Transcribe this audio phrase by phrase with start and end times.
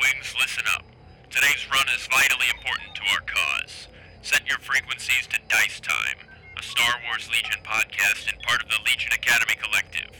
[0.00, 0.84] wings, listen up.
[1.30, 3.88] Today's run is vitally important to our cause.
[4.22, 6.18] Set your frequencies to Dice Time,
[6.58, 10.12] a Star Wars Legion podcast and part of the Legion Academy Collective.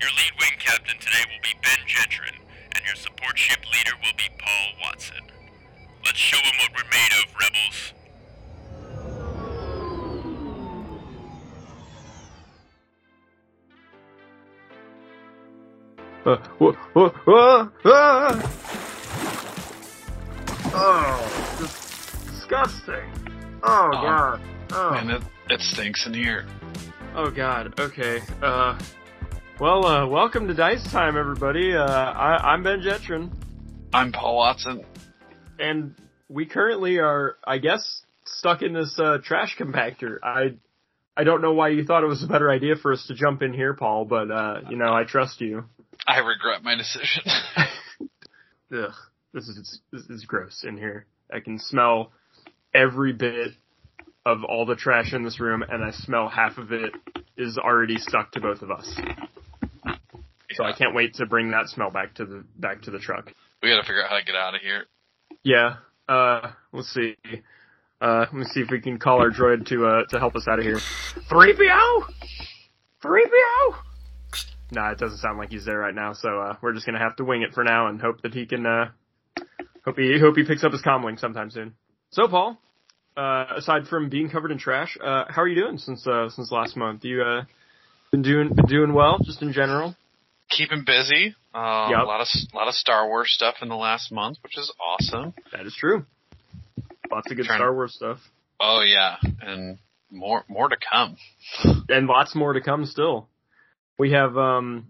[0.00, 2.36] Your lead wing captain today will be Ben Jetron,
[2.74, 5.24] and your support ship leader will be Paul Watson.
[6.04, 7.92] Let's show them what we're made of, rebels.
[16.24, 18.75] Uh, wha- wha- wha- ah!
[20.78, 23.10] Oh, dis- disgusting.
[23.62, 24.40] Oh, god.
[24.72, 24.90] Oh.
[24.90, 26.46] Man, it, it stinks in here.
[27.14, 27.78] oh god.
[27.80, 28.20] Okay.
[28.42, 28.78] Uh,
[29.58, 31.74] well, uh, welcome to Dice Time, everybody.
[31.74, 33.32] Uh, I, I'm Ben Jetron,
[33.94, 34.84] I'm Paul Watson.
[35.58, 35.94] and
[36.28, 40.18] we currently are, I guess, stuck in this uh, trash compactor.
[40.22, 40.56] I,
[41.16, 43.40] I don't know why you thought it was a better idea for us to jump
[43.42, 45.64] in here, Paul, but uh, you know, I trust you.
[46.06, 47.22] I regret my decision.
[48.76, 48.92] Ugh,
[49.36, 51.06] this is this is gross in here.
[51.32, 52.10] I can smell
[52.74, 53.52] every bit
[54.24, 56.92] of all the trash in this room, and I smell half of it
[57.36, 58.98] is already stuck to both of us.
[60.52, 63.30] So I can't wait to bring that smell back to the back to the truck.
[63.62, 64.84] we gotta figure out how to get out of here.
[65.42, 65.76] Yeah.
[66.08, 67.16] Uh, let's see.
[68.00, 70.48] Uh, let me see if we can call our droid to uh to help us
[70.48, 70.78] out of here.
[71.28, 72.04] Three PO.
[73.02, 73.76] Three PO.
[74.72, 77.16] Nah, it doesn't sound like he's there right now, so uh, we're just gonna have
[77.16, 78.64] to wing it for now and hope that he can.
[78.64, 78.86] Uh,
[79.86, 81.74] hope he hope he picks up his comlink sometime soon.
[82.10, 82.58] So, Paul,
[83.16, 86.50] uh, aside from being covered in trash, uh, how are you doing since uh, since
[86.52, 87.04] last month?
[87.04, 87.44] You uh,
[88.10, 89.94] been doing been doing well, just in general.
[90.50, 91.34] Keeping busy.
[91.54, 91.98] Um, Yep.
[92.00, 95.34] A lot of lot of Star Wars stuff in the last month, which is awesome.
[95.52, 96.04] That is true.
[97.10, 98.18] Lots of good Trying- Star Wars stuff,
[98.60, 99.78] Oh yeah, and
[100.10, 101.16] more more to come.
[101.88, 103.28] and lots more to come still.
[103.98, 104.88] We have um,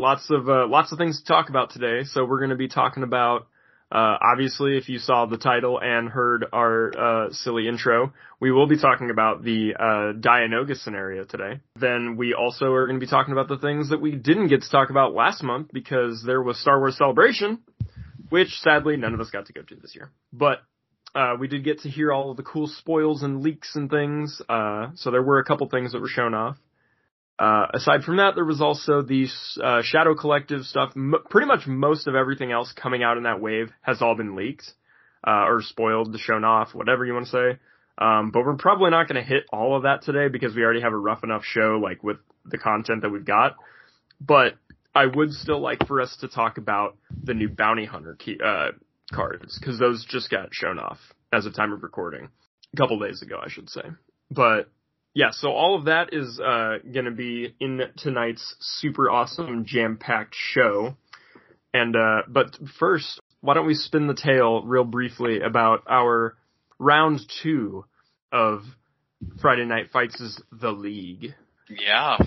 [0.00, 2.04] lots of uh, lots of things to talk about today.
[2.04, 3.46] So we're going to be talking about.
[3.94, 8.66] Uh, obviously, if you saw the title and heard our uh, silly intro, we will
[8.66, 11.60] be talking about the uh, Dianoga scenario today.
[11.76, 14.62] Then we also are going to be talking about the things that we didn't get
[14.62, 17.60] to talk about last month because there was Star Wars Celebration,
[18.30, 20.10] which sadly none of us got to go to this year.
[20.32, 20.58] But
[21.14, 24.42] uh, we did get to hear all of the cool spoils and leaks and things.
[24.48, 26.56] Uh, so there were a couple things that were shown off.
[27.38, 29.26] Uh, aside from that, there was also the
[29.62, 30.92] uh, Shadow Collective stuff.
[30.96, 34.36] M- pretty much most of everything else coming out in that wave has all been
[34.36, 34.70] leaked
[35.26, 37.58] uh, or spoiled, shown off, whatever you want to say.
[37.96, 40.80] Um, but we're probably not going to hit all of that today because we already
[40.80, 43.56] have a rough enough show, like with the content that we've got.
[44.20, 44.54] But
[44.94, 48.72] I would still like for us to talk about the new Bounty Hunter key, uh,
[49.12, 50.98] cards because those just got shown off
[51.32, 52.28] as of time of recording
[52.72, 53.82] a couple days ago, I should say.
[54.30, 54.68] But
[55.14, 60.34] yeah, so all of that is uh, going to be in tonight's super awesome jam-packed
[60.36, 60.96] show.
[61.72, 66.36] And uh, but first, why don't we spin the tale real briefly about our
[66.78, 67.84] round two
[68.32, 68.62] of
[69.40, 71.34] Friday Night Fights is the League.
[71.68, 72.18] Yeah,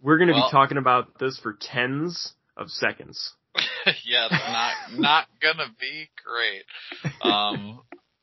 [0.00, 3.34] We're going to Well- be talking about this for tens of seconds.
[4.04, 7.12] yeah, it's not not gonna be great.
[7.22, 7.80] Um,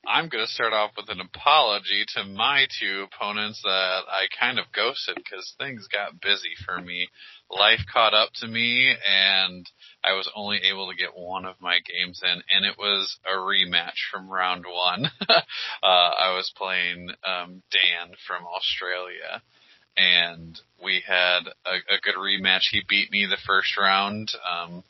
[0.07, 4.71] I'm gonna start off with an apology to my two opponents that I kind of
[4.71, 7.09] ghosted because things got busy for me.
[7.49, 9.69] Life caught up to me, and
[10.03, 13.35] I was only able to get one of my games in, and it was a
[13.35, 15.05] rematch from round one.
[15.29, 15.41] uh,
[15.83, 19.41] I was playing um, Dan from Australia
[19.97, 22.63] and we had a, a good rematch.
[22.71, 24.83] He beat me the first round um,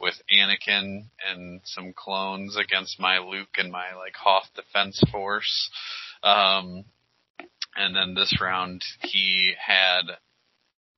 [0.00, 5.70] with Anakin and some clones against my Luke and my like Hoth defense force.
[6.22, 6.84] Um,
[7.76, 10.02] and then this round he had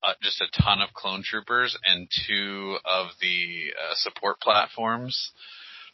[0.03, 5.33] uh, just a ton of clone troopers and two of the uh, support platforms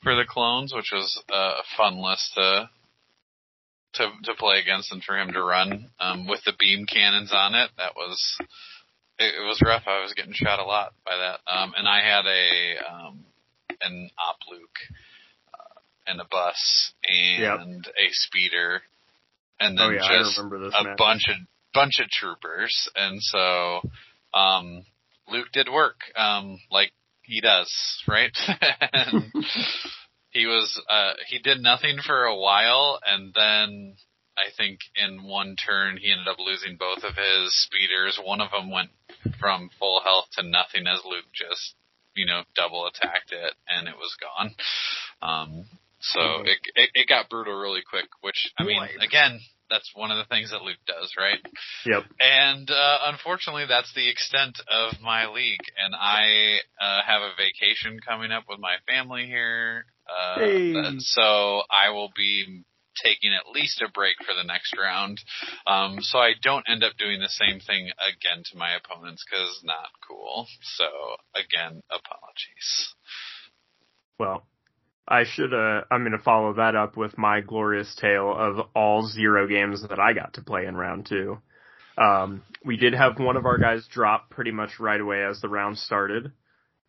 [0.03, 2.71] for the clones, which was uh, a fun list to
[3.95, 7.55] to to play against and for him to run um, with the beam cannons on
[7.55, 7.71] it.
[7.77, 8.39] That was
[9.19, 9.85] it, it was rough.
[9.87, 11.41] I was getting shot a lot by that.
[11.53, 13.25] Um, and I had a um,
[13.81, 14.79] an op Luke
[15.55, 18.83] uh, and a bus and a speeder,
[19.61, 20.45] and then Oh yeah, just a
[20.85, 20.97] match.
[20.97, 21.37] bunch of
[21.75, 22.89] bunch of troopers.
[22.97, 23.81] And so
[24.35, 24.85] um,
[25.29, 26.93] Luke did work um, like
[27.23, 27.73] he does,
[28.09, 28.37] right?
[28.93, 29.33] and
[30.31, 33.97] he was uh he did nothing for a while and then
[34.39, 38.19] I think in one turn he ended up losing both of his speeders.
[38.23, 38.91] One of them went
[39.41, 41.75] from full health to nothing as Luke just,
[42.15, 44.55] you know, double attacked it and it was gone.
[45.23, 45.65] Um
[46.01, 46.47] so Mhm.
[46.47, 50.25] it, it it got brutal really quick, which I mean, again, that's one of the
[50.33, 51.41] things that Luke does, right?
[51.85, 52.05] Yep.
[52.21, 55.61] And uh, unfortunately, that's the extent of my league.
[55.85, 60.97] And I uh, have a vacation coming up with my family here Uh, Hey.
[61.01, 62.65] so I will be
[63.03, 65.21] taking at least a break for the next round,
[65.67, 69.61] um, so I don't end up doing the same thing again to my opponents because
[69.65, 70.47] not cool.
[70.63, 70.85] So
[71.35, 72.95] again, apologies.
[74.19, 74.47] Well,
[75.07, 75.55] I should.
[75.55, 79.87] Uh, I'm going to follow that up with my glorious tale of all zero games
[79.89, 81.39] that I got to play in round two.
[81.97, 85.49] Um, we did have one of our guys drop pretty much right away as the
[85.49, 86.31] round started,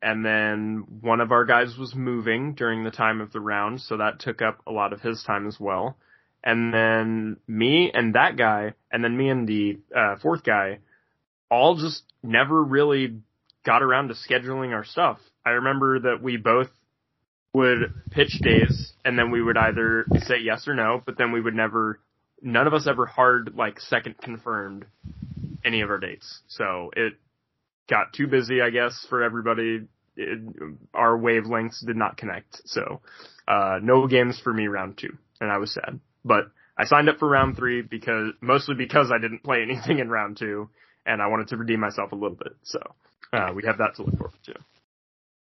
[0.02, 3.98] and then one of our guys was moving during the time of the round, so
[3.98, 5.98] that took up a lot of his time as well.
[6.44, 10.80] And then me and that guy, and then me and the uh, fourth guy,
[11.52, 13.20] all just never really
[13.66, 15.20] got around to scheduling our stuff.
[15.46, 16.70] I remember that we both
[17.54, 21.42] would pitch days and then we would either say yes or no, but then we
[21.42, 22.00] would never,
[22.42, 24.86] none of us ever hard like second confirmed
[25.66, 26.42] any of our dates.
[26.48, 27.14] So it
[27.90, 29.88] got too busy, I guess, for everybody.
[30.16, 30.40] It,
[30.94, 32.62] our wavelengths did not connect.
[32.66, 33.02] So,
[33.48, 37.18] uh, no games for me round two and I was sad, but I signed up
[37.20, 40.70] for round three because, mostly because I didn't play anything in round two
[41.06, 42.54] and I wanted to redeem myself a little bit.
[42.64, 42.80] So,
[43.34, 44.56] uh, we have that to look forward to.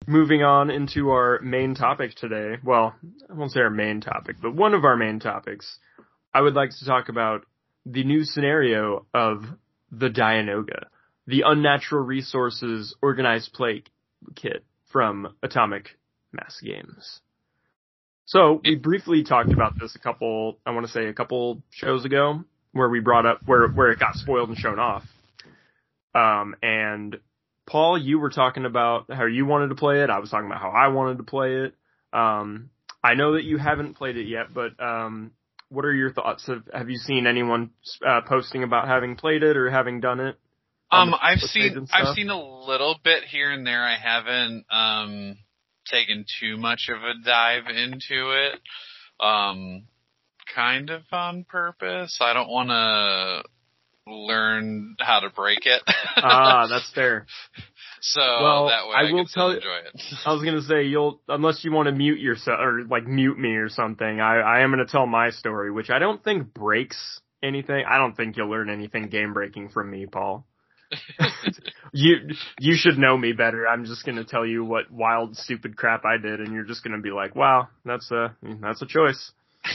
[0.07, 2.57] Moving on into our main topic today.
[2.63, 2.95] Well,
[3.29, 5.77] I won't say our main topic, but one of our main topics.
[6.33, 7.45] I would like to talk about
[7.85, 9.43] the new scenario of
[9.91, 10.85] the Dianoga,
[11.27, 13.83] the unnatural resources organized play
[14.35, 15.89] kit from Atomic
[16.31, 17.21] Mass Games.
[18.25, 22.05] So we briefly talked about this a couple, I want to say a couple shows
[22.05, 25.03] ago, where we brought up where where it got spoiled and shown off.
[26.15, 27.19] Um, and
[27.65, 30.09] Paul, you were talking about how you wanted to play it.
[30.09, 31.75] I was talking about how I wanted to play it.
[32.13, 32.69] Um,
[33.03, 35.31] I know that you haven't played it yet, but um,
[35.69, 36.47] what are your thoughts?
[36.47, 37.71] Have Have you seen anyone
[38.05, 40.37] uh, posting about having played it or having done it?
[40.91, 43.83] Um, I've seen I've seen a little bit here and there.
[43.83, 45.37] I haven't um
[45.85, 48.59] taken too much of a dive into it.
[49.25, 49.83] Um,
[50.53, 52.17] kind of on purpose.
[52.21, 53.43] I don't want to
[54.11, 55.81] learn how to break it.
[56.17, 57.25] ah, that's fair.
[58.01, 60.01] so well, that way I I, will tell you- enjoy it.
[60.25, 63.51] I was gonna say you'll unless you want to mute yourself or like mute me
[63.55, 64.19] or something.
[64.19, 67.85] I I am gonna tell my story, which I don't think breaks anything.
[67.87, 70.45] I don't think you'll learn anything game breaking from me, Paul.
[71.93, 72.15] you
[72.59, 73.67] you should know me better.
[73.67, 77.01] I'm just gonna tell you what wild stupid crap I did, and you're just gonna
[77.01, 79.31] be like, "Wow, that's a that's a choice."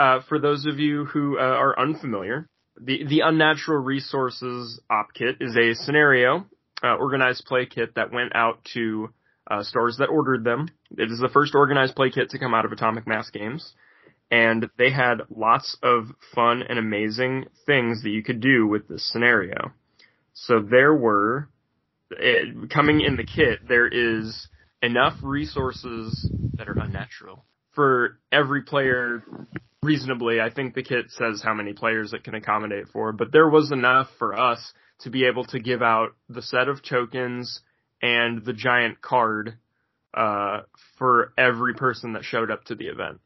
[0.00, 2.48] Uh, for those of you who uh, are unfamiliar,
[2.80, 6.46] the the unnatural resources op kit is a scenario
[6.82, 9.10] uh, organized play kit that went out to
[9.50, 10.68] uh, stores that ordered them.
[10.96, 13.74] It is the first organized play kit to come out of Atomic Mass Games,
[14.30, 19.10] and they had lots of fun and amazing things that you could do with this
[19.10, 19.72] scenario.
[20.32, 21.48] So there were
[22.10, 23.60] it, coming in the kit.
[23.68, 24.48] There is
[24.82, 27.44] enough resources that are unnatural
[27.74, 29.22] for every player
[29.82, 30.40] reasonably.
[30.40, 33.72] I think the kit says how many players it can accommodate for, but there was
[33.72, 37.60] enough for us to be able to give out the set of tokens
[38.02, 39.56] and the giant card
[40.14, 40.60] uh,
[40.98, 43.20] for every person that showed up to the event.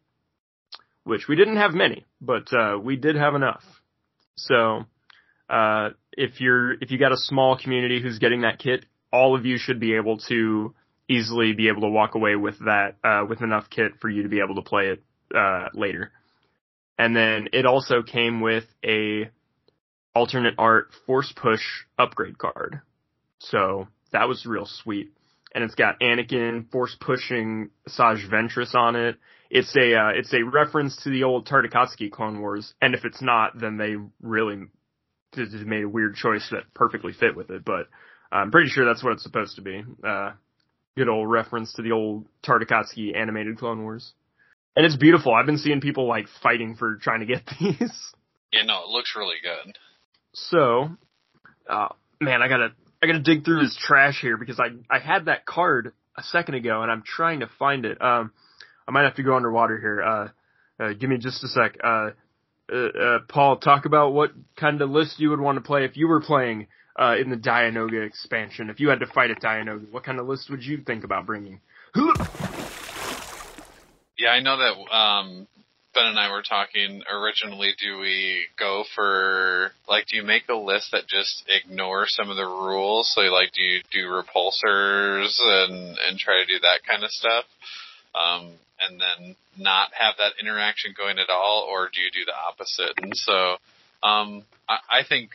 [1.04, 3.62] Which we didn't have many, but uh, we did have enough.
[4.36, 4.84] So
[5.48, 9.44] uh, if you're if you got a small community who's getting that kit, all of
[9.44, 10.74] you should be able to
[11.08, 14.28] easily be able to walk away with that uh, with enough kit for you to
[14.28, 15.02] be able to play it
[15.36, 16.10] uh, later.
[16.98, 19.30] And then it also came with a
[20.14, 21.62] alternate art force push
[21.98, 22.80] upgrade card.
[23.40, 25.12] So that was real sweet.
[25.54, 29.16] And it's got Anakin force pushing Saj Ventress on it.
[29.50, 33.22] It's a uh, it's a reference to the old Tartakovsky Clone Wars, and if it's
[33.22, 34.64] not, then they really
[35.32, 37.64] just made a weird choice that perfectly fit with it.
[37.64, 37.88] But
[38.32, 39.84] I'm pretty sure that's what it's supposed to be.
[40.02, 40.32] Uh,
[40.96, 44.12] good old reference to the old Tartakovsky animated Clone Wars.
[44.76, 45.32] And it's beautiful.
[45.32, 48.12] I've been seeing people like fighting for trying to get these.
[48.52, 49.76] yeah, no, it looks really good.
[50.32, 50.90] So,
[51.68, 51.88] uh,
[52.20, 52.70] man, I gotta,
[53.04, 56.54] I gotta dig through this trash here because I, I had that card a second
[56.54, 58.00] ago and I'm trying to find it.
[58.00, 58.32] Um,
[58.88, 60.02] I might have to go underwater here.
[60.02, 60.28] Uh,
[60.82, 61.76] uh give me just a sec.
[61.84, 62.10] Uh,
[62.72, 65.98] uh, uh, Paul, talk about what kind of list you would want to play if
[65.98, 66.66] you were playing,
[66.98, 68.70] uh, in the Dianoga expansion.
[68.70, 71.26] If you had to fight at Dianoga, what kind of list would you think about
[71.26, 71.60] bringing?
[74.16, 75.46] Yeah, I know that um
[75.94, 80.54] Ben and I were talking originally do we go for like do you make a
[80.54, 83.12] list that just ignores some of the rules?
[83.14, 87.44] So like do you do repulsors and and try to do that kind of stuff?
[88.14, 92.34] Um and then not have that interaction going at all or do you do the
[92.34, 92.92] opposite?
[93.00, 93.56] And so
[94.02, 95.30] um I, I think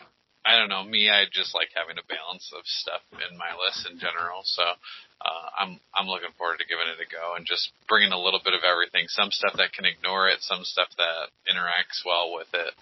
[0.46, 1.10] I don't know me.
[1.10, 4.42] I just like having a balance of stuff in my list in general.
[4.44, 8.20] So uh, I'm I'm looking forward to giving it a go and just bringing a
[8.20, 9.08] little bit of everything.
[9.10, 12.74] Some stuff that can ignore it, some stuff that interacts well with it.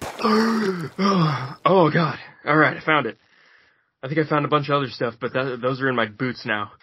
[1.66, 2.18] oh god!
[2.44, 3.18] All right, I found it.
[4.02, 6.06] I think I found a bunch of other stuff, but that, those are in my
[6.06, 6.72] boots now.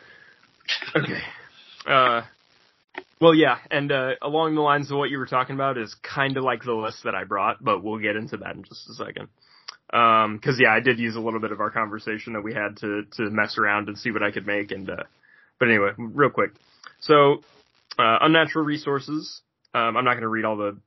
[0.96, 1.20] Okay.
[1.86, 2.22] Uh,
[3.20, 6.38] well, yeah, and uh, along the lines of what you were talking about is kind
[6.38, 8.94] of like the list that I brought, but we'll get into that in just a
[8.94, 9.28] second.
[9.94, 12.78] Um, cause yeah, I did use a little bit of our conversation that we had
[12.78, 15.04] to, to mess around and see what I could make and, uh,
[15.60, 16.52] but anyway, real quick.
[17.00, 17.44] So,
[18.00, 19.42] uh, unnatural resources,
[19.76, 20.80] um, I'm not gonna read all the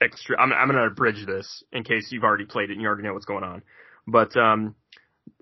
[0.00, 3.02] extra, I'm, I'm gonna abridge this in case you've already played it and you already
[3.02, 3.62] know what's going on.
[4.06, 4.74] But, um,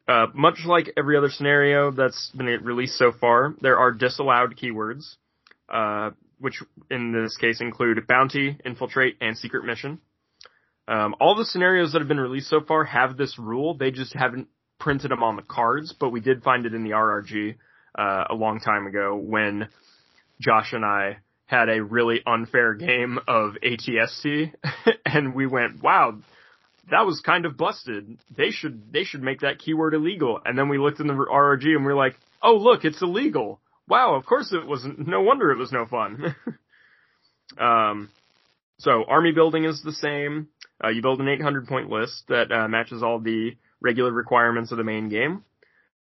[0.08, 5.14] uh, much like every other scenario that's been released so far, there are disallowed keywords,
[5.68, 6.10] uh,
[6.40, 6.60] which
[6.90, 10.00] in this case include bounty, infiltrate, and secret mission.
[10.92, 13.74] Um, all the scenarios that have been released so far have this rule.
[13.74, 16.90] They just haven't printed them on the cards, but we did find it in the
[16.90, 17.54] RRG
[17.98, 19.68] uh, a long time ago when
[20.38, 24.52] Josh and I had a really unfair game of ATST,
[25.06, 26.18] and we went, "Wow,
[26.90, 28.18] that was kind of busted.
[28.36, 31.74] They should they should make that keyword illegal." And then we looked in the RRG
[31.74, 35.08] and we are like, "Oh, look, it's illegal." Wow, of course it wasn't.
[35.08, 36.36] No wonder it was no fun.
[37.58, 38.10] um,
[38.76, 40.48] so army building is the same.
[40.82, 44.78] Uh, you build an 800 point list that uh, matches all the regular requirements of
[44.78, 45.44] the main game.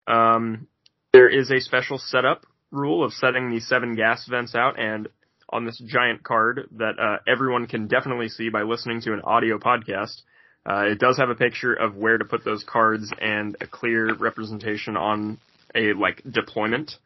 [0.06, 0.66] Um,
[1.12, 5.08] there is a special setup rule of setting the seven gas vents out, and
[5.49, 9.58] on this giant card that uh, everyone can definitely see by listening to an audio
[9.58, 10.23] podcast,
[10.68, 14.14] uh, it does have a picture of where to put those cards and a clear
[14.14, 15.38] representation on
[15.75, 16.96] a like deployment.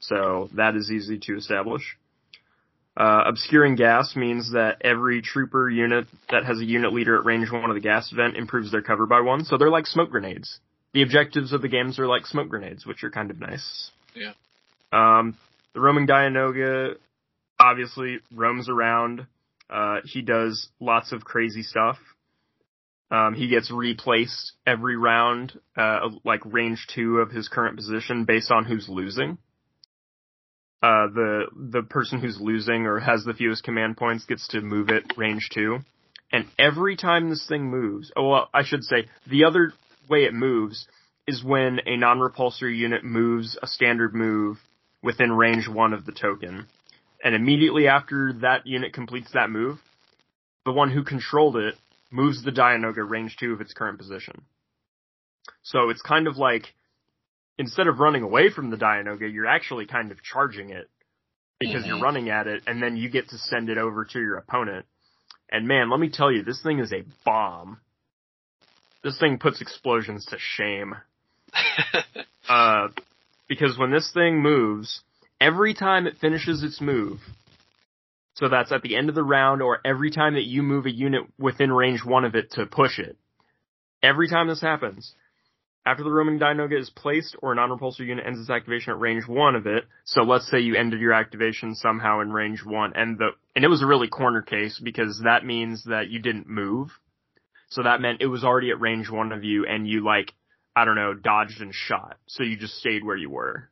[0.00, 1.96] So that is easy to establish.
[2.98, 7.48] Uh, obscuring gas means that every trooper unit that has a unit leader at range
[7.48, 9.44] one of the gas vent improves their cover by one.
[9.44, 10.58] So they're like smoke grenades.
[10.94, 13.92] The objectives of the games are like smoke grenades, which are kind of nice.
[14.16, 14.32] Yeah.
[14.90, 15.36] Um,
[15.74, 16.96] the roaming Dianoga
[17.60, 19.28] obviously roams around.
[19.70, 21.98] Uh, he does lots of crazy stuff.
[23.12, 28.50] Um, he gets replaced every round, uh, like range two of his current position based
[28.50, 29.38] on who's losing
[30.82, 34.88] uh, the the person who's losing or has the fewest command points gets to move
[34.90, 35.78] it range two.
[36.30, 39.72] And every time this thing moves, oh well, I should say the other
[40.08, 40.86] way it moves
[41.26, 44.58] is when a non-repulsor unit moves a standard move
[45.02, 46.66] within range one of the token.
[47.22, 49.78] And immediately after that unit completes that move,
[50.64, 51.74] the one who controlled it
[52.10, 54.42] moves the Dianoga range two of its current position.
[55.62, 56.74] So it's kind of like
[57.58, 60.88] instead of running away from the Dianoga, you're actually kind of charging it
[61.58, 61.86] because mm-hmm.
[61.88, 64.86] you're running at it and then you get to send it over to your opponent.
[65.50, 67.78] And man, let me tell you, this thing is a bomb.
[69.02, 70.94] This thing puts explosions to shame.
[72.48, 72.88] uh,
[73.48, 75.00] because when this thing moves,
[75.40, 77.18] every time it finishes its move,
[78.34, 80.90] so that's at the end of the round or every time that you move a
[80.90, 83.16] unit within range one of it to push it,
[84.02, 85.14] every time this happens,
[85.88, 89.26] after the roaming Dianoga is placed or a non-repulsor unit ends its activation at range
[89.26, 93.16] one of it, so let's say you ended your activation somehow in range one, and
[93.16, 96.90] the and it was a really corner case because that means that you didn't move.
[97.70, 100.34] So that meant it was already at range one of you and you like,
[100.76, 102.18] I don't know, dodged and shot.
[102.26, 103.70] So you just stayed where you were.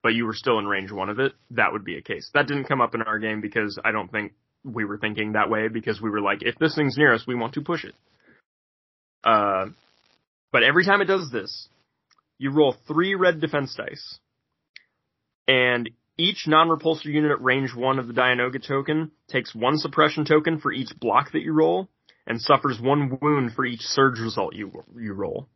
[0.00, 1.32] But you were still in range one of it.
[1.50, 2.30] That would be a case.
[2.34, 4.32] That didn't come up in our game because I don't think
[4.64, 7.34] we were thinking that way because we were like, if this thing's near us, we
[7.34, 7.94] want to push it.
[9.24, 9.66] Uh,
[10.52, 11.68] but every time it does this,
[12.38, 14.18] you roll three red defense dice.
[15.46, 20.58] And each non-repulsor unit at range one of the Dianoga token takes one suppression token
[20.58, 21.88] for each block that you roll,
[22.26, 25.48] and suffers one wound for each surge result you you roll.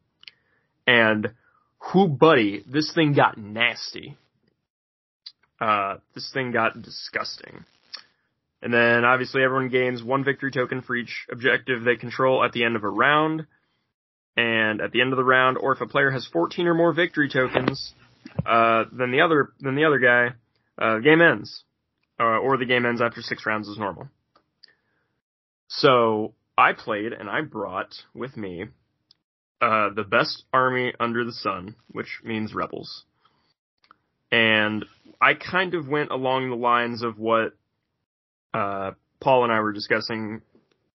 [0.86, 1.34] And
[1.92, 4.16] whoo buddy, this thing got nasty.
[5.60, 7.64] Uh, this thing got disgusting.
[8.62, 12.64] And then obviously everyone gains one victory token for each objective they control at the
[12.64, 13.46] end of a round.
[14.36, 16.92] And at the end of the round, or if a player has 14 or more
[16.92, 17.94] victory tokens,
[18.46, 20.34] uh, than the other, than the other guy,
[20.82, 21.64] uh, game ends.
[22.18, 24.08] Uh, or the game ends after six rounds as normal.
[25.68, 28.66] So, I played and I brought with me,
[29.60, 33.04] uh, the best army under the sun, which means rebels.
[34.30, 34.84] And
[35.20, 37.54] I kind of went along the lines of what,
[38.54, 40.42] uh, Paul and I were discussing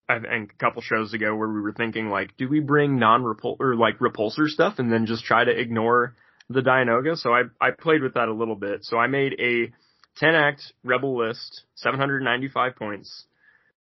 [0.09, 3.57] I think a couple shows ago where we were thinking like, do we bring non-repul
[3.59, 6.15] or like repulsor stuff and then just try to ignore
[6.49, 7.17] the Dianoga?
[7.17, 8.85] So I I played with that a little bit.
[8.85, 9.73] So I made a
[10.17, 13.25] 10 act rebel list, 795 points,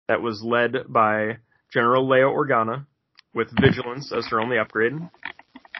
[0.07, 1.37] that was led by
[1.71, 2.85] General Leia Organa,
[3.33, 4.93] with Vigilance as her only upgrade.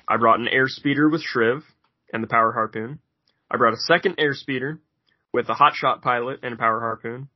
[0.08, 1.62] I brought an Airspeeder with Shriv
[2.12, 3.00] and the Power Harpoon.
[3.50, 4.80] I brought a second Airspeeder
[5.32, 7.30] with a Hotshot Pilot and a Power Harpoon.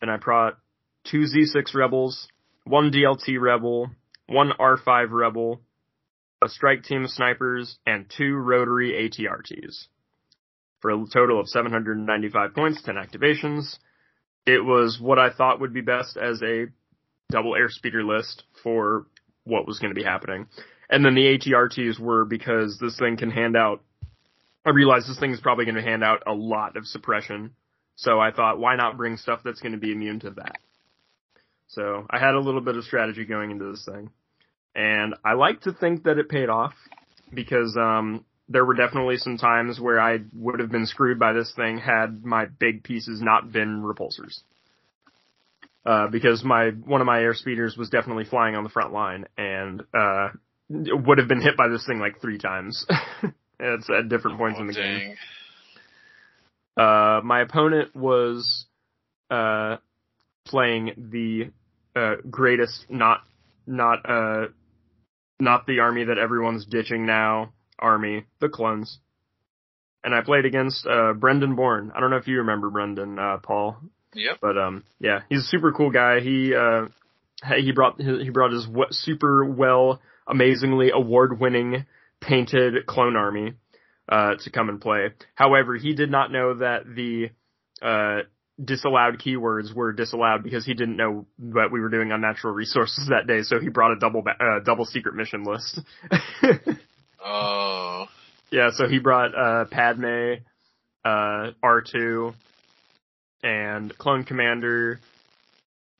[0.00, 0.58] And I brought
[1.04, 2.28] two Z6 Rebels,
[2.64, 3.90] one DLT Rebel,
[4.26, 5.60] one R5 Rebel,
[6.42, 9.86] a strike team of snipers, and two rotary ATRTs.
[10.80, 13.78] For a total of 795 points, 10 activations.
[14.44, 16.66] It was what I thought would be best as a
[17.30, 19.06] double airspeeder list for
[19.44, 20.46] what was going to be happening.
[20.90, 23.82] And then the ATRTs were because this thing can hand out,
[24.66, 27.52] I realized this thing is probably going to hand out a lot of suppression.
[27.94, 30.58] So I thought, why not bring stuff that's going to be immune to that?
[31.72, 34.10] So I had a little bit of strategy going into this thing
[34.74, 36.72] and I like to think that it paid off
[37.32, 41.52] because um, there were definitely some times where I would have been screwed by this
[41.54, 44.40] thing had my big pieces not been repulsors.
[45.84, 49.26] Uh, because my one of my air speeders was definitely flying on the front line
[49.36, 50.28] and uh,
[50.70, 52.86] would have been hit by this thing like three times.
[53.58, 54.98] it's at different points oh, in the dang.
[54.98, 55.16] game.
[56.76, 58.66] Uh, my opponent was
[59.28, 59.76] uh,
[60.46, 61.50] playing the
[61.94, 63.22] uh, greatest, not
[63.66, 64.46] not uh,
[65.38, 68.98] not the army that everyone's ditching now army, the clones.
[70.04, 71.92] And I played against uh, Brendan Bourne.
[71.94, 73.76] I don't know if you remember Brendan, uh, Paul.
[74.14, 74.38] Yep.
[74.40, 76.20] But um, yeah, he's a super cool guy.
[76.20, 76.86] He uh,
[77.56, 81.86] he brought he brought his super well, amazingly award-winning
[82.20, 83.54] painted clone army
[84.08, 85.08] uh, to come and play.
[85.34, 87.30] However, he did not know that the
[87.80, 88.22] uh,
[88.62, 93.26] disallowed keywords were disallowed because he didn't know what we were doing unnatural resources that
[93.26, 95.80] day, so he brought a double uh, double secret mission list.
[97.24, 98.06] oh.
[98.50, 100.34] Yeah, so he brought uh, Padme,
[101.04, 102.34] uh, R2,
[103.42, 105.00] and Clone Commander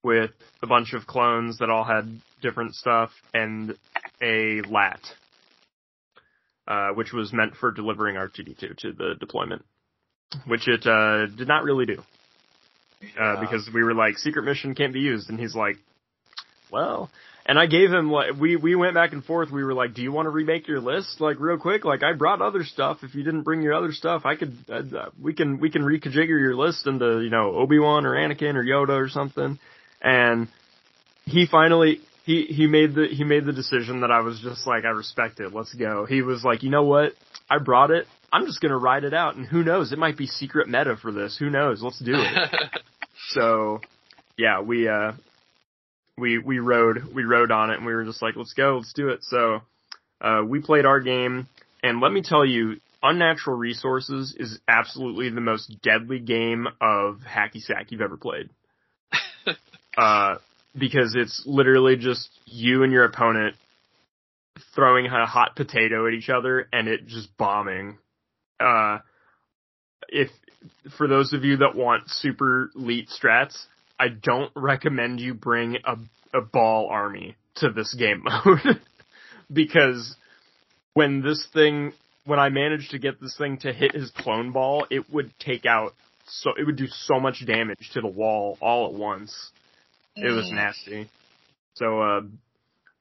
[0.02, 0.32] with
[0.62, 3.74] a bunch of clones that all had different stuff, and
[4.20, 5.00] a LAT,
[6.68, 9.64] uh, which was meant for delivering R2D2 to the deployment,
[10.46, 12.02] which it uh, did not really do
[13.18, 15.76] uh, because we were like, secret mission can't be used, and he's like,
[16.70, 17.10] well,
[17.44, 19.50] and I gave him like we we went back and forth.
[19.50, 21.84] We were like, "Do you want to remake your list like real quick?
[21.84, 22.98] Like I brought other stuff.
[23.02, 26.28] If you didn't bring your other stuff, I could uh, we can we can reconfigure
[26.28, 29.58] your list into you know Obi Wan or Anakin or Yoda or something."
[30.00, 30.48] And
[31.24, 34.84] he finally he he made the he made the decision that I was just like,
[34.84, 35.52] I respect it.
[35.52, 36.06] Let's go.
[36.06, 37.12] He was like, you know what?
[37.50, 38.06] I brought it.
[38.32, 39.92] I'm just gonna ride it out, and who knows?
[39.92, 41.36] It might be secret meta for this.
[41.38, 41.82] Who knows?
[41.82, 42.70] Let's do it.
[43.30, 43.80] So,
[44.36, 45.12] yeah, we uh,
[46.18, 48.92] we we rode we rode on it, and we were just like, let's go, let's
[48.92, 49.20] do it.
[49.22, 49.62] So,
[50.20, 51.48] uh, we played our game,
[51.82, 57.60] and let me tell you, Unnatural Resources is absolutely the most deadly game of hacky
[57.60, 58.48] sack you've ever played.
[59.96, 60.36] uh,
[60.78, 63.56] because it's literally just you and your opponent
[64.74, 67.98] throwing a hot potato at each other and it just bombing.
[68.60, 68.98] Uh,
[70.08, 70.30] if
[70.96, 73.56] for those of you that want super elite strats,
[73.98, 75.96] I don't recommend you bring a,
[76.36, 78.80] a ball army to this game mode.
[79.52, 80.16] because
[80.94, 81.92] when this thing,
[82.24, 85.66] when I managed to get this thing to hit his clone ball, it would take
[85.66, 85.94] out
[86.26, 89.50] so, it would do so much damage to the wall all at once.
[90.14, 91.08] It was nasty.
[91.74, 92.20] So, uh,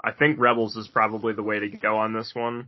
[0.03, 2.67] I think Rebels is probably the way to go on this one.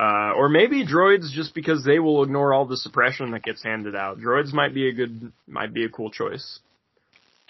[0.00, 3.94] Uh, or maybe droids just because they will ignore all the suppression that gets handed
[3.94, 4.18] out.
[4.18, 6.60] Droids might be a good, might be a cool choice.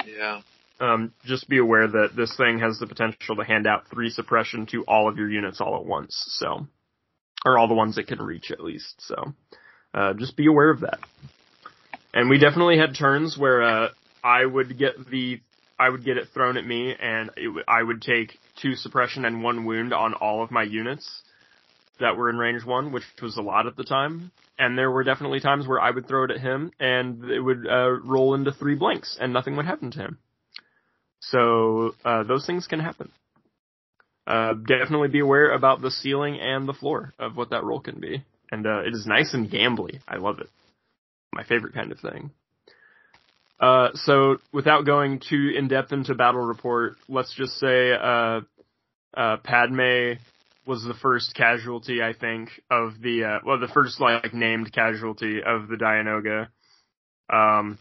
[0.05, 0.41] Yeah.
[0.81, 4.67] Um, just be aware that this thing has the potential to hand out three suppression
[4.73, 6.25] to all of your units all at once.
[6.39, 6.67] So,
[7.45, 8.97] or all the ones it can reach at least.
[8.99, 9.33] So,
[9.95, 10.99] uh, just be aware of that.
[12.13, 13.89] And we definitely had turns where, uh,
[14.25, 15.41] I would get the,
[15.79, 19.45] I would get it thrown at me and it, I would take two suppression and
[19.45, 21.23] one wound on all of my units
[22.01, 24.33] that were in range one, which was a lot at the time.
[24.59, 27.67] And there were definitely times where I would throw it at him and it would
[27.67, 30.19] uh, roll into three blanks and nothing would happen to him.
[31.21, 33.11] So uh, those things can happen.
[34.27, 38.01] Uh, definitely be aware about the ceiling and the floor of what that roll can
[38.01, 38.23] be.
[38.51, 40.01] And uh, it is nice and gambly.
[40.07, 40.49] I love it.
[41.33, 42.31] My favorite kind of thing.
[43.59, 48.41] Uh, so without going too in depth into battle report, let's just say uh,
[49.15, 50.15] Padme
[50.67, 55.41] was the first casualty, I think, of the uh, well, the first like named casualty
[55.45, 56.49] of the Dianoga.
[57.33, 57.79] Um,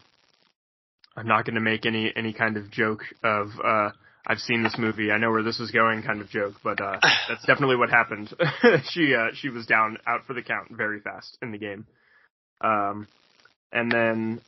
[1.15, 3.89] I'm not going to make any any kind of joke of uh,
[4.29, 6.99] I've seen this movie, I know where this is going kind of joke, but uh,
[7.27, 8.33] that's definitely what happened.
[8.91, 11.87] she uh, she was down out for the count very fast in the game,
[12.61, 13.07] um,
[13.71, 14.41] and then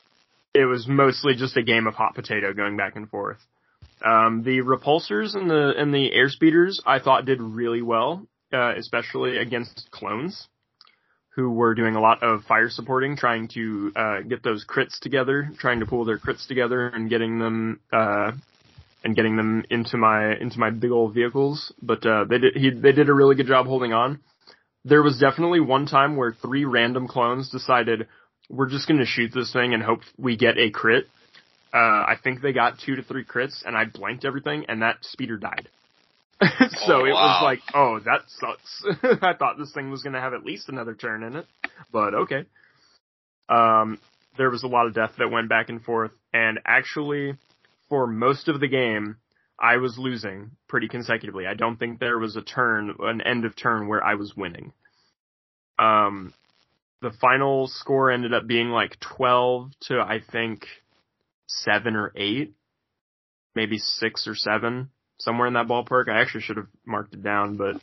[0.54, 3.40] it was mostly just a game of hot potato going back and forth.
[4.04, 9.38] Um, the repulsors and the and the airspeeders I thought did really well, uh, especially
[9.38, 10.48] against clones,
[11.36, 15.50] who were doing a lot of fire supporting, trying to uh, get those crits together,
[15.60, 18.32] trying to pull their crits together and getting them uh,
[19.04, 21.74] and getting them into my into my big old vehicles.
[21.82, 24.20] But uh, they did he, they did a really good job holding on.
[24.84, 28.08] There was definitely one time where three random clones decided
[28.50, 31.06] we're just going to shoot this thing and hope we get a crit
[31.74, 34.98] uh, I think they got two to three crits, and I blanked everything, and that
[35.02, 35.70] speeder died.
[36.42, 38.84] so Oh, it was like, oh, that sucks.
[39.22, 41.46] I thought this thing was going to have at least another turn in it,
[41.92, 42.46] but okay.
[43.48, 44.00] Um,
[44.38, 47.36] there was a lot of death that went back and forth, and actually,
[47.90, 49.18] for most of the game,
[49.60, 51.46] I was losing pretty consecutively.
[51.46, 54.74] I don't think there was a turn, an end of turn where I was winning.
[55.78, 56.34] Um,
[57.02, 60.66] the final score ended up being like 12 to, I think,
[61.64, 62.54] seven or eight,
[63.56, 66.10] maybe six or seven, somewhere in that ballpark.
[66.10, 67.82] I actually should have marked it down, but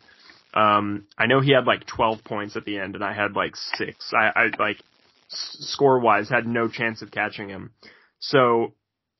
[0.58, 3.54] um, I know he had like 12 points at the end, and I had like
[3.54, 4.12] six.
[4.14, 4.78] I, I like
[5.28, 7.72] score wise had no chance of catching him.
[8.18, 8.74] So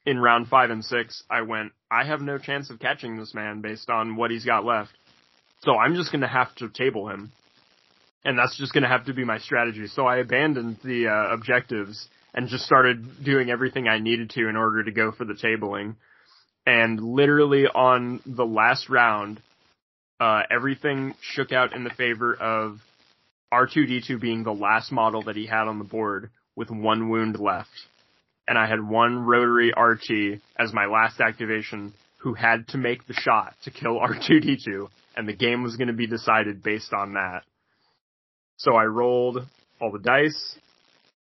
[0.06, 3.60] in round five and six, I went, I have no chance of catching this man
[3.60, 4.92] based on what he's got left.
[5.62, 7.32] So I'm just going to have to table him.
[8.24, 9.86] And that's just going to have to be my strategy.
[9.86, 14.56] So I abandoned the uh, objectives and just started doing everything I needed to in
[14.56, 15.96] order to go for the tabling.
[16.66, 19.40] And literally on the last round,
[20.20, 22.78] uh, everything shook out in the favor of
[23.52, 27.70] R2D2 being the last model that he had on the board with one wound left.
[28.46, 33.14] And I had one rotary RT as my last activation who had to make the
[33.14, 34.88] shot to kill R2D2
[35.18, 37.42] and the game was going to be decided based on that.
[38.56, 39.44] So I rolled
[39.80, 40.56] all the dice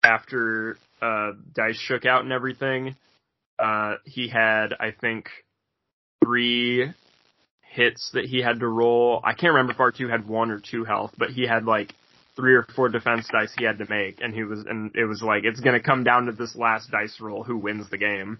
[0.03, 2.95] after uh, dice shook out and everything.
[3.59, 5.29] Uh, he had, I think,
[6.23, 6.91] three
[7.61, 9.21] hits that he had to roll.
[9.23, 11.93] I can't remember if R2 had one or two health, but he had like
[12.35, 15.21] three or four defense dice he had to make, and he was, and it was
[15.21, 18.39] like, it's gonna come down to this last dice roll who wins the game.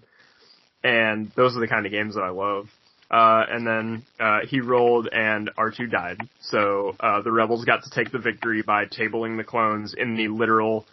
[0.84, 2.66] And those are the kind of games that I love.
[3.10, 6.18] Uh, and then, uh, he rolled and R2 died.
[6.40, 10.28] So, uh, the rebels got to take the victory by tabling the clones in the
[10.28, 10.86] literal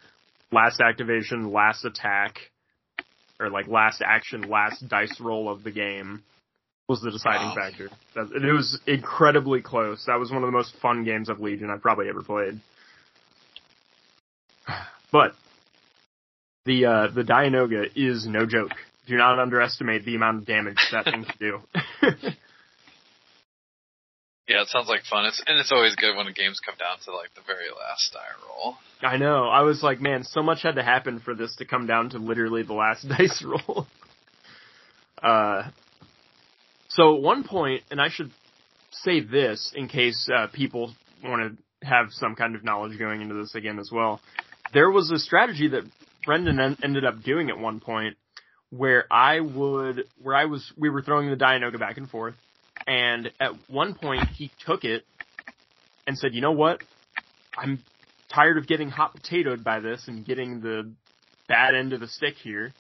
[0.52, 2.36] last activation, last attack,
[3.40, 6.24] or like last action, last dice roll of the game
[6.88, 7.56] was the deciding Wow.
[7.56, 7.90] factor.
[8.16, 10.06] That, it was incredibly close.
[10.08, 12.60] That was one of the most fun games of Legion I've probably ever played.
[15.12, 15.34] But
[16.66, 18.72] the uh, the Dianoga is no joke.
[19.08, 21.60] Do not underestimate the amount of damage that thing can do.
[24.50, 25.26] Yeah, it sounds like fun.
[25.26, 28.12] It's and it's always good when the games come down to like the very last
[28.12, 28.78] die roll.
[29.04, 29.48] I know.
[29.48, 32.18] I was like, man, so much had to happen for this to come down to
[32.18, 33.86] literally the last dice roll.
[35.22, 35.70] uh,
[36.88, 38.32] so at one point, and I should
[38.92, 43.36] say this in case uh, people want to have some kind of knowledge going into
[43.36, 44.20] this again as well.
[44.74, 45.84] There was a strategy that
[46.26, 48.18] Brendan en- ended up doing at one point
[48.72, 52.36] where I would, where I was, we were throwing the Dianoga back and forth,
[52.90, 55.06] and at one point he took it
[56.08, 56.82] and said, you know what?
[57.56, 57.84] I'm
[58.34, 60.92] tired of getting hot potatoed by this and getting the
[61.48, 62.74] bad end of the stick here.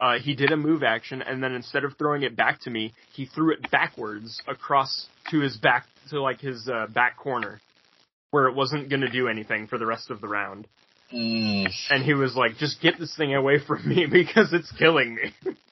[0.00, 2.94] Uh, he did a move action, and then instead of throwing it back to me,
[3.12, 7.60] he threw it backwards across to his back, to like his uh, back corner,
[8.30, 10.66] where it wasn't going to do anything for the rest of the round.
[11.12, 11.66] Mm.
[11.90, 15.34] And he was like, "Just get this thing away from me because it's killing me."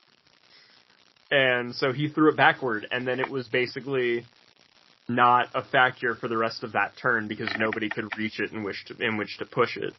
[1.30, 4.24] and so he threw it backward, and then it was basically
[5.08, 8.62] not a factor for the rest of that turn because nobody could reach it in
[8.62, 9.94] which to, in which to push it.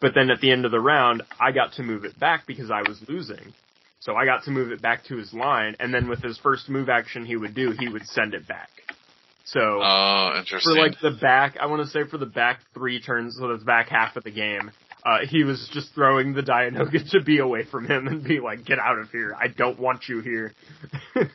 [0.00, 2.70] But then at the end of the round, I got to move it back because
[2.70, 3.54] I was losing.
[4.00, 6.68] So I got to move it back to his line, and then with his first
[6.68, 8.70] move action he would do, he would send it back.
[9.44, 13.36] So Oh, for like the back, I want to say for the back three turns,
[13.38, 14.72] so the back half of the game,
[15.04, 18.64] uh, he was just throwing the Dianoga to be away from him and be like,
[18.64, 19.34] get out of here.
[19.38, 20.52] I don't want you here.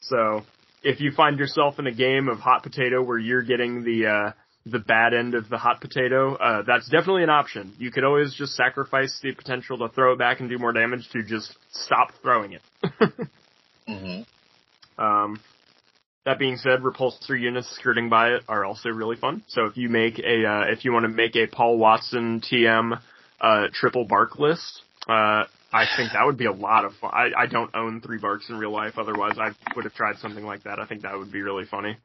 [0.00, 0.42] so,
[0.82, 4.32] if you find yourself in a game of hot potato where you're getting the, uh,
[4.64, 7.72] the bad end of the hot potato, uh, that's definitely an option.
[7.78, 11.08] You could always just sacrifice the potential to throw it back and do more damage
[11.12, 12.62] to just stop throwing it.
[13.88, 14.22] hmm
[14.98, 15.40] Um,
[16.26, 19.42] that being said, repulsor units skirting by it are also really fun.
[19.46, 23.00] So if you make a, uh, if you want to make a Paul Watson TM,
[23.40, 27.12] uh, triple bark list, uh, I think that would be a lot of fun.
[27.14, 30.44] I, I don't own three barks in real life, otherwise I would have tried something
[30.44, 30.80] like that.
[30.80, 31.96] I think that would be really funny.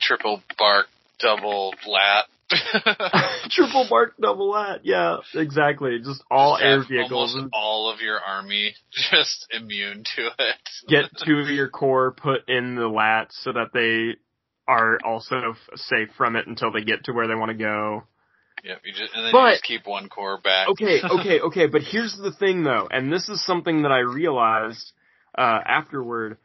[0.00, 0.86] Triple bark,
[1.18, 2.26] double lat
[3.50, 4.80] Triple bark double lat.
[4.84, 5.98] Yeah, exactly.
[6.04, 7.34] Just all Just air vehicles.
[7.34, 8.74] Almost all of your army
[9.10, 10.56] just immune to it.
[10.88, 14.18] Get two of your core put in the lat so that they
[14.68, 18.04] are also safe from it until they get to where they want to go.
[18.64, 20.68] Yep, you just and then But- you just keep one core back.
[20.68, 24.92] Okay, okay, okay, but here's the thing though, and this is something that I realized
[25.36, 26.38] uh, afterward.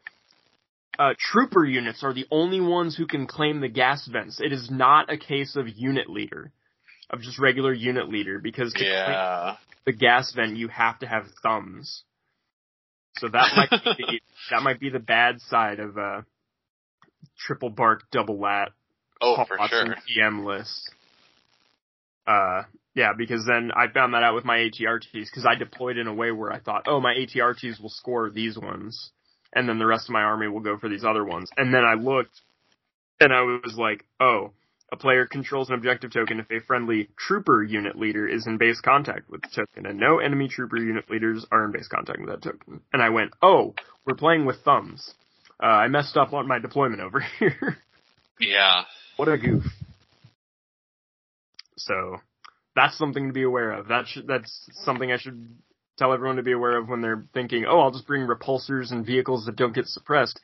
[0.98, 4.40] Uh, trooper units are the only ones who can claim the gas vents.
[4.40, 6.52] It is not a case of unit leader,
[7.08, 9.56] of just regular unit leader, because to claim yeah.
[9.86, 12.02] the gas vent you have to have thumbs.
[13.16, 16.22] So that might be the, that might be the bad side of uh,
[17.38, 18.72] triple bark double lat
[19.22, 19.96] Oh, Paul for Watson sure.
[20.08, 20.90] PM list.
[22.26, 22.62] Uh,
[22.94, 26.14] yeah, because then I found that out with my ATRTs because I deployed in a
[26.14, 29.10] way where I thought, oh, my ATRTs will score these ones,
[29.52, 31.50] and then the rest of my army will go for these other ones.
[31.56, 32.40] And then I looked,
[33.20, 34.52] and I was like, oh,
[34.92, 38.80] a player controls an objective token if a friendly trooper unit leader is in base
[38.80, 42.28] contact with the token, and no enemy trooper unit leaders are in base contact with
[42.28, 42.82] that token.
[42.92, 43.74] And I went, oh,
[44.06, 45.14] we're playing with thumbs.
[45.62, 47.78] Uh, I messed up on my deployment over here.
[48.38, 48.82] Yeah.
[49.16, 49.64] What a goof.
[51.76, 52.18] So
[52.76, 53.88] that's something to be aware of.
[53.88, 55.48] That should, that's something I should
[55.98, 59.04] tell everyone to be aware of when they're thinking, oh, I'll just bring repulsors and
[59.04, 60.40] vehicles that don't get suppressed.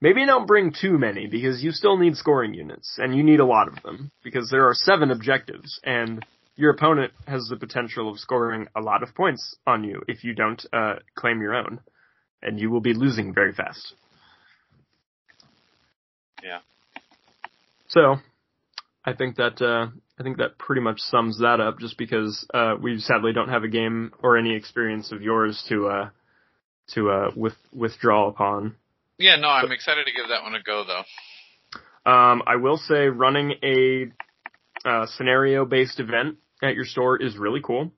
[0.00, 3.46] Maybe don't bring too many because you still need scoring units and you need a
[3.46, 8.18] lot of them because there are seven objectives and your opponent has the potential of
[8.18, 11.80] scoring a lot of points on you if you don't uh, claim your own
[12.42, 13.94] and you will be losing very fast.
[16.42, 16.58] Yeah.
[17.88, 18.16] So,
[19.08, 21.78] I think that uh, I think that pretty much sums that up.
[21.78, 25.88] Just because uh, we sadly don't have a game or any experience of yours to
[25.88, 26.10] uh,
[26.94, 28.76] to uh, with withdraw upon.
[29.18, 32.10] Yeah, no, I'm excited to give that one a go though.
[32.10, 34.12] Um, I will say running a
[34.84, 37.92] uh, scenario based event at your store is really cool.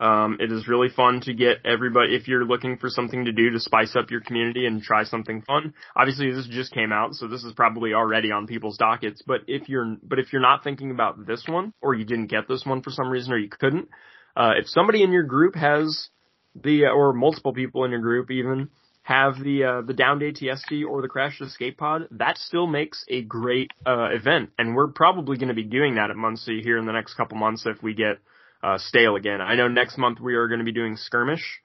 [0.00, 3.50] Um, it is really fun to get everybody, if you're looking for something to do
[3.50, 5.74] to spice up your community and try something fun.
[5.96, 9.68] Obviously this just came out, so this is probably already on people's dockets, but if
[9.68, 12.82] you're, but if you're not thinking about this one, or you didn't get this one
[12.82, 13.88] for some reason, or you couldn't,
[14.36, 16.10] uh, if somebody in your group has
[16.54, 18.70] the, or multiple people in your group even,
[19.02, 23.22] have the uh, the downed ATST or the crashed escape pod, that still makes a
[23.22, 26.84] great uh, event, and we're probably going to be doing that at Muncie here in
[26.84, 28.18] the next couple months if we get
[28.62, 29.40] uh, stale again.
[29.40, 31.60] I know next month we are going to be doing skirmish.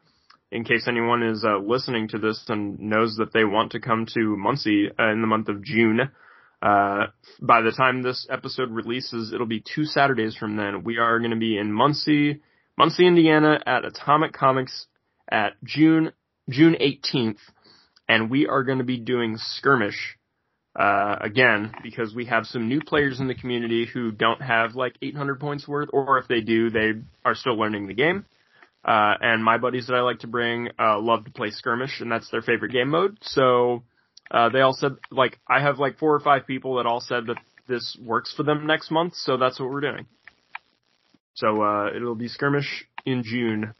[0.52, 4.06] In case anyone is uh, listening to this and knows that they want to come
[4.14, 6.12] to Muncie uh, in the month of June,
[6.62, 7.08] uh,
[7.42, 10.84] by the time this episode releases, it'll be two Saturdays from then.
[10.84, 12.42] We are going to be in Muncie,
[12.78, 14.86] Muncie, Indiana, at Atomic Comics
[15.30, 16.12] at June
[16.50, 17.40] June 18th,
[18.08, 20.18] and we are going to be doing skirmish
[20.76, 24.96] uh, again because we have some new players in the community who don't have like
[25.02, 28.26] 800 points worth, or if they do, they are still learning the game.
[28.84, 32.12] Uh, and my buddies that I like to bring uh, love to play skirmish, and
[32.12, 33.18] that's their favorite game mode.
[33.22, 33.84] So
[34.30, 37.28] uh, they all said like I have like four or five people that all said
[37.28, 40.06] that this works for them next month, so that's what we're doing.
[41.36, 43.74] So uh, it'll be skirmish in June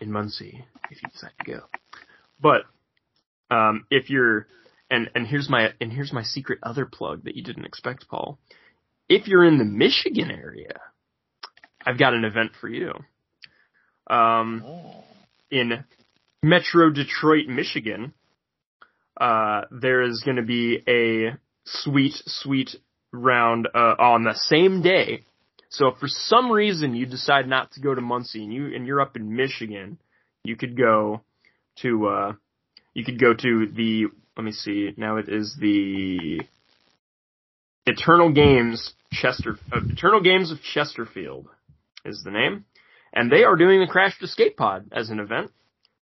[0.00, 1.60] in Muncie if you decide to go.
[2.40, 2.62] But
[3.50, 4.46] um, if you're
[4.90, 8.38] and and here's my and here's my secret other plug that you didn't expect, Paul.
[9.08, 10.80] If you're in the Michigan area,
[11.84, 12.92] I've got an event for you.
[14.08, 15.04] Um, Oh.
[15.50, 15.84] in
[16.42, 18.12] Metro Detroit, Michigan,
[19.20, 22.76] uh, there is going to be a sweet, sweet
[23.12, 25.24] round uh, on the same day.
[25.70, 28.86] So if for some reason you decide not to go to Muncie and you and
[28.86, 29.98] you're up in Michigan,
[30.44, 31.22] you could go
[31.82, 32.32] to uh,
[32.94, 36.40] you could go to the let me see now it is the
[37.86, 41.48] Eternal Games Chester uh, Eternal Games of Chesterfield
[42.04, 42.64] is the name,
[43.12, 45.50] and they are doing the Crashed Escape Pod as an event.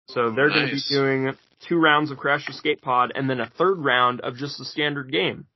[0.09, 1.33] So they're going to be doing
[1.68, 5.12] two rounds of Crashed Escape Pod and then a third round of just the standard
[5.12, 5.47] game.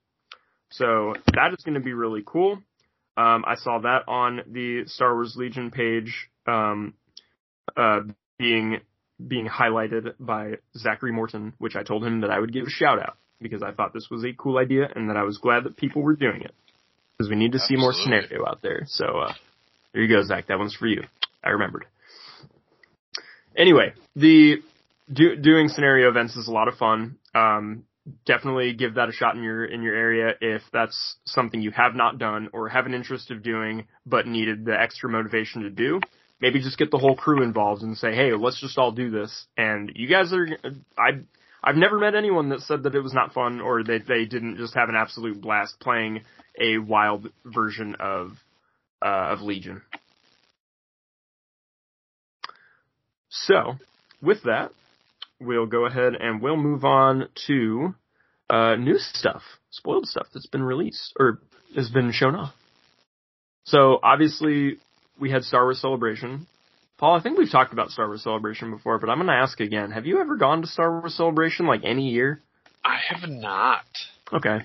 [0.71, 2.59] So that is going to be really cool.
[3.15, 6.93] Um, I saw that on the Star Wars Legion page, um,
[7.75, 8.01] uh,
[8.37, 8.79] being
[9.25, 12.99] being highlighted by Zachary Morton, which I told him that I would give a shout
[12.99, 15.77] out because I thought this was a cool idea and that I was glad that
[15.77, 16.53] people were doing it
[17.17, 18.83] because we need to see more scenario out there.
[18.87, 19.33] So uh,
[19.93, 20.47] there you go, Zach.
[20.47, 21.03] That one's for you.
[21.43, 21.85] I remembered.
[23.55, 24.57] Anyway, the
[25.11, 27.17] do, doing scenario events is a lot of fun.
[27.33, 27.83] Um,
[28.25, 31.95] definitely give that a shot in your in your area if that's something you have
[31.95, 35.99] not done or have an interest of doing but needed the extra motivation to do.
[36.39, 39.47] Maybe just get the whole crew involved and say, "Hey, let's just all do this."
[39.57, 40.47] And you guys are
[40.97, 41.21] I
[41.63, 44.57] I've never met anyone that said that it was not fun or that they didn't
[44.57, 46.21] just have an absolute blast playing
[46.59, 48.31] a wild version of
[49.01, 49.81] uh, of Legion.
[53.29, 53.75] So,
[54.21, 54.71] with that,
[55.39, 57.93] we'll go ahead and we'll move on to
[58.49, 61.39] uh, new stuff, spoiled stuff that's been released or
[61.75, 62.53] has been shown off.
[63.65, 64.77] So obviously
[65.19, 66.47] we had Star Wars Celebration.
[66.97, 69.59] Paul, I think we've talked about Star Wars Celebration before, but I'm going to ask
[69.59, 69.91] again.
[69.91, 72.41] Have you ever gone to Star Wars Celebration like any year?
[72.83, 73.85] I have not.
[74.33, 74.59] Okay.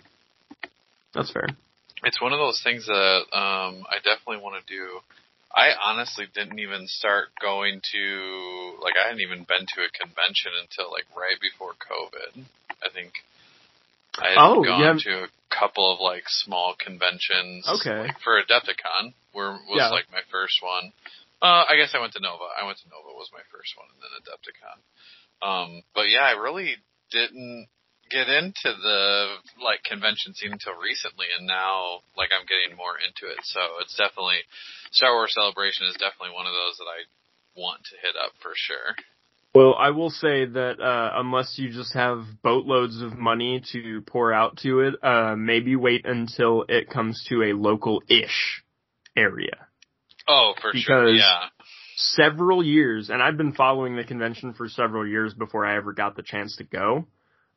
[1.14, 1.46] That's fair.
[2.04, 5.00] It's one of those things that um, I definitely want to do.
[5.54, 10.52] I honestly didn't even start going to like I hadn't even been to a convention
[10.62, 12.44] until like right before COVID.
[12.82, 13.12] I think
[14.18, 17.68] I had Oh, gone to a couple of like small conventions.
[17.68, 18.08] Okay.
[18.08, 19.88] Like for Adepticon, where was Yeah.
[19.90, 20.92] like my first one.
[21.42, 22.44] Uh, I guess I went to Nova.
[22.56, 24.78] I went to Nova was my first one, and then Adepticon.
[25.42, 26.76] Um, but yeah, I really
[27.10, 27.66] didn't
[28.10, 33.26] get into the like convention scene until recently, and now like I'm getting more into
[33.32, 33.40] it.
[33.42, 34.44] So it's definitely
[34.92, 37.00] Star Wars Celebration is definitely one of those that I
[37.56, 38.94] want to hit up for sure.
[39.54, 44.32] Well, I will say that uh, unless you just have boatloads of money to pour
[44.32, 48.62] out to it, uh, maybe wait until it comes to a local-ish
[49.16, 49.66] area.
[50.29, 51.07] Oh, for sure.
[51.07, 51.48] Because- Yeah.
[51.94, 56.16] Several years, and I've been following the convention for several years before I ever got
[56.16, 57.07] the chance to go.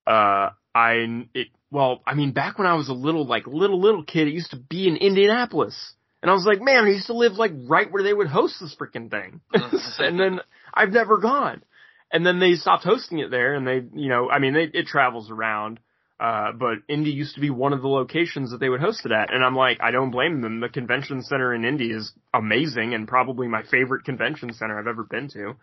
[0.06, 4.04] Uh, I it well, I mean, back when I was a little like little little
[4.04, 7.14] kid, it used to be in Indianapolis, and I was like, man, I used to
[7.14, 9.40] live like right where they would host this freaking thing.
[10.00, 10.42] and then
[10.74, 11.64] I've never gone.
[12.12, 14.86] And then they stopped hosting it there, and they, you know, I mean, they, it
[14.86, 15.80] travels around.
[16.20, 19.12] Uh, but Indy used to be one of the locations that they would host it
[19.12, 20.62] at, and I'm like, I don't blame them.
[20.62, 25.04] The convention center in Indy is amazing and probably my favorite convention center I've ever
[25.04, 25.56] been to.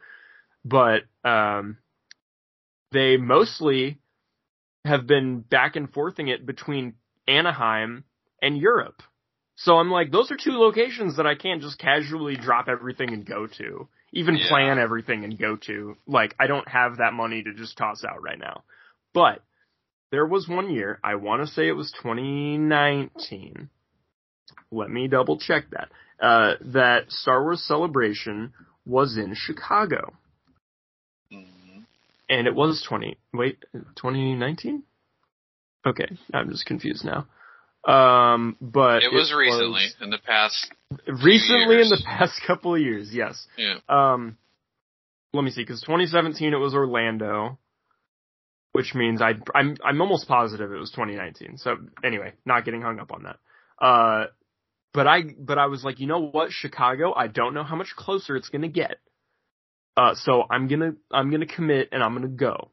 [0.64, 1.78] But um,
[2.92, 3.98] they mostly
[4.84, 6.94] have been back and forthing it between
[7.26, 8.04] Anaheim
[8.42, 9.02] and Europe.
[9.56, 13.24] So I'm like, those are two locations that I can't just casually drop everything and
[13.24, 13.88] go to.
[14.12, 14.48] Even Yeah.
[14.48, 15.96] plan everything and go to.
[16.06, 18.64] Like, I don't have that money to just toss out right now.
[19.14, 19.42] But
[20.12, 23.68] there was one year, I want to say it was 2019.
[24.70, 25.88] Let me double check that.
[26.24, 28.52] Uh, that Star Wars Celebration
[28.86, 30.12] was in Chicago.
[31.32, 31.84] Mhm.
[32.28, 33.58] And it was 20, wait,
[33.96, 34.84] 2019?
[35.84, 37.26] Okay, I'm just confused now.
[37.84, 40.70] Um, but It was recently in the past.
[41.06, 43.48] recently in the past couple of years, yes.
[43.56, 43.78] Yeah.
[43.88, 44.36] Um,
[45.32, 47.58] let me see, because 2017 it was Orlando,
[48.72, 51.58] which means I I'm I'm almost positive it was 2019.
[51.58, 53.36] So anyway, not getting hung up on that.
[53.84, 54.26] Uh,
[54.92, 57.94] but I but I was like, you know what, Chicago, I don't know how much
[57.96, 58.96] closer it's gonna get.
[59.96, 62.70] Uh, so I'm gonna I'm gonna commit and I'm gonna go.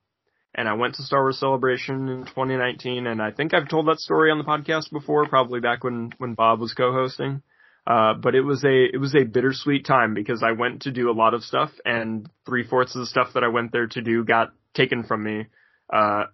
[0.56, 4.00] And I went to Star Wars Celebration in 2019, and I think I've told that
[4.00, 7.44] story on the podcast before, probably back when when Bob was co-hosting.
[7.86, 11.10] Uh, but it was a it was a bittersweet time because I went to do
[11.10, 14.02] a lot of stuff, and three fourths of the stuff that I went there to
[14.02, 15.48] do got taken from me
[15.92, 16.26] uh,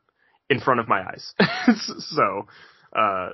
[0.49, 1.33] in front of my eyes.
[1.99, 2.47] so
[2.95, 3.29] uh,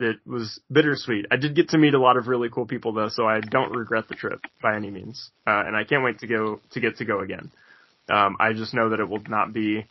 [0.00, 1.26] it was bittersweet.
[1.30, 3.72] I did get to meet a lot of really cool people though, so I don't
[3.72, 6.96] regret the trip by any means, uh, and I can't wait to go to get
[6.98, 7.50] to go again.
[8.08, 9.86] Um, I just know that it will not be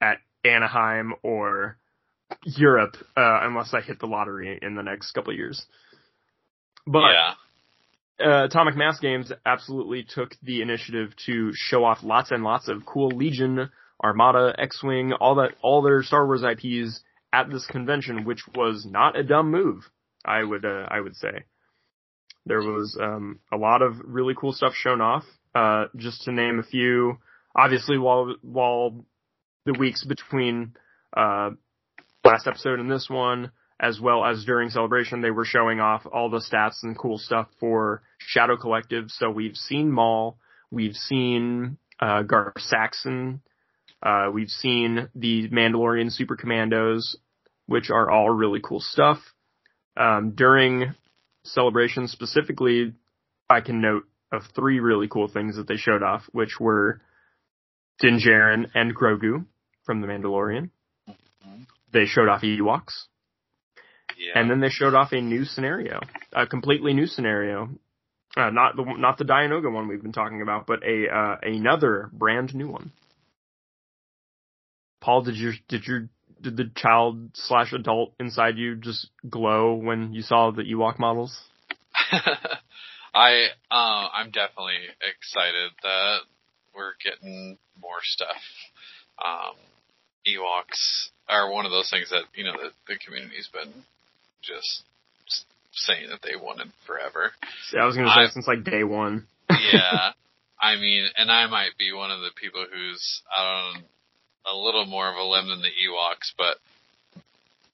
[0.00, 1.76] at Anaheim or
[2.44, 5.64] Europe uh, unless I hit the lottery in the next couple of years.
[6.86, 7.34] But yeah.
[8.26, 12.86] uh, Atomic Mass Games absolutely took the initiative to show off lots and lots of
[12.86, 13.70] cool Legion,
[14.02, 17.00] Armada, X-Wing, all that, all their Star Wars IPs
[17.32, 19.90] at this convention, which was not a dumb move.
[20.24, 21.44] I would, uh, I would say.
[22.46, 25.24] There was um, a lot of really cool stuff shown off.
[25.54, 27.18] Uh, just to name a few,
[27.56, 29.06] obviously, while while
[29.64, 30.74] the weeks between
[31.16, 31.50] uh,
[32.24, 36.28] last episode and this one, as well as during celebration, they were showing off all
[36.28, 39.06] the stats and cool stuff for Shadow Collective.
[39.08, 40.38] So we've seen Maul,
[40.70, 43.40] we've seen uh, Gar Saxon,
[44.02, 47.16] uh, we've seen the Mandalorian Super Commandos,
[47.66, 49.18] which are all really cool stuff.
[49.96, 50.94] Um, during
[51.44, 52.94] celebration specifically,
[53.48, 57.00] I can note of three really cool things that they showed off, which were
[57.98, 59.46] Din Djarin and Grogu
[59.84, 60.70] from The Mandalorian.
[61.92, 63.06] They showed off Ewoks.
[64.18, 64.40] Yeah.
[64.40, 66.00] And then they showed off a new scenario,
[66.32, 67.70] a completely new scenario.
[68.36, 72.10] Uh, not the not the Dianoga one we've been talking about, but a uh, another
[72.12, 72.92] brand new one.
[75.06, 76.08] Paul, did your did your
[76.42, 81.38] did the child slash adult inside you just glow when you saw the Ewok models?
[83.14, 86.18] I uh, I'm definitely excited that
[86.74, 88.42] we're getting more stuff.
[89.24, 89.54] Um,
[90.26, 93.84] Ewoks are one of those things that you know the, the community's been
[94.42, 94.82] just
[95.70, 97.30] saying that they wanted forever.
[97.70, 99.28] See, I was gonna say I- since like day one.
[99.50, 100.10] yeah.
[100.60, 103.84] I mean, and I might be one of the people who's on
[104.46, 106.56] a little more of a limb than the Ewoks, but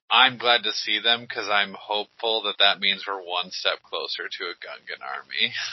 [0.09, 4.29] I'm glad to see them because I'm hopeful that that means we're one step closer
[4.29, 5.53] to a Gungan army.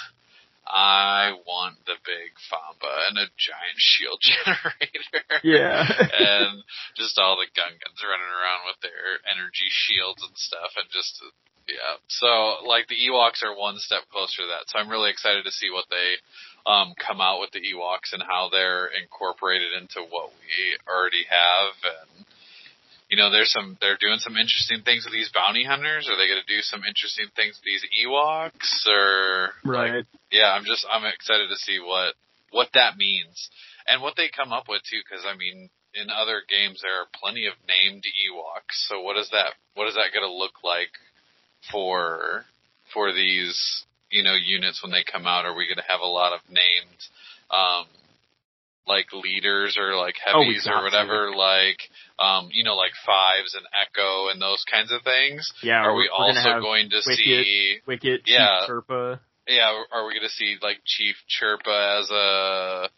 [0.71, 5.43] I want the big Fambaa and a giant shield generator.
[5.43, 5.83] Yeah.
[5.83, 6.63] and
[6.95, 11.19] just all the Gungans running around with their energy shields and stuff and just
[11.67, 11.99] yeah.
[12.07, 14.71] So like the Ewoks are one step closer to that.
[14.71, 16.23] So I'm really excited to see what they
[16.67, 21.75] um come out with the Ewoks and how they're incorporated into what we already have
[21.85, 22.27] and
[23.11, 26.07] you know, there's some they're doing some interesting things with these bounty hunters.
[26.07, 30.07] Are they gonna do some interesting things with these Ewoks or right.
[30.31, 32.15] yeah, I'm just I'm excited to see what
[32.55, 33.51] what that means
[33.91, 35.03] and what they come up with too.
[35.03, 38.87] Because I mean, in other games there are plenty of named Ewoks.
[38.87, 39.59] So what is that?
[39.75, 40.95] What is that going to look like
[41.73, 42.47] for
[42.95, 45.45] for these you know units when they come out?
[45.45, 47.01] Are we going to have a lot of named
[47.51, 47.87] um
[48.87, 51.31] like leaders or like Oh, heavies got or whatever?
[51.35, 51.79] Like
[52.19, 55.53] um you know like fives and echo and those kinds of things.
[55.63, 55.83] Yeah.
[55.85, 57.17] Are we also going to Wicket.
[57.17, 57.79] see?
[57.87, 58.61] Wicket, Yeah.
[58.67, 59.21] Chief Chirpa.
[59.47, 62.89] Yeah, are we gonna see like Chief Chirpa as a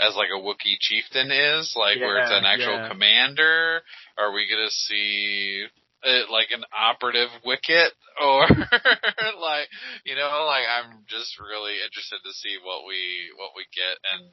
[0.00, 2.88] as like a Wookiee chieftain is, like where it's an actual yeah.
[2.88, 3.82] commander?
[4.18, 5.64] Are we gonna see
[6.02, 8.46] it like an operative wicket or
[9.40, 9.68] like
[10.04, 14.30] you know, like I'm just really interested to see what we what we get and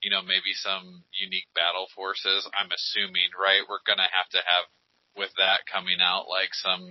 [0.00, 2.48] you know, maybe some unique battle forces.
[2.56, 4.64] I'm assuming, right, we're gonna have to have
[5.16, 6.88] with that coming out like some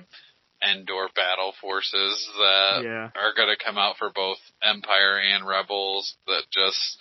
[0.62, 3.10] Endor battle forces that Yeah.
[3.16, 7.00] are going to come out for both Empire and Rebels that just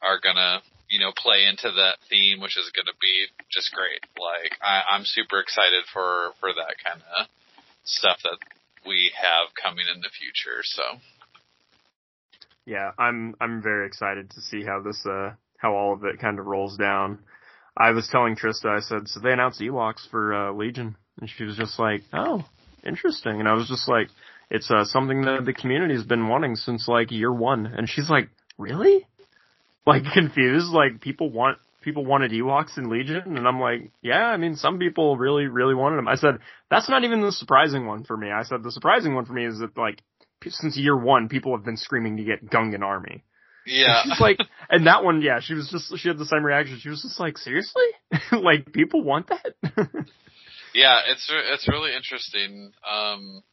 [0.00, 3.72] are going to, you know, play into that theme, which is going to be just
[3.72, 4.04] great.
[4.18, 7.26] Like, I, I'm super excited for, for that kind of
[7.84, 8.38] stuff that
[8.86, 10.60] we have coming in the future.
[10.62, 10.82] So,
[12.66, 16.38] Yeah, I'm I'm very excited to see how this uh how all of it kind
[16.38, 17.18] of rolls down.
[17.76, 21.44] I was telling Trista, I said, so they announced Ewoks for uh, Legion, and she
[21.44, 22.44] was just like, oh,
[22.86, 23.40] interesting.
[23.40, 24.08] And I was just like,
[24.48, 27.66] it's uh, something that the community's been wanting since like year one.
[27.66, 28.28] And she's like,
[28.58, 29.06] really?
[29.86, 30.72] Like confused?
[30.72, 34.24] Like people want people wanted Ewoks in Legion, and I'm like, yeah.
[34.24, 36.08] I mean, some people really really wanted them.
[36.08, 36.38] I said
[36.70, 38.30] that's not even the surprising one for me.
[38.30, 40.02] I said the surprising one for me is that like
[40.46, 43.24] since year one, people have been screaming to get Gungan army.
[43.66, 44.02] yeah.
[44.04, 46.78] She's like, and that one, yeah, she was just, she had the same reaction.
[46.78, 47.86] She was just like, seriously?
[48.32, 49.54] like, people want that?
[50.74, 53.44] Yeah, it's it's really interesting um,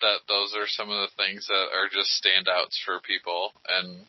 [0.00, 4.04] that those are some of the things that are just standouts for people, and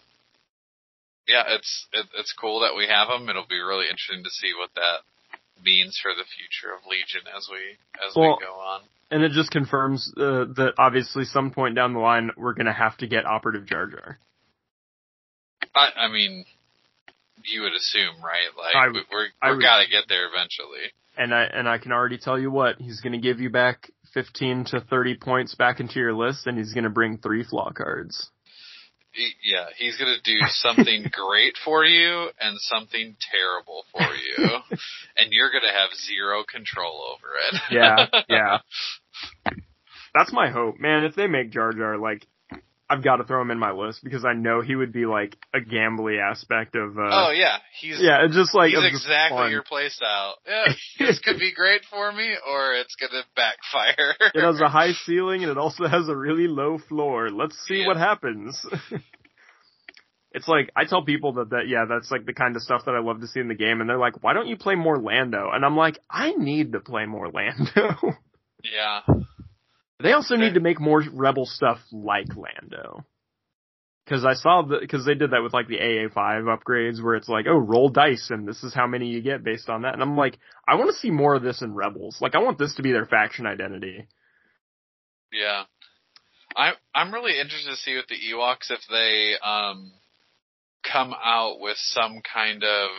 [1.27, 3.29] yeah, it's it, it's cool that we have them.
[3.29, 5.01] It'll be really interesting to see what that
[5.63, 8.81] means for the future of Legion as we as Well- we go on.
[9.11, 12.97] and it just confirms uh, that obviously some point down the line, we're gonna have
[12.97, 14.19] to get Operative Jar Jar.
[15.75, 16.45] I, I mean,
[17.43, 18.49] you would assume, right?
[18.57, 20.91] Like I we, we're I we're would- gotta get there eventually.
[21.19, 24.65] And I, and I can already tell you what, he's gonna give you back 15
[24.65, 28.29] to 30 points back into your list, and he's gonna bring three flaw cards.
[29.43, 34.45] Yeah, he's gonna do something great for you and something terrible for you,
[35.17, 37.61] and you're gonna have zero control over it.
[37.71, 38.57] Yeah, yeah.
[40.13, 41.03] That's my hope, man.
[41.03, 42.25] If they make Jar Jar, like,
[42.89, 45.35] I've got to throw him in my list because I know he would be like
[45.53, 46.97] a gambly aspect of.
[46.97, 50.33] Uh, oh yeah, he's yeah, it's just like he's exactly your playstyle.
[50.47, 50.65] Yeah,
[50.99, 54.15] this could be great for me, or it's gonna backfire.
[54.33, 57.29] It has a high ceiling and it also has a really low floor.
[57.29, 57.87] Let's see Yeah.
[57.87, 58.65] what happens.
[60.31, 62.95] it's like I tell people that that yeah, that's like the kind of stuff that
[62.95, 64.97] I love to see in the game, and they're like, "Why don't you play more
[64.97, 68.15] Lando?" And I'm like, "I need to play more Lando."
[68.63, 69.01] yeah,
[70.01, 73.05] they also need to make more Rebel stuff like Lando.
[74.05, 77.27] Because I saw the because they did that with like the AA5 upgrades, where it's
[77.27, 79.93] like, oh, roll dice, and this is how many you get based on that.
[79.93, 80.37] And I'm like,
[80.67, 82.17] I want to see more of this in Rebels.
[82.21, 84.07] Like, I want this to be their faction identity.
[85.31, 85.63] yeah.
[86.55, 89.91] I'm I'm really interested to see with the Ewoks if they um
[90.91, 92.89] come out with some kind of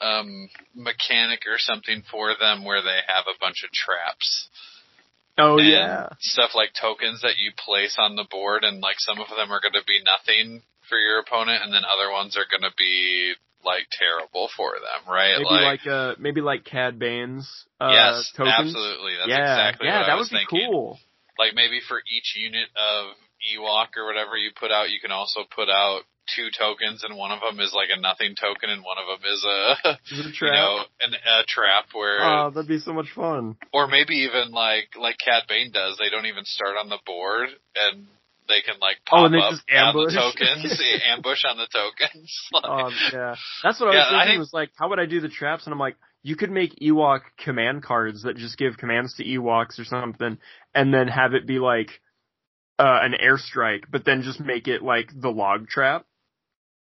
[0.00, 4.48] um mechanic or something for them where they have a bunch of traps.
[5.38, 9.28] Oh yeah, stuff like tokens that you place on the board, and like some of
[9.28, 12.68] them are going to be nothing for your opponent, and then other ones are going
[12.68, 13.34] to be
[13.64, 15.38] like terrible for them, right?
[15.38, 17.46] maybe like, uh maybe like Cad Bane's
[17.80, 18.74] uh yes, tokens.
[18.74, 19.14] absolutely.
[19.18, 20.70] That's yeah, exactly yeah, what that I was would be thinking.
[20.70, 20.98] cool.
[21.38, 23.14] Like maybe for each unit of
[23.54, 26.02] Ewok or whatever you put out, you can also put out
[26.34, 29.30] two tokens, and one of them is like a nothing token, and one of them
[29.32, 30.54] is a Is a you trap?
[30.54, 33.56] know an, a trap where, oh, that'd be so much fun.
[33.72, 35.98] or maybe even like like Cad Bane does.
[35.98, 38.06] They don't even start on the board, and
[38.48, 41.68] they can like Oh, pop and they up just on the tokens, ambush on the
[41.72, 42.32] tokens.
[42.52, 44.28] Like, Um, yeah, that's what I was Yeah, I thinking.
[44.30, 45.66] think- was like, how would I do the traps?
[45.66, 49.78] And I'm like, you could make Ewok command cards that just give commands to Ewoks
[49.78, 50.38] or something,
[50.74, 52.00] and then have it be like
[52.78, 56.06] uh, an airstrike, but then just make it like the log trap.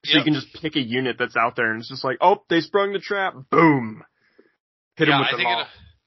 [0.05, 2.43] So you can just pick a unit that's out there, and it's just like, oh,
[2.51, 4.03] they sprung the trap, boom,
[4.97, 5.61] hit yeah, them with I the think maul.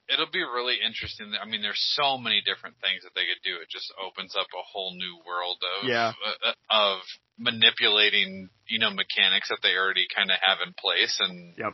[0.09, 1.31] it'll, it'll be really interesting.
[1.41, 3.55] I mean, there's so many different things that they could do.
[3.61, 6.11] It just opens up a whole new world of Yeah.
[6.11, 6.99] uh, of
[7.39, 11.73] manipulating, you know, mechanics that they already kind of have in place, and Yep.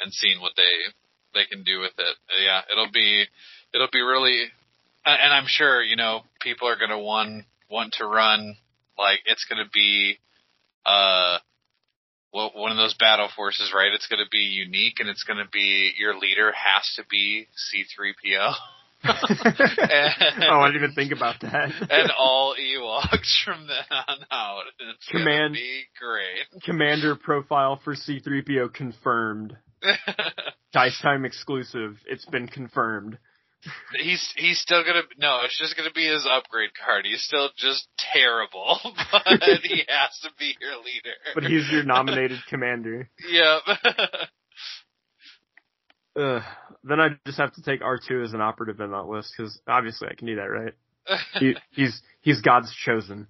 [0.00, 0.74] and seeing what they
[1.34, 2.16] they can do with it.
[2.42, 3.24] Yeah, it'll be
[3.72, 4.50] it'll be really,
[5.06, 8.56] and I'm sure you know people are gonna want want to run
[8.98, 10.18] like it's gonna be
[10.84, 11.38] uh
[12.32, 13.92] one of those battle forces, right?
[13.92, 17.46] It's going to be unique, and it's going to be your leader has to be
[17.54, 18.54] C-3PO,
[19.04, 21.70] oh, I didn't even think about that.
[21.90, 24.62] and all Ewoks from then on out.
[24.78, 25.56] It's Command-
[25.98, 26.62] great.
[26.62, 29.56] Commander profile for C3PO confirmed.
[30.72, 31.96] Dice time exclusive.
[32.06, 33.18] It's been confirmed.
[34.00, 37.04] He's he's still gonna no, it's just gonna be his upgrade card.
[37.06, 38.78] He's still just terrible,
[39.12, 41.16] but he has to be your leader.
[41.34, 43.08] But he's your nominated commander.
[43.30, 43.62] yep.
[46.16, 46.42] Ugh.
[46.84, 50.08] Then I just have to take R2 as an operative in that list because obviously
[50.10, 50.74] I can do that, right?
[51.40, 53.26] He, he's he's God's chosen.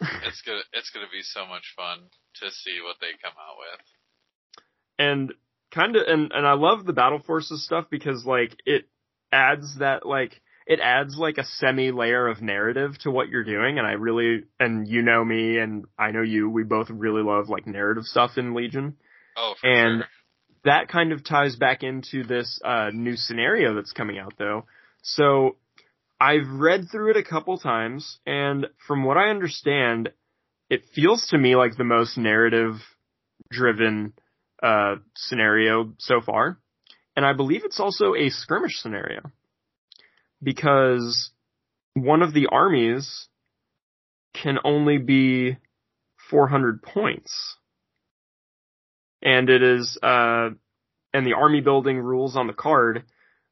[0.00, 1.98] it's gonna it's gonna be so much fun
[2.36, 3.80] to see what they come out with.
[4.98, 5.32] and
[5.72, 8.86] kind of and and I love the battle forces stuff because like it
[9.32, 13.78] adds that like it adds like a semi layer of narrative to what you're doing
[13.78, 17.48] and I really and you know me and I know you we both really love
[17.48, 18.96] like narrative stuff in Legion
[19.36, 20.08] Oh, And- sure.
[20.64, 24.66] that kind of ties back into this uh, new scenario that's coming out though.
[25.02, 25.56] So
[26.20, 30.10] I've read through it a couple times and from what I understand,
[30.68, 32.74] it feels to me like the most narrative
[33.50, 34.12] driven
[34.62, 36.58] uh, scenario so far.
[37.20, 39.20] And I believe it's also a skirmish scenario.
[40.42, 41.32] Because
[41.92, 43.28] one of the armies
[44.32, 45.58] can only be
[46.30, 47.58] 400 points.
[49.20, 50.48] And it is uh
[51.12, 53.04] and the army building rules on the card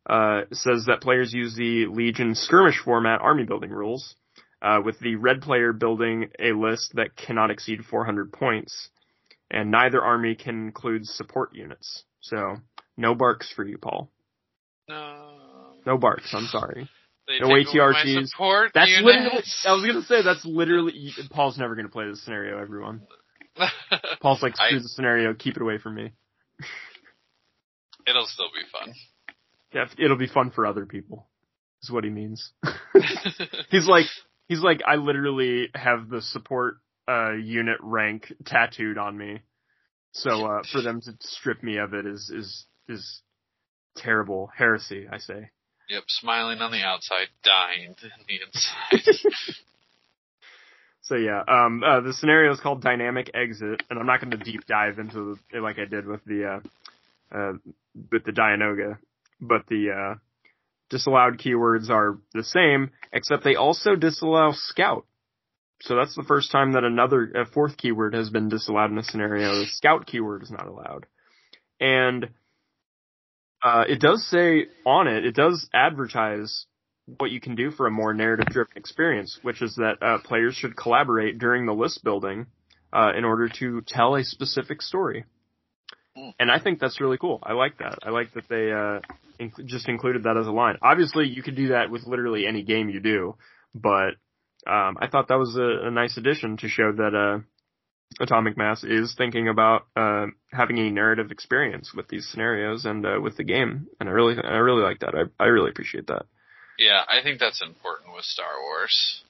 [0.08, 4.16] uh says that players use the legion skirmish format army building rules
[4.62, 8.88] uh with the red player building a list that cannot exceed 400 points.
[9.50, 12.04] And neither army can include support units.
[12.20, 12.56] So
[12.99, 14.11] no BARCs for you paul
[14.88, 15.30] No.
[15.86, 16.88] no BARCs i'm sorry
[17.26, 18.70] They No take away my ATRGs.
[18.74, 19.05] that's units.
[19.05, 23.03] literally i was gonna say that's literally paul's never gonna play this scenario everyone
[24.20, 26.12] paul's like screw I- the scenario keep it away from me
[28.07, 28.94] It'll still be fun.
[29.74, 31.28] Yeah, it'll be fun for other people.
[31.82, 32.53] Is what he means.
[33.70, 34.07] he's like,
[34.49, 36.76] he's like, I literally have the support
[37.07, 39.40] uh unit rank tattooed on me.
[40.12, 43.22] So uh for them to strip me of it is is is
[43.97, 45.51] terrible heresy, I say.
[45.89, 49.24] Yep, smiling on the outside, dying in the inside.
[51.09, 54.36] So yeah, um uh the scenario is called dynamic exit and I'm not going to
[54.36, 56.61] deep dive into it like I did with the
[57.32, 57.53] uh uh
[58.12, 58.99] with the Dianoga,
[59.41, 60.18] but the uh
[60.91, 65.07] disallowed keywords are the same except they also disallow scout.
[65.80, 69.03] So that's the first time that another a fourth keyword has been disallowed in a
[69.03, 69.61] scenario.
[69.61, 71.07] The scout keyword is not allowed.
[71.80, 72.28] And
[73.62, 76.66] uh it does say on it, it does advertise
[77.16, 80.54] what you can do for a more narrative driven experience, which is that uh, players
[80.54, 82.46] should collaborate during the list building
[82.92, 85.24] uh, in order to tell a specific story.
[86.16, 86.34] Mm.
[86.38, 87.38] And I think that's really cool.
[87.42, 87.98] I like that.
[88.02, 89.00] I like that they uh,
[89.42, 90.76] inc- just included that as a line.
[90.82, 93.36] Obviously, you could do that with literally any game you do,
[93.74, 94.14] but
[94.66, 97.42] um, I thought that was a, a nice addition to show that uh,
[98.20, 103.18] Atomic Mass is thinking about uh, having a narrative experience with these scenarios and uh,
[103.22, 103.86] with the game.
[104.00, 105.14] And I really, I really like that.
[105.14, 106.26] I, I really appreciate that.
[106.78, 109.22] yeah, I think that's important with Star Wars.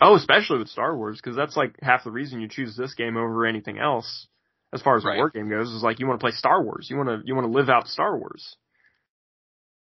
[0.00, 3.16] Oh, especially with Star Wars, because that's like half the reason you choose this game
[3.18, 4.26] over anything else.
[4.72, 5.14] As far as Right.
[5.16, 6.86] a war game goes, is like you want to play Star Wars.
[6.88, 8.56] You want to you want to live out Star Wars.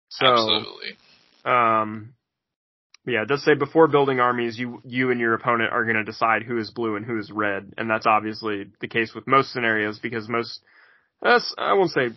[0.08, 0.96] So, Absolutely.
[1.44, 2.14] um,
[3.08, 6.04] yeah, it does say before building armies, you you and your opponent are going to
[6.04, 9.52] decide who is blue and who is red, and that's obviously the case with most
[9.52, 10.60] scenarios because most,
[11.22, 12.10] I won't say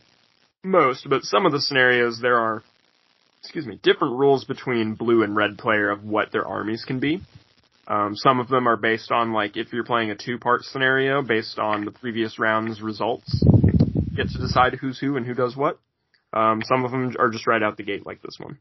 [0.63, 2.63] most, but some of the scenarios there are,
[3.41, 7.21] excuse me, different rules between blue and red player of what their armies can be.
[7.87, 11.59] Um, some of them are based on like if you're playing a two-part scenario based
[11.59, 13.43] on the previous round's results.
[13.43, 15.79] You get to decide who's who and who does what.
[16.33, 18.59] Um, some of them are just right out the gate like this one.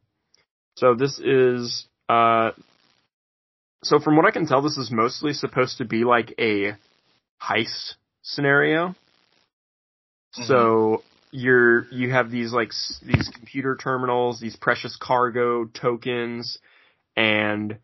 [0.76, 2.50] So this is uh,
[3.84, 6.74] so from what I can tell, this is mostly supposed to be like a
[7.40, 8.88] heist scenario.
[8.88, 10.42] Mm-hmm.
[10.44, 16.58] So you're you have these like these computer terminals, these precious cargo tokens,
[17.16, 17.78] and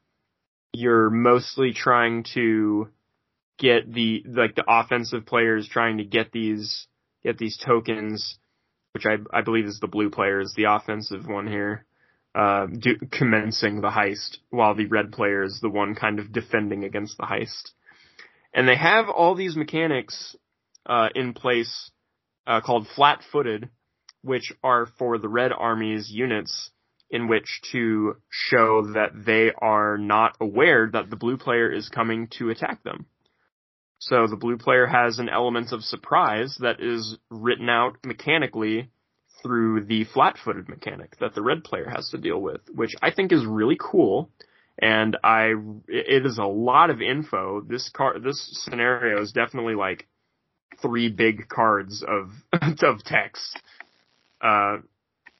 [0.73, 2.89] you're mostly trying to
[3.61, 6.89] get the like the offensive players trying to get these
[7.23, 8.39] get these tokens,
[8.93, 11.87] which I I believe is the blue players, the offensive one here.
[12.37, 16.85] Uh, do, commencing the heist while the red player is the one kind of defending
[16.85, 17.71] against the heist.
[18.53, 20.37] And they have all these mechanics
[20.85, 21.91] uh, in place
[22.47, 23.71] uh, called flat-footed,
[24.21, 26.71] which are for the red army's units
[27.09, 32.29] in which to show that they are not aware that the blue player is coming
[32.39, 33.07] to attack them.
[33.99, 38.91] So the blue player has an element of surprise that is written out mechanically
[39.47, 43.33] through the flat-footed mechanic that the red player has to deal with, which I think
[43.33, 44.29] is really cool.
[44.79, 45.53] And I,
[45.89, 47.63] it is a lot of info.
[47.63, 50.07] This car, this scenario is definitely like
[50.83, 52.31] three big cards of,
[52.83, 53.61] of text.
[54.41, 54.79] Uh,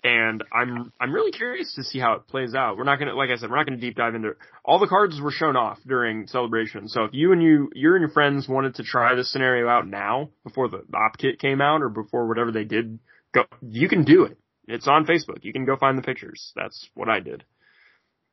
[0.05, 2.77] and I'm I'm really curious to see how it plays out.
[2.77, 4.37] We're not gonna, like I said, we're not gonna deep dive into it.
[4.65, 6.89] All the cards were shown off during celebration.
[6.89, 9.89] So if you and you you and your friends wanted to try this scenario out
[9.89, 13.01] now before the op kit came out or before whatever they did,
[13.37, 14.39] go you can do it.
[14.69, 15.43] It's on Facebook.
[15.43, 16.53] You can go find the pictures.
[16.57, 17.45] That's what I did.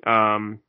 [0.06, 0.60] Um,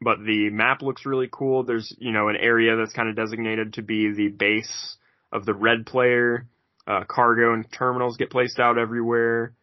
[0.00, 1.64] but the map looks really cool.
[1.64, 4.96] There's you know an area that's kind of designated to be the base
[5.32, 6.46] of the red player.
[6.86, 9.54] Uh, cargo and terminals get placed out everywhere.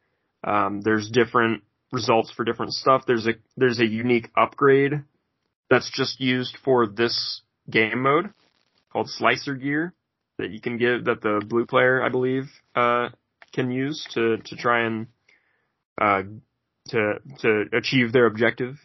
[0.44, 3.04] Um, there's different results for different stuff.
[3.08, 5.04] There's a there's a unique upgrade
[5.70, 8.34] that's just used for this game mode
[8.92, 9.94] called Slicer Gear
[10.38, 13.10] that you can give, that the blue player I believe uh,
[13.54, 15.08] can use to to try and
[16.00, 16.24] uh,
[16.90, 18.76] to to achieve their objective.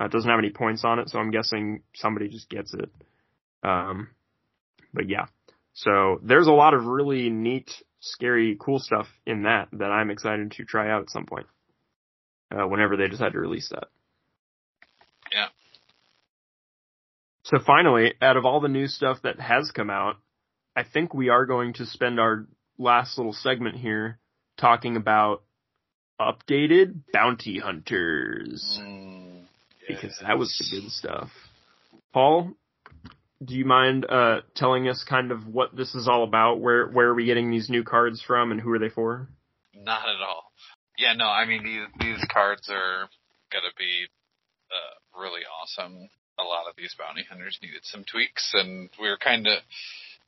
[0.00, 2.90] Uh, it doesn't have any points on it, so I'm guessing somebody just gets it.
[3.62, 4.10] Um,
[4.94, 5.26] but yeah,
[5.72, 7.70] so there's a lot of really neat
[8.00, 11.46] scary, cool stuff in that that I'm excited to try out at some point.
[12.50, 13.88] Uh, whenever they decide to release that.
[15.30, 15.48] Yeah.
[17.42, 20.16] So finally, out of all the new stuff that has come out,
[20.74, 22.46] I think we are going to spend our
[22.78, 24.18] last little segment here
[24.58, 25.42] talking about
[26.20, 28.78] updated bounty hunters.
[28.80, 29.42] Mm,
[29.88, 29.96] yeah.
[29.96, 31.30] Because that was the good stuff.
[32.12, 32.52] Paul,
[33.44, 36.60] do you mind uh, telling us kind of what this is all about?
[36.60, 39.28] Where where are we getting these new cards from, and who are they for?
[39.74, 40.52] Not at all.
[40.96, 41.26] Yeah, no.
[41.26, 43.08] I mean, these these cards are
[43.52, 44.06] gonna be
[44.70, 46.08] uh, really awesome.
[46.40, 49.58] A lot of these bounty hunters needed some tweaks, and we were kind of.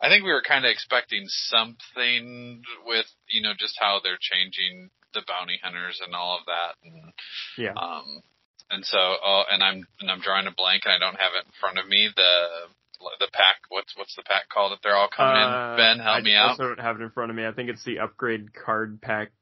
[0.01, 4.91] I think we were kind of expecting something with you know just how they're changing
[5.13, 7.13] the bounty hunters and all of that, and
[7.59, 7.75] yeah.
[7.75, 8.23] Um,
[8.71, 11.47] and so, oh, and I'm and I'm drawing a blank, and I don't have it
[11.47, 12.09] in front of me.
[12.15, 12.71] The
[13.19, 13.57] the pack.
[13.69, 14.73] What's what's the pack called?
[14.73, 16.47] If they're all coming uh, in, Ben, help I me out.
[16.47, 17.47] I also don't have it in front of me.
[17.47, 19.33] I think it's the upgrade card pack.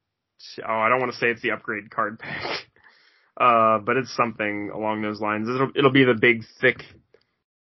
[0.67, 2.67] Oh, I don't want to say it's the upgrade card pack,
[3.37, 5.49] uh, but it's something along those lines.
[5.49, 6.83] It'll it'll be the big thick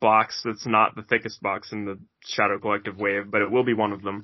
[0.02, 3.72] box that's not the thickest box in the Shadow Collective wave, but it will be
[3.72, 4.22] one of them.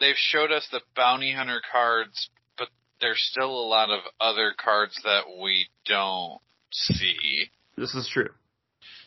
[0.00, 2.68] They've showed us the bounty hunter cards, but
[3.00, 6.40] there's still a lot of other cards that we don't
[6.72, 7.50] see.
[7.76, 8.30] This is true.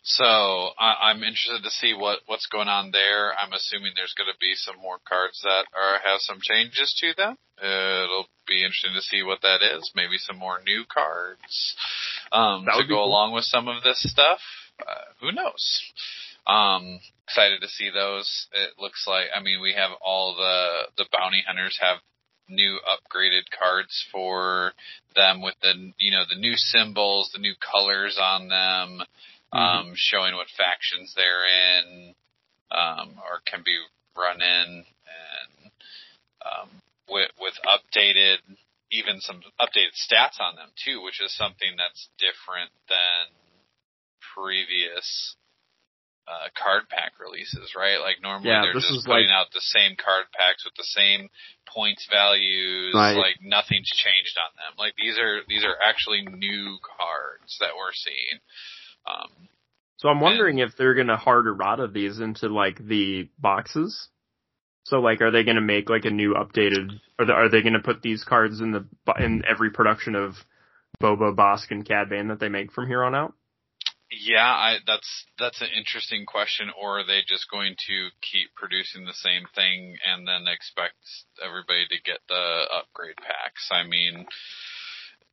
[0.04, 3.34] So I, I'm interested to see what what's going on there.
[3.34, 7.14] I'm assuming there's going to be some more cards that are have some changes to
[7.18, 7.36] them.
[7.58, 9.92] It'll be interesting to see what that is.
[9.96, 11.76] Maybe some more new cards
[12.32, 13.06] um, to go cool.
[13.06, 14.40] along with some of this stuff.
[14.80, 15.82] Uh, who knows?
[16.48, 18.48] Um, excited to see those.
[18.54, 21.98] It looks like I mean we have all the the bounty hunters have
[22.48, 24.74] new upgraded cards for
[25.16, 29.06] them with the you know the new symbols, the new colors on them
[29.56, 29.90] mm-hmm.
[29.90, 32.14] um, showing what factions they're in,
[32.72, 33.78] um, or can be
[34.18, 35.72] run in, and
[36.44, 36.70] um,
[37.10, 38.38] with with updated,
[38.92, 43.32] even some updated stats on them too, which is something that's different than
[44.36, 45.36] previous
[46.28, 48.02] uh, card pack releases, right?
[48.02, 51.30] Like normally yeah, they're just putting like, out the same card packs with the same
[51.70, 53.16] points values, right.
[53.16, 54.74] like nothing's changed on them.
[54.78, 58.42] Like these are these are actually new cards that we're seeing.
[59.06, 59.50] Um,
[59.98, 64.10] so I'm wondering and, if they're gonna hard errata these into like the boxes.
[64.86, 67.00] So like, are they gonna make like a new updated?
[67.18, 68.86] Or are they gonna put these cards in the
[69.20, 70.34] in every production of
[71.02, 73.34] Boba, Bossk, and Cad Bane that they make from here on out?
[74.12, 76.70] Yeah, I, that's that's an interesting question.
[76.80, 80.96] Or are they just going to keep producing the same thing and then expect
[81.44, 83.70] everybody to get the upgrade packs?
[83.72, 84.28] I mean,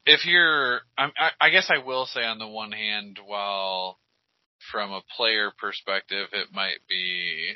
[0.07, 1.11] if you're, I,
[1.41, 3.99] I guess I will say on the one hand, while
[4.71, 7.55] from a player perspective, it might be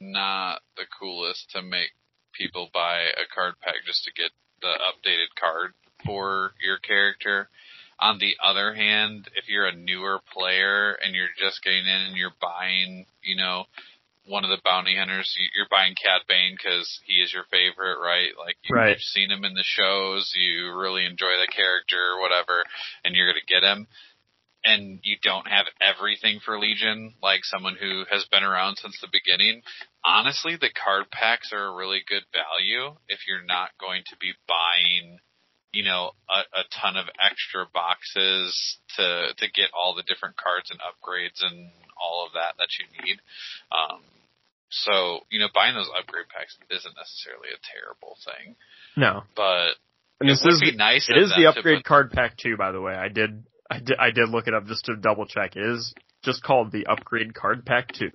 [0.00, 1.90] not the coolest to make
[2.32, 4.30] people buy a card pack just to get
[4.60, 5.72] the updated card
[6.04, 7.48] for your character.
[7.98, 12.16] On the other hand, if you're a newer player and you're just getting in and
[12.16, 13.64] you're buying, you know,
[14.26, 18.36] one of the bounty hunters, you're buying Cad Bane because he is your favorite, right?
[18.36, 18.90] Like you, Right.
[18.90, 22.64] you've seen him in the shows, you really enjoy the character or whatever,
[23.04, 23.86] and you're gonna get him.
[24.64, 29.06] And you don't have everything for Legion, like someone who has been around since the
[29.12, 29.62] beginning.
[30.04, 34.34] Honestly, the card packs are a really good value if you're not going to be
[34.48, 35.20] buying
[35.72, 40.70] you know, a, a ton of extra boxes to to get all the different cards
[40.70, 43.18] and upgrades and all of that that you need.
[43.72, 44.00] Um,
[44.70, 48.56] so you know, buying those upgrade packs isn't necessarily a terrible thing,
[48.96, 49.22] No.
[49.36, 49.78] but
[50.20, 51.08] And it this would is be the, nice.
[51.08, 52.94] it is the upgrade card pack too, by the way.
[52.94, 55.56] I did I did I did look it up just to double check.
[55.56, 55.94] It is
[56.24, 58.10] just called the upgrade card pack two.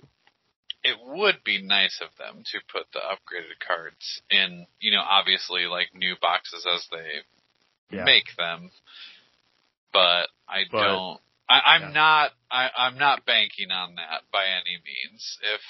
[0.84, 4.66] It would be nice of them to put the upgraded cards in.
[4.80, 7.22] You know, obviously like new boxes as they
[7.92, 8.04] Yeah.
[8.04, 8.70] make them,
[9.92, 11.20] but I But- don't.
[11.48, 11.88] I, I'm yeah.
[11.90, 12.30] not.
[12.50, 15.38] I, I'm not banking on that by any means.
[15.42, 15.60] If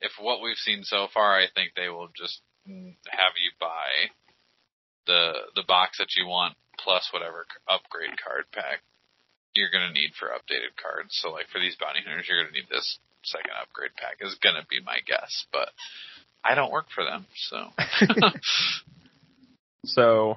[0.00, 4.12] if what we've seen so far, I think they will just have you buy
[5.06, 8.80] the the box that you want plus whatever upgrade card pack
[9.56, 11.18] you're gonna need for updated cards.
[11.20, 14.18] So like for these bounty hunters, you're gonna need this second upgrade pack.
[14.20, 15.70] Is gonna be my guess, but
[16.44, 17.70] I don't work for them, so.
[19.86, 20.36] So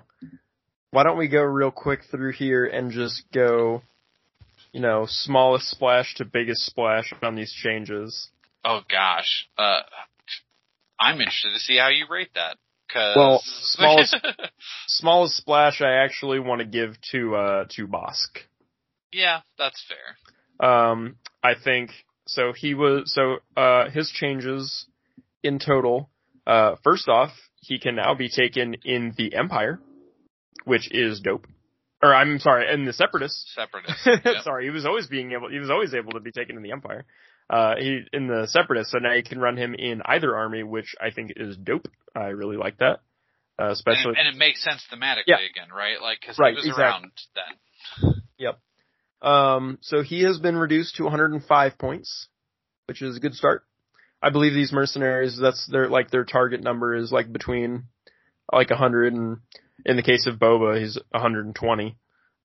[0.94, 3.82] why don't we go real quick through here and just go,
[4.72, 8.30] you know, smallest splash to biggest splash on these changes.
[8.64, 9.80] Oh gosh, uh,
[11.00, 12.58] I'm interested to see how you rate that.
[12.92, 14.16] Cause Well, smallest-
[14.88, 18.38] Smallest splash I actually want to give to uh to Bossk.
[19.12, 20.70] yeah, that's fair.
[20.70, 21.90] Um, I think
[22.28, 22.54] so.
[22.56, 24.86] He was so uh his changes
[25.42, 26.10] in total.
[26.46, 27.32] Uh, first off,
[27.62, 29.80] he can now be taken in the Empire,
[30.66, 31.48] which is dope.
[32.02, 33.54] Or I'm sorry, in the Separatists.
[33.56, 33.96] Separatist.
[34.26, 34.44] Yep.
[34.44, 35.50] sorry, he was always being able.
[35.50, 37.06] He was always able to be taken in the Empire.
[37.50, 40.96] Uh, he in the Separatists, so now you can run him in either army, which
[41.02, 41.88] I think is dope.
[42.16, 43.00] I really like that,
[43.60, 44.14] uh, and, especially.
[44.18, 45.38] and it makes sense thematically Yeah.
[45.50, 46.02] again, right?
[46.02, 46.84] Like, cause Right, he was exactly.
[46.84, 48.14] around then.
[48.38, 48.60] Yep.
[49.22, 52.28] Um, so he has been reduced to 105 points,
[52.88, 53.64] which is a good start.
[54.22, 57.84] I believe these mercenaries, that's their, like, their target number is like between,
[58.52, 59.38] like 100 and,
[59.86, 61.98] in the case of Boba, he's 120.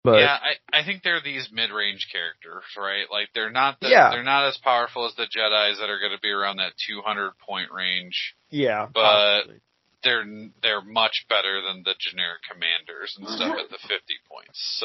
[0.04, 0.38] But, yeah,
[0.72, 3.06] I, I think they're these mid-range characters, right?
[3.10, 4.10] Like they're not the, Yeah.
[4.10, 7.32] they're not as powerful as the Jedi's that are going to be around that 200
[7.38, 8.34] point range.
[8.50, 9.02] yeah, But-
[9.42, 9.60] possibly.
[10.04, 10.24] They're
[10.62, 13.96] they're much better than the generic commanders and stuff at the 50
[14.30, 14.80] points.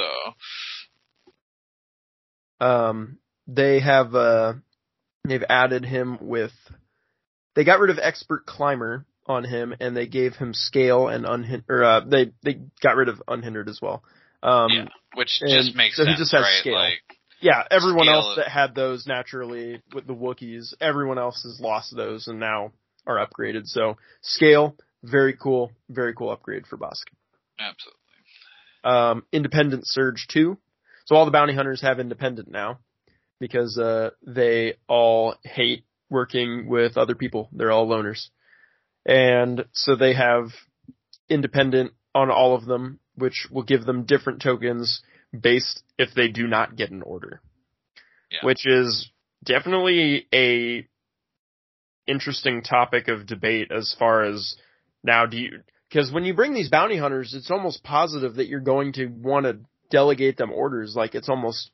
[2.60, 4.54] So um, they have, uh,
[5.24, 6.52] they've added him with,
[7.56, 11.66] they got rid of expert climber on him and they gave him scale and unhindered,
[11.70, 14.04] or, uh, they, they got rid of unhindered as well.
[14.42, 16.60] Um, yeah, which just makes so he just has right?
[16.60, 16.74] scale.
[16.74, 17.00] Like
[17.42, 21.96] Yeah, everyone Scale else that had those naturally with the Wookiees, everyone else has lost
[21.96, 22.74] those and now
[23.08, 23.68] are upgraded.
[23.68, 27.04] So scale, very cool, very cool upgrade for Bossk.
[27.60, 28.00] absolutely.
[28.84, 30.58] Um, independent Surge 2.
[31.06, 32.80] So all the bounty hunters have independent now
[33.40, 37.50] because, uh, they all hate working with other people.
[37.54, 38.28] They're all loners.
[39.06, 40.48] And so they have
[41.30, 45.02] independent on all of them, which will give them different tokens
[45.38, 47.42] based if they do not get an order.
[48.32, 48.40] Yeah.
[48.44, 49.10] Which is
[49.44, 50.88] definitely a
[52.06, 54.56] interesting topic of debate as far as
[55.04, 58.60] now do you because when you bring these bounty hunters, it's almost positive that you're
[58.60, 59.60] going to want to
[59.92, 60.96] delegate them orders.
[60.96, 61.70] Like it's almost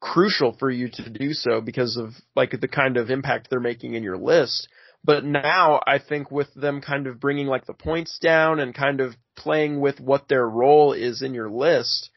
[0.00, 3.94] crucial for you to do so because of like the kind of impact they're making
[3.94, 4.68] in your list.
[5.04, 9.00] But now I think with them kind of bringing like the points down and kind
[9.00, 12.10] of playing with what their role is in your list,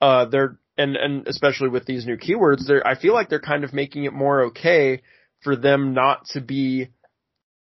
[0.00, 3.64] uh, they're, and, and especially with these new keywords, they're, I feel like they're kind
[3.64, 5.02] of making it more okay
[5.42, 6.88] for them not to be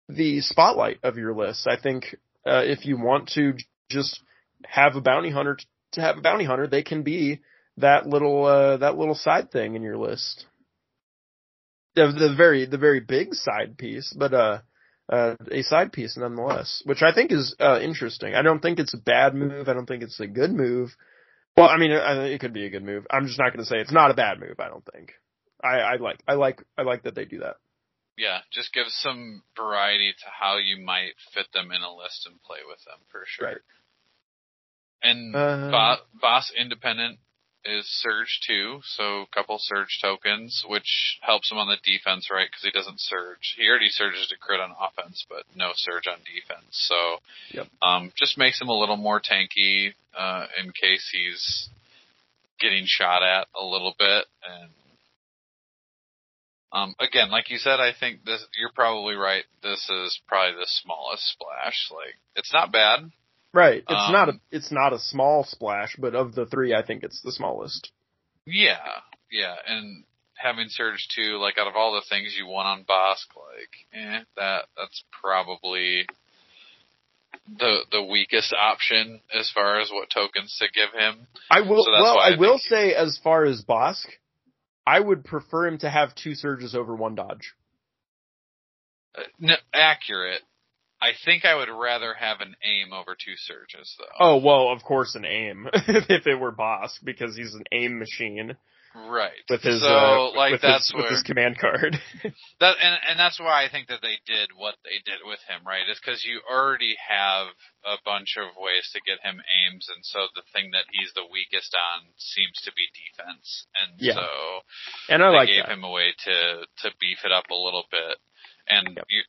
[0.09, 1.67] the spotlight of your list.
[1.67, 2.17] I think,
[2.47, 3.55] uh, if you want to
[3.91, 4.21] just
[4.65, 5.59] have a bounty hunter
[5.93, 7.41] to have a bounty hunter, they can be
[7.77, 10.47] that little, uh, that little side thing in your list.
[11.97, 14.59] The, the very, the very big side piece, but, uh,
[15.09, 18.35] uh, a side piece nonetheless, which I think is, uh, interesting.
[18.35, 19.69] I don't think it's a bad move.
[19.69, 20.95] I don't think it's a good move,
[21.57, 23.07] Well, I mean, I- it could be a good move.
[23.11, 24.61] I'm just not going to say it's not a bad move.
[24.61, 25.13] I don't think.
[25.63, 27.57] I, I like, I like, I like that they do that.
[28.17, 32.41] Yeah, just gives some variety to how you might fit them in a list and
[32.43, 33.49] play with them for sure.
[33.49, 33.57] Right.
[35.03, 37.19] And Uh, Bo- Bossk Independent
[37.65, 42.49] is Surge too, so a couple Surge tokens, which helps him on the defense, right?
[42.51, 43.55] Because he doesn't Surge.
[43.57, 46.67] He already surges to crit on offense, but no Surge on defense.
[46.71, 47.19] So,
[47.53, 47.67] Yep.
[47.83, 51.69] um, just makes him a little more tanky uh, in case he's
[52.61, 54.27] getting shot at a little bit.
[54.45, 54.71] And
[56.73, 58.45] um, again, like you said, I think this.
[58.59, 59.45] You're probably right.
[59.63, 61.91] This is probably the smallest splash.
[61.91, 63.11] Like, it's not bad.
[63.53, 63.83] Right.
[63.83, 67.03] It's not a, Um, it's not a small splash, but of the three, I think
[67.03, 67.91] it's the smallest.
[68.47, 68.79] Yeah,
[69.31, 73.27] yeah, and having Surge too, like out of all the things you want on Bossk,
[73.37, 76.07] like, eh, that that's probably
[77.59, 81.27] the the weakest option as far as what tokens to give him.
[81.51, 84.07] I will, So well, I, I will say as far as Bossk,
[84.87, 87.55] I would prefer him to have two surges over one dodge.
[89.15, 90.43] Uh, no, accurate.
[91.03, 94.05] I think I would rather have an aim over two surges though.
[94.19, 98.57] Oh, well, of course an aim, if it were Bossk, because he's an aim machine
[99.09, 99.33] right.
[99.49, 101.97] with his, so uh, like with that's his, where with his command card.
[102.61, 105.65] That and and that's why I think that they did what they did with him,
[105.65, 105.89] right?
[105.89, 107.49] Is because you already have
[107.81, 111.25] a bunch of ways to get him aims, and so the thing that he's the
[111.25, 114.21] weakest on seems to be defense, and Yeah.
[114.21, 114.29] so
[115.09, 115.73] and I they like gave that.
[115.73, 116.37] him a way to
[116.85, 118.21] to beef it up a little bit.
[118.71, 119.07] And Yep.
[119.11, 119.23] you,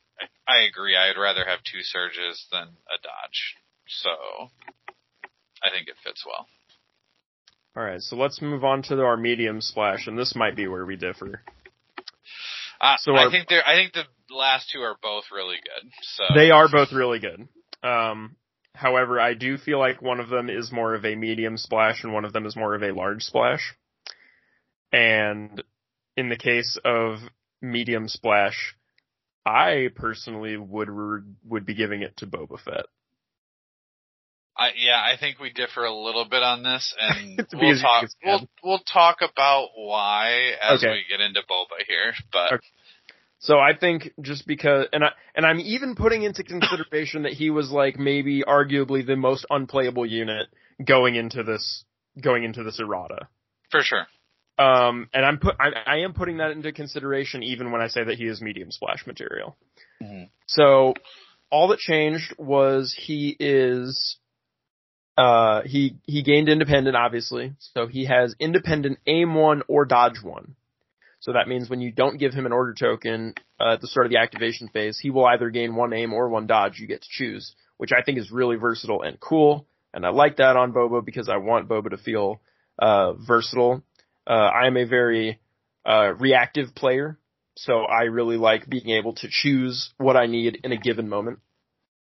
[0.46, 0.96] I agree.
[0.96, 3.56] I'd rather have two surges than a dodge.
[3.88, 4.10] So
[5.62, 6.46] I think it fits well.
[7.76, 10.96] Alright, so let's move on to our medium splash, and this might be where we
[10.96, 11.42] differ.
[12.80, 13.50] Uh, So I our- think.
[13.50, 15.90] I think the last two are both really good.
[16.02, 17.48] So They are both really good.
[17.82, 18.36] Um,
[18.74, 22.12] however, I do feel like one of them is more of a medium splash and
[22.12, 23.74] one of them is more of a large splash.
[24.92, 25.62] And
[26.16, 27.18] in the case of
[27.60, 28.74] medium splash,
[29.44, 30.88] I personally would
[31.44, 32.86] would be giving it to Boba Fett.
[34.56, 38.08] I, yeah, I think we differ a little bit on this, and we'll talk.
[38.24, 40.92] We'll we'll talk about why as Okay.
[40.92, 42.12] we get into Boba here.
[42.32, 42.66] But Okay.
[43.38, 47.50] So I think just because, and I and I'm even putting into consideration that he
[47.50, 50.46] was like maybe arguably the most unplayable unit
[50.84, 51.84] going into this
[52.20, 53.26] going into this errata.
[53.70, 54.06] for sure,
[54.58, 58.04] Um, and I'm put, I, I am putting that into consideration even when I say
[58.04, 59.56] that he is medium splash material.
[60.02, 60.28] Mhm.
[60.46, 60.94] So,
[61.50, 64.16] all that changed was he is,
[65.18, 67.52] uh, he, he gained independent, obviously.
[67.58, 70.56] So he has independent aim one or dodge one.
[71.20, 74.06] So that means when you don't give him an order token, uh, at the start
[74.06, 76.78] of the activation phase, he will either gain one aim or one dodge.
[76.80, 79.66] You get to choose, which I think is really versatile and cool.
[79.94, 82.40] And I like that on Boba because I want Boba to feel,
[82.78, 83.82] uh, versatile
[84.26, 85.40] uh, I am a very
[85.84, 87.18] uh, reactive player,
[87.56, 91.40] so I really like being able to choose what I need in a given moment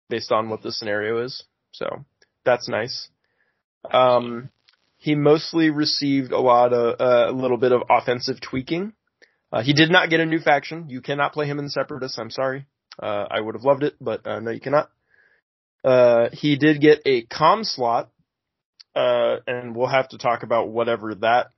[0.09, 1.45] based on what the scenario is.
[1.73, 2.05] So
[2.45, 3.09] that's nice.
[3.91, 4.51] Um,
[4.97, 8.93] he mostly received a lot of uh, a little bit of offensive tweaking.
[9.53, 10.91] Uh, he did not get a new faction.
[10.91, 12.19] You cannot play him in Separatists.
[12.19, 12.67] I'm sorry.
[13.03, 14.91] Uh, I would have loved it, but uh, no, you cannot.
[15.83, 18.11] Uh, he did get a com slot,
[18.95, 21.51] uh, and we'll have to talk about whatever that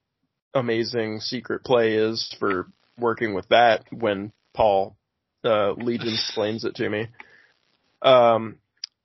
[0.55, 4.96] amazing secret play is for working with that when Paul
[5.44, 7.09] uh, Legion explains it to me.
[8.03, 8.59] Um,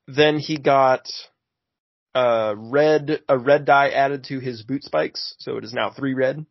[0.08, 1.10] then he got
[2.16, 6.14] uh, red a red die added to his boot spikes, so it is now three
[6.14, 6.46] red.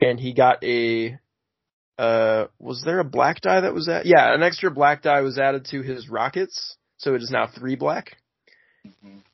[0.00, 1.18] And he got a
[1.98, 4.06] uh, was there a black die that was at?
[4.06, 7.76] Yeah, an extra black die was added to his rockets, so it is now three
[7.76, 8.16] black.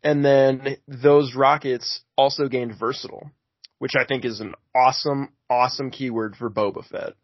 [0.02, 3.30] And then those rockets also gained versatile
[3.78, 7.14] which I think is an awesome, awesome keyword for Boba Fett.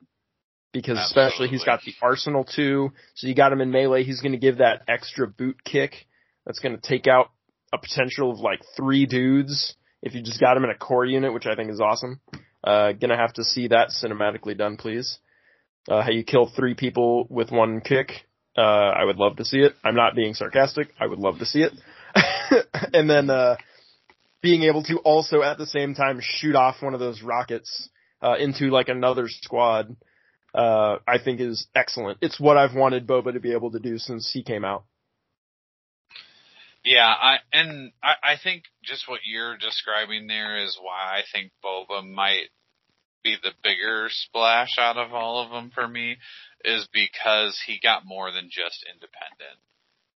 [0.73, 4.39] Because especially he's got the arsenal too, so you got him in melee, he's gonna
[4.39, 6.07] give that extra boot kick
[6.45, 7.31] that's gonna take out
[7.73, 11.33] a potential of like three dudes if you just got him in a core unit,
[11.33, 12.21] which I think is awesome.
[12.63, 15.19] Uh, gonna have to see that cinematically done, please.
[15.89, 18.27] Uh, how you kill three people with one kick.
[18.57, 19.75] Uh, I would love to see it.
[19.85, 20.89] I'm not being sarcastic.
[20.99, 21.73] I would love to see it.
[22.93, 23.57] and then, uh,
[24.45, 27.89] being able to also at the same time shoot off one of those rockets
[28.21, 29.97] uh, into like another squad,
[30.55, 32.19] uh, I think is excellent.
[32.21, 34.85] It's what I've wanted Boba to be able to do since he came out.
[36.85, 41.51] yeah, I and I, I think just what you're describing there is why I think
[41.65, 42.51] Boba might
[43.23, 46.19] be the bigger splash out of all of them for me,
[46.67, 49.59] is because he got more than just independent.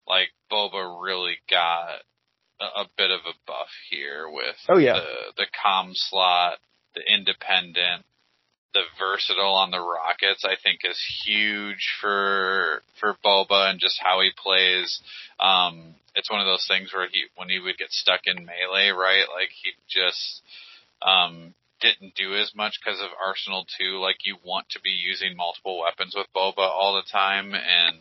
[0.07, 2.03] Like Boba really got
[2.61, 4.95] a, bit of a buff here with Oh, yeah.
[4.95, 6.59] the the com slot,
[6.95, 8.05] the independent,
[8.75, 10.45] the versatile on the Rockets.
[10.45, 15.01] I think is huge for for Boba and just how he plays.
[15.41, 18.89] Um, it's one of those things where he when he would get stuck in melee,
[18.91, 19.27] right?
[19.33, 20.43] Like he just
[21.03, 23.99] um, didn't do as much because of Arsenal 2.
[24.01, 27.99] Like you want to be using multiple weapons with Boba all the time, and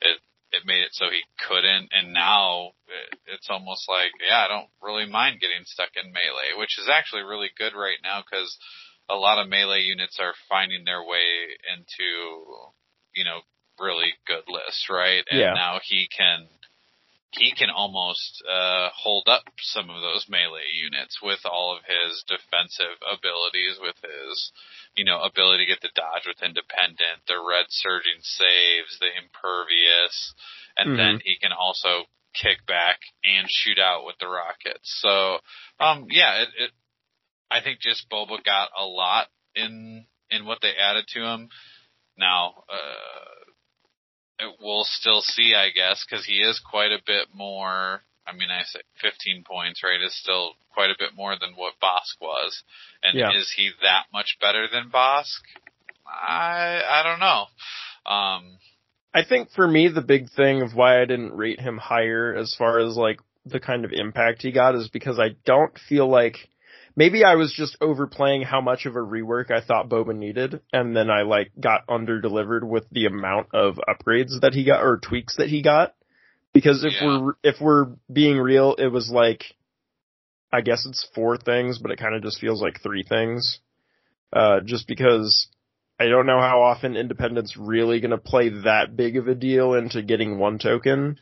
[0.00, 0.18] it
[0.54, 1.90] it made it so he couldn't.
[1.92, 6.56] And now it, it's almost like, yeah, I don't really mind getting stuck in melee,
[6.56, 8.56] which is actually really good right now because
[9.10, 12.08] a lot of melee units are finding their way into,
[13.14, 13.40] you know,
[13.78, 15.24] really good lists, right?
[15.28, 15.54] And Yeah.
[15.54, 16.48] now he can
[17.38, 22.24] he can almost uh, hold up some of those melee units with all of his
[22.26, 24.52] defensive abilities, with his,
[24.94, 30.34] you know, ability to get the dodge with independent, the red surging saves, the impervious,
[30.76, 30.96] and Mhm.
[30.96, 34.90] then he can also kick back and shoot out with the rockets.
[35.00, 35.40] So,
[35.80, 36.70] um, yeah, it, it
[37.50, 41.48] I think just Boba got a lot in in what they added to him.
[42.16, 43.52] Now, uh,
[44.60, 48.02] we'll still see, I guess, because he is quite a bit more.
[48.26, 50.00] I mean, I say 15 points, right?
[50.00, 52.62] Is still quite a bit more than what Bossk was.
[53.02, 53.32] And Yeah.
[53.32, 55.40] is he that much better than Bossk?
[56.06, 57.46] I I don't know.
[58.06, 58.58] Um,
[59.14, 62.54] I think for me, the big thing of why I didn't rate him higher as
[62.54, 66.48] far as like the kind of impact he got is because I don't feel like
[66.96, 70.96] maybe I was just overplaying how much of a rework I thought Boba needed, and
[70.96, 74.98] then I like got under delivered with the amount of upgrades that he got or
[74.98, 75.94] tweaks that he got.
[76.52, 77.18] Because if Yeah.
[77.20, 79.54] we're if we're being real, it was like
[80.52, 83.58] I guess it's four things, but it kind of just feels like three things.
[84.32, 85.48] Uh, just because
[85.98, 89.74] I don't know how often Independent's really going to play that big of a deal
[89.74, 91.18] into getting one token.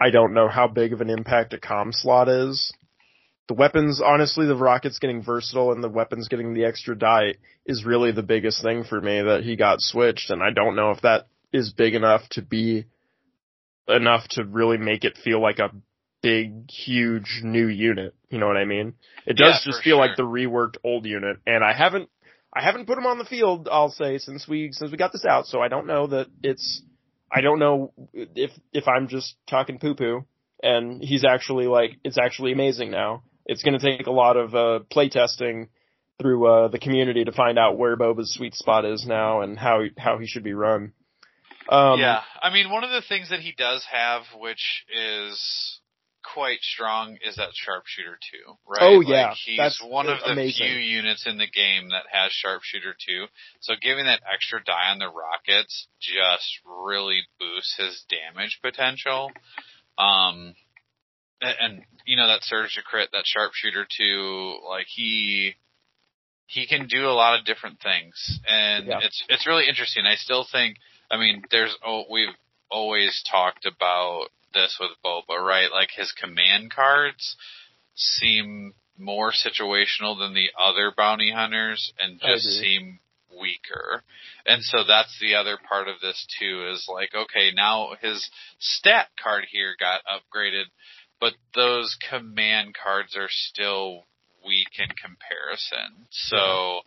[0.00, 2.72] I don't know how big of an impact a com slot is.
[3.50, 7.34] The weapons, honestly, the rockets getting versatile and the weapons getting the extra die
[7.66, 10.92] is really the biggest thing for me that he got switched, and I don't know
[10.92, 12.84] if that is big enough to be
[13.88, 15.72] enough to really make it feel like a
[16.22, 18.14] big, huge new unit.
[18.28, 18.94] You know what I mean?
[19.26, 20.06] It does Yeah, just feel sure.
[20.06, 22.08] like the reworked old unit, and I haven't
[22.54, 25.24] I haven't put him on the field, I'll say, since we since we got this
[25.28, 26.82] out, so I don't know that it's
[27.32, 30.24] I don't know if if I'm just talking poo poo
[30.62, 33.24] and he's actually like it's actually amazing now.
[33.50, 35.68] It's gonna take a lot of uh play testing
[36.20, 39.82] through uh the community to find out where Boba's sweet spot is now and how
[39.98, 40.92] how he should be run.
[41.68, 45.80] Um yeah, I mean, one of the things that he does have, which is
[46.22, 48.82] quite strong, is that sharpshooter too, right?
[48.82, 50.66] Oh, Like, yeah, he's that's one of the amazing.
[50.68, 53.26] few units in the game that has sharpshooter too.
[53.60, 59.32] So giving that extra die on the rockets just really boosts his damage potential.
[59.98, 60.54] Um,
[61.40, 65.54] and, and you know that surge to crit, that sharpshooter too, like he
[66.46, 69.00] he can do a lot of different things, and Yeah.
[69.02, 70.04] it's it's really interesting.
[70.06, 70.76] I still think,
[71.10, 72.34] I mean, there's oh, we've
[72.70, 75.70] always talked about this with Boba, right?
[75.70, 77.36] Like his command cards
[77.94, 82.98] seem more situational than the other bounty hunters, and just seem
[83.40, 84.02] weaker.
[84.46, 88.28] And so that's the other part of this too is like, okay, now his
[88.58, 90.64] stat card here got upgraded,
[91.20, 94.04] but those command cards are still
[94.46, 96.06] weak in comparison.
[96.10, 96.80] So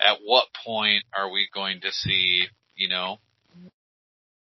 [0.00, 3.18] at what point are we going to see, you know,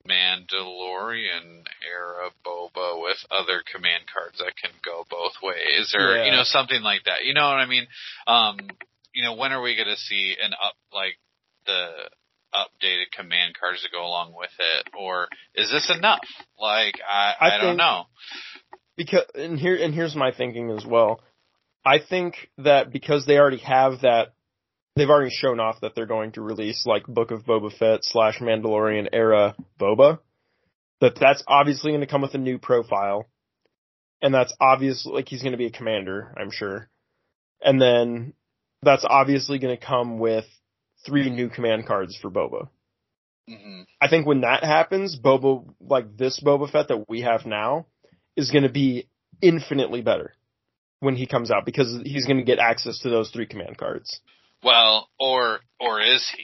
[0.07, 6.25] Mandalorian era Boba with other command cards that can go both ways or, Yeah.
[6.25, 7.23] you know, something like that.
[7.23, 7.87] You know what I mean?
[8.27, 8.57] Um,
[9.13, 11.17] you know, when are we going to see an up, like
[11.65, 12.09] the
[12.53, 14.87] updated command cards to go along with it?
[14.97, 16.19] Or is this enough?
[16.59, 18.05] Like, I, I I, don't know.
[19.01, 21.21] Because and here and here's my thinking as well.
[21.85, 24.33] I think that because they already have that,
[24.95, 28.39] they've already shown off that they're going to release like Book of Boba Fett slash
[28.39, 30.19] Mandalorian era Boba.
[30.99, 33.27] That that's obviously going to come with a new profile,
[34.21, 36.87] and that's obviously like he's going to be a commander, I'm sure.
[37.63, 38.33] And then
[38.83, 40.45] that's obviously going to come with
[41.05, 42.69] three new command cards for Boba.
[43.49, 47.87] hmm I think when that happens, Boba, like this Boba Fett that we have now,
[48.35, 49.07] is going to be
[49.41, 50.33] infinitely better
[50.99, 54.19] when he comes out because he's going to get access to those three command cards.
[54.63, 56.43] Well, or, or is he?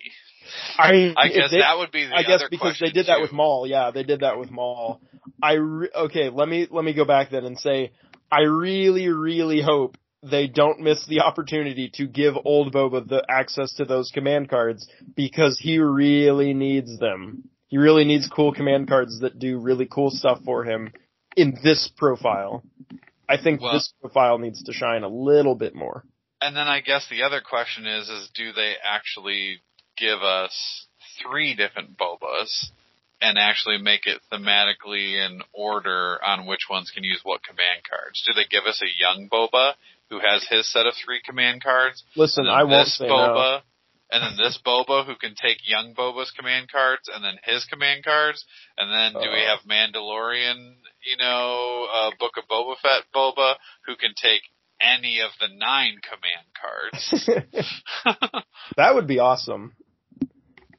[0.78, 3.22] I mean, I guess they- that would be the I guess because they did that
[3.22, 3.68] with Maul.
[3.68, 5.02] Yeah, they did that with Maul.
[5.42, 6.30] I re- okay.
[6.30, 7.92] Let me let me go back then and say
[8.32, 13.74] I really really hope they don't miss the opportunity to give old Boba the access
[13.74, 17.50] to those command cards because he really needs them.
[17.68, 20.92] He really needs cool command cards that do really cool stuff for him
[21.38, 22.64] in this profile.
[23.30, 26.04] I think Well- this profile needs to shine a little bit more.
[26.42, 29.62] And then I guess the other question is, is do they actually
[29.98, 30.88] give us
[31.22, 32.72] three different Bobas
[33.22, 38.22] and actually make it thematically in order on which ones can use what command cards?
[38.26, 39.74] Do they give us a young Boba
[40.10, 42.04] who has his set of three command cards?
[42.16, 43.14] Listen, I won't this say no.
[43.16, 43.62] Boba,
[44.12, 48.06] and then this Boba who can take young Boba's command cards, and then his command
[48.06, 48.46] cards,
[48.78, 49.50] and then do we Uh.
[49.50, 50.76] have Mandalorian,
[51.10, 53.56] you know, uh, Book of Boba Fett Boba
[53.86, 54.42] who can take
[54.82, 57.30] any of the nine command cards?
[58.78, 59.74] that would be awesome.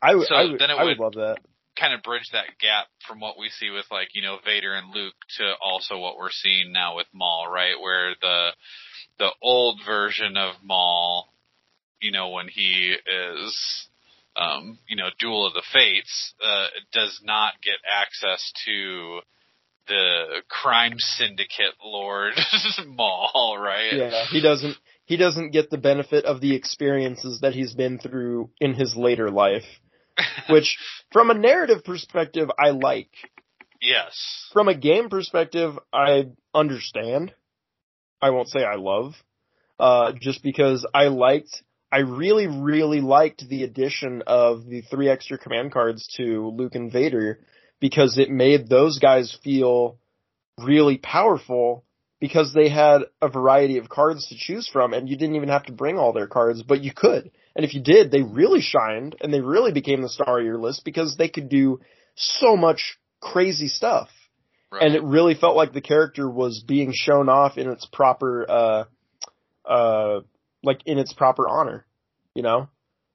[0.00, 1.38] I would, So I would, then it I would would- love that.
[1.78, 4.92] kind of bridge that gap from what we see with like you know Vader and
[4.94, 7.74] Luke to also what we're seeing now with Maul, right?
[7.80, 8.50] Where the
[9.18, 11.28] the old version of Maul,
[12.00, 13.88] you know, when he is,
[14.36, 19.20] um, you know, Duel of the Fates, uh, does not get access to
[19.88, 22.34] the crime syndicate Lord
[22.86, 23.92] Maul, right?
[23.92, 24.76] Yeah, he doesn't.
[25.06, 29.30] He doesn't get the benefit of the experiences that he's been through in his later
[29.30, 29.64] life,
[30.50, 30.76] which,
[31.12, 33.10] from a narrative perspective, I like.
[33.80, 34.50] yes.
[34.52, 37.32] From a game perspective, I understand.
[38.20, 39.14] I won't say I love,
[39.80, 41.62] uh, just because I liked.
[41.90, 46.92] I really, really liked the addition of the three extra command cards to Luke and
[46.92, 47.40] Vader
[47.80, 49.98] because it made those guys feel
[50.58, 51.84] really powerful
[52.20, 55.64] because they had a variety of cards to choose from and you didn't even have
[55.66, 57.30] to bring all their cards, but you could.
[57.54, 60.58] And if you did, they really shined and they really became the star of your
[60.58, 61.80] list because they could do
[62.16, 64.08] so much crazy stuff.
[64.70, 64.82] Right.
[64.82, 68.84] And it really felt like the character was being shown off in its proper, uh,
[69.64, 70.20] uh,
[70.62, 71.86] like in its proper honor,
[72.34, 72.68] you know?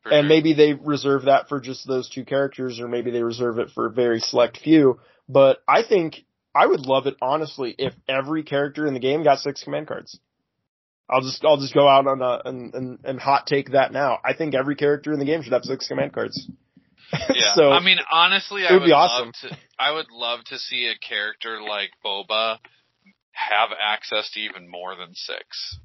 [0.04, 0.30] For and sure.
[0.30, 3.88] maybe they reserve that for just those two characters, or maybe they reserve it for
[3.88, 5.00] a very select few.
[5.30, 9.40] But I think I would love it honestly if every character in the game got
[9.40, 10.20] six command cards.
[11.10, 14.20] I'll just I'll just go out on a and, and, and hot take that now.
[14.24, 16.48] I think every character in the game should have six command cards.
[17.30, 19.34] Yeah, so I mean, honestly, I it would would be love awesome.
[19.42, 19.58] to.
[19.78, 22.58] I would love to see a character like Boba
[23.34, 25.78] have access to even more than six.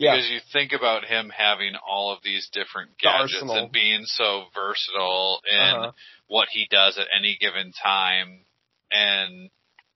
[0.00, 4.44] Yeah, Because you think about him having all of these different gadgets and being so
[4.54, 5.92] versatile in Uh-huh.
[6.26, 8.44] what he does at any given time,
[8.90, 9.50] and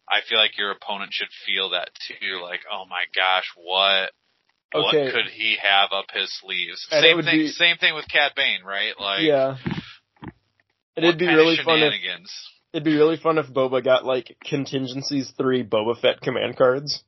[0.09, 2.41] I feel like your opponent should feel that too.
[2.43, 4.13] Like, oh my gosh, what?
[4.75, 5.05] Okay.
[5.05, 6.87] What could he have up his sleeves?
[6.91, 7.39] And same thing.
[7.39, 8.93] be- Same thing with Cad Bane, right?
[9.01, 9.57] Like, yeah.
[10.97, 11.95] And it'd be really fun if
[12.73, 17.03] it'd be really fun if Boba got like contingencies three Boba Fett command cards.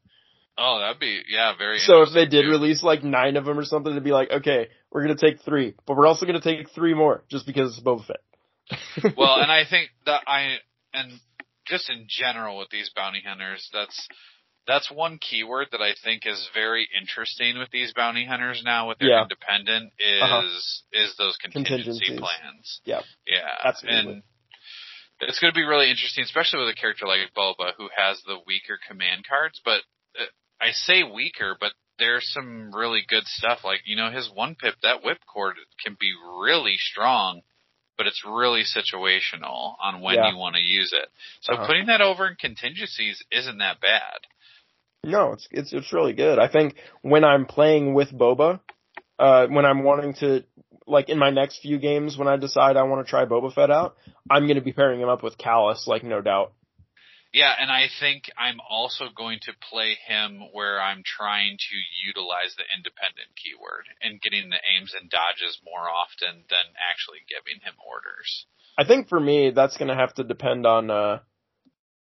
[0.58, 1.78] Oh, that'd be yeah, very.
[1.78, 2.50] So if they did too.
[2.50, 5.74] release like nine of them or something, it'd be like, okay, we're gonna take three,
[5.86, 9.14] but we're also gonna take three more just because it's Boba Fett.
[9.16, 10.56] well, and I think that I
[10.94, 11.12] and
[11.66, 14.08] just in general with these bounty hunters, that's
[14.66, 18.98] that's one keyword that I think is very interesting with these bounty hunters now with
[18.98, 19.22] their Yeah.
[19.22, 20.42] independent is Uh-huh.
[20.92, 22.80] is those contingency plans.
[22.84, 23.46] Yeah, Yeah.
[23.62, 24.12] Absolutely.
[24.14, 24.22] And
[25.20, 28.38] it's going to be really interesting, especially with a character like Boba who has the
[28.46, 29.60] weaker command cards.
[29.64, 29.82] But
[30.18, 30.24] uh,
[30.60, 33.60] I say weaker, but there's some really good stuff.
[33.64, 35.52] Like you know, his one pip that whipcord
[35.84, 37.42] can be really strong,
[37.96, 40.30] but it's really situational on when Yeah.
[40.30, 41.08] you want to use it.
[41.40, 41.66] So Uh-huh.
[41.66, 44.18] putting that over in contingencies isn't that bad.
[45.04, 46.38] no, it's it's it's really good.
[46.38, 48.60] I think when I'm playing with Boba,
[49.18, 50.44] uh, when I'm wanting to
[50.86, 53.70] like in my next few games when I decide I want to try Boba Fett
[53.70, 53.96] out,
[54.28, 56.52] I'm gonna be pairing him up with Kallus, like no doubt.
[57.36, 61.76] Yeah, and I think I'm also going to play him where I'm trying to
[62.06, 67.60] utilize the independent keyword and getting the aims and dodges more often than actually giving
[67.60, 68.46] him orders.
[68.78, 71.18] I think for me, that's going to have to depend on uh,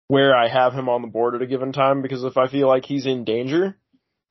[0.09, 2.03] where I have him on the board at a given time.
[2.03, 3.75] Because if I feel like he's in danger,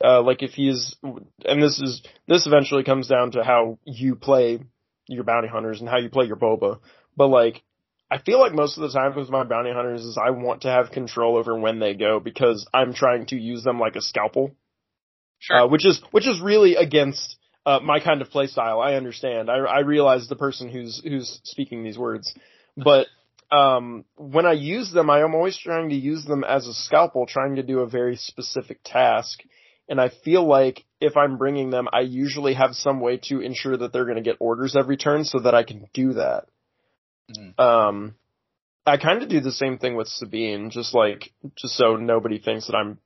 [0.00, 4.60] uh, like if he's, and this is this eventually comes down to how you play
[5.08, 6.78] your bounty hunters and how you play your boba.
[7.16, 7.64] But like,
[8.14, 10.68] I feel like most of the time with my bounty hunters is I want to
[10.68, 14.52] have control over when they go because I'm trying to use them like a scalpel
[15.40, 15.56] Sure.
[15.62, 17.36] uh, which is which is really against
[17.66, 18.80] uh, my kind of play style.
[18.80, 19.50] I understand.
[19.50, 22.32] I, I realize the person who's who's speaking these words,
[22.76, 23.08] but
[23.50, 27.26] um, when I use them, I am always trying to use them as a scalpel,
[27.26, 29.40] trying to do a very specific task.
[29.88, 33.76] And I feel like if I'm bringing them, I usually have some way to ensure
[33.76, 36.44] that they're going to get orders every turn, so that I can do that.
[37.30, 37.58] Mhm.
[37.58, 38.14] Um,
[38.86, 42.66] I kind of do the same thing with Sabine, just like just so nobody thinks
[42.66, 42.98] that I'm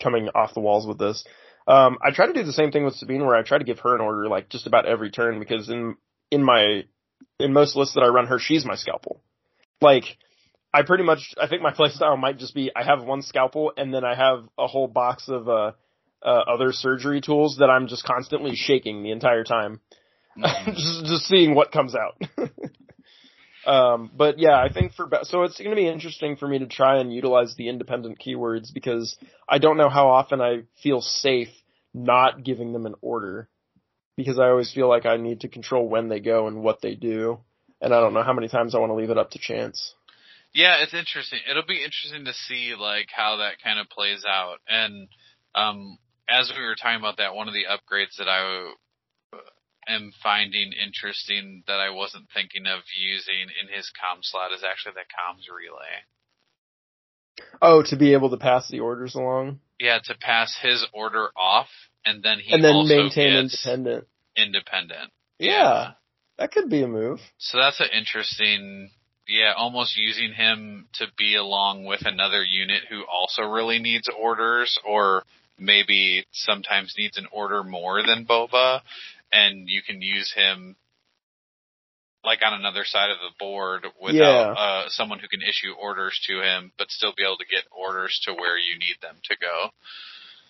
[0.00, 1.24] coming off the walls with this.
[1.66, 3.80] Um, I try to do the same thing with Sabine, where I try to give
[3.80, 5.96] her an order like just about every turn because in
[6.30, 6.84] in my
[7.40, 9.20] in most lists that I run her, she's my scalpel.
[9.80, 10.04] Like
[10.72, 13.92] I pretty much I think my playstyle might just be I have one scalpel and
[13.92, 15.72] then I have a whole box of uh
[16.22, 19.80] uh, other surgery tools that I'm just constantly shaking the entire time,
[20.38, 20.64] Mhm.
[20.74, 22.20] just just seeing what comes out.
[23.66, 26.66] um, but yeah, I think for so it's going to be interesting for me to
[26.66, 29.16] try and utilize the independent keywords because
[29.48, 31.48] I don't know how often I feel safe
[31.92, 33.48] not giving them an order
[34.16, 36.94] because I always feel like I need to control when they go and what they
[36.94, 37.40] do,
[37.80, 39.94] and I don't know how many times I want to leave it up to chance.
[40.54, 41.40] Yeah, it's interesting.
[41.50, 44.58] It'll be interesting to see like how that kind of plays out.
[44.68, 45.08] And
[45.54, 48.72] um, as we were talking about that, one of the upgrades that I
[49.88, 54.94] am finding interesting that I wasn't thinking of using in his comm slot is actually
[54.94, 56.04] the comms relay.
[57.60, 61.68] Oh, to be able to pass the orders along Yeah, to pass his order off,
[62.04, 64.06] and then he and then maintain independent.
[64.36, 65.10] independent.
[65.38, 65.92] Yeah,
[66.38, 67.20] that could be a move.
[67.38, 68.90] So that's an interesting,
[69.26, 74.78] yeah, almost using him to be along with another unit who also really needs orders
[74.86, 75.24] or
[75.58, 78.80] maybe sometimes needs an order more than Boba
[79.32, 80.76] and you can use him
[82.24, 84.52] like on another side of the board without Yeah.
[84.52, 88.18] uh, someone who can issue orders to him but still be able to get orders
[88.24, 89.70] to where you need them to go.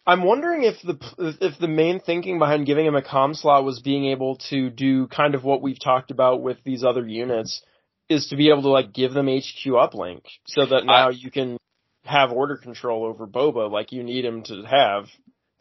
[0.07, 3.81] I'm wondering if the if the main thinking behind giving him a com slot was
[3.81, 7.63] being able to do kind of what we've talked about with these other units,
[8.11, 11.57] is to be able to like give them HQ uplink so that now you can
[12.05, 15.07] have order control over Boba like you need him to have.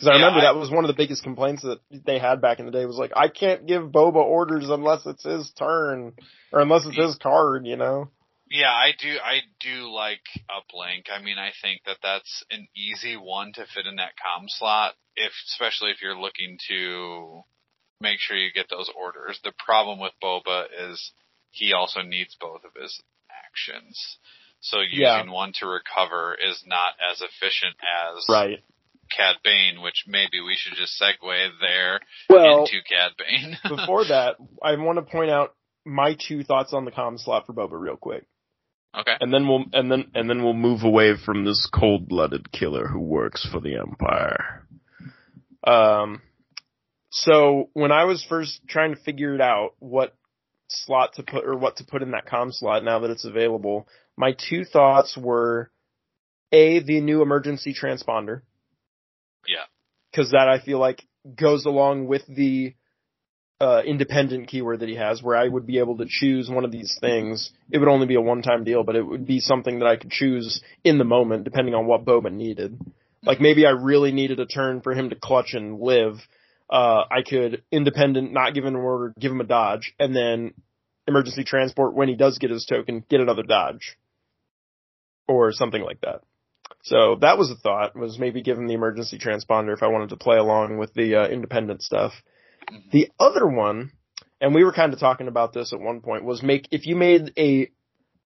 [0.03, 2.41] Because I Yeah, remember I- that was one of the biggest complaints that they had
[2.41, 6.13] back in the day was like I can't give Boba orders unless it's his turn
[6.51, 8.11] or unless it's his card, you know.
[8.51, 9.17] Yeah, I do.
[9.23, 10.21] I do like
[10.51, 11.09] uplink.
[11.09, 14.93] I mean, I think that that's an easy one to fit in that com slot,
[15.15, 17.43] if especially if you're looking to
[18.01, 19.39] make sure you get those orders.
[19.43, 21.13] The problem with Boba is
[21.51, 23.01] he also needs both of his
[23.31, 24.17] actions.
[24.59, 25.31] So using Yeah.
[25.31, 28.61] one to recover is not as efficient as Right.
[29.15, 31.99] Cad Bane, which maybe we should just segue there
[32.30, 33.57] Well, into Cad Bane.
[33.77, 37.53] before that, I want to point out my two thoughts on the comm slot for
[37.53, 38.26] Boba real quick.
[38.98, 39.14] okay.
[39.19, 42.99] And then we'll and then and then we'll move away from this cold-blooded killer who
[42.99, 44.68] works for the Empire.
[45.65, 46.22] Um
[47.10, 50.15] so when I was first trying to figure it out what
[50.68, 53.88] slot to put or what to put in that com slot now that it's available,
[54.18, 55.69] my two thoughts were
[56.52, 58.41] A, the new emergency transponder.
[59.47, 59.65] Yeah.
[60.15, 61.03] Cause that I feel like
[61.35, 62.75] goes along with the
[63.59, 66.71] uh, independent keyword that he has, where I would be able to choose one of
[66.71, 67.51] these things.
[67.71, 70.11] It would only be a one-time deal, but it would be something that I could
[70.11, 72.77] choose in the moment, depending on what Boba needed.
[73.23, 76.15] Like maybe I really needed a turn for him to clutch and live.
[76.69, 80.53] Uh, I could independent, not give him an order, give him a dodge, and then
[81.07, 83.97] emergency transport when he does get his token, get another dodge,
[85.27, 86.21] or something like that.
[86.81, 90.09] So that was a thought, was maybe give him the emergency transponder if I wanted
[90.09, 92.13] to play along with the uh, independent stuff.
[92.71, 92.91] Mhm.
[92.91, 93.91] The other one,
[94.41, 96.95] and we were kind of talking about this at one point, was make if you
[96.95, 97.69] made a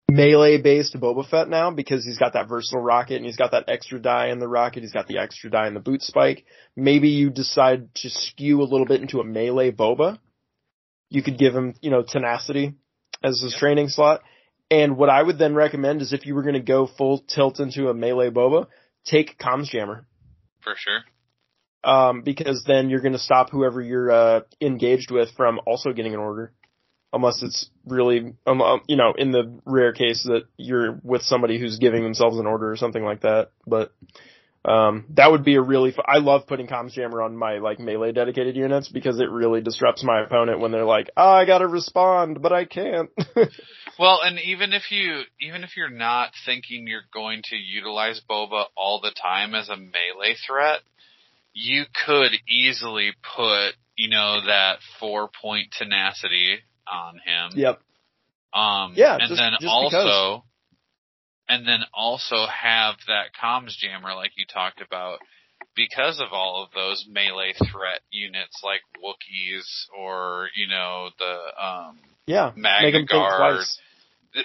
[0.09, 3.65] melee based Boba Fett now because he's got that versatile rocket and he's got that
[3.67, 6.45] extra die in the rocket, he's got the extra die in the boot spike.
[6.75, 10.17] Maybe you decide to skew a little bit into a melee Boba.
[11.09, 12.73] You could give him, you know, tenacity
[13.23, 13.59] as his Yep.
[13.59, 14.21] training slot.
[14.69, 17.59] And what I would then recommend is if you were going to go full tilt
[17.59, 18.67] into a melee Boba,
[19.05, 20.05] take Comms Jammer
[20.61, 21.03] For sure.
[21.83, 26.13] um, because then you're going to stop whoever you're uh, engaged with from also getting
[26.13, 26.51] an order,
[27.13, 31.57] unless it's really, um, um, you know, in the rare case that you're with somebody
[31.59, 33.51] who's giving themselves an order or something like that.
[33.65, 33.93] But
[34.67, 35.91] um, that would be a really.
[35.91, 39.61] Fu- I love putting comms jammer on my like melee dedicated units because it really
[39.61, 43.09] disrupts my opponent when they're like, "Oh, I got to respond, but I can't."
[43.99, 48.65] Well, and even if you even if you're not thinking you're going to utilize Boba
[48.75, 50.81] all the time as a melee threat,
[51.53, 57.51] you could easily put, you know, that four point tenacity on him.
[57.57, 57.81] yep.
[58.53, 60.41] Um Yeah, and just- then just also because.
[61.49, 65.19] And then also have that comms jammer like you talked about
[65.75, 69.65] because of all of those melee threat units like Wookiees
[69.97, 72.51] or, you know, the um Yeah.
[72.55, 73.65] Magna Make 'em think Guard.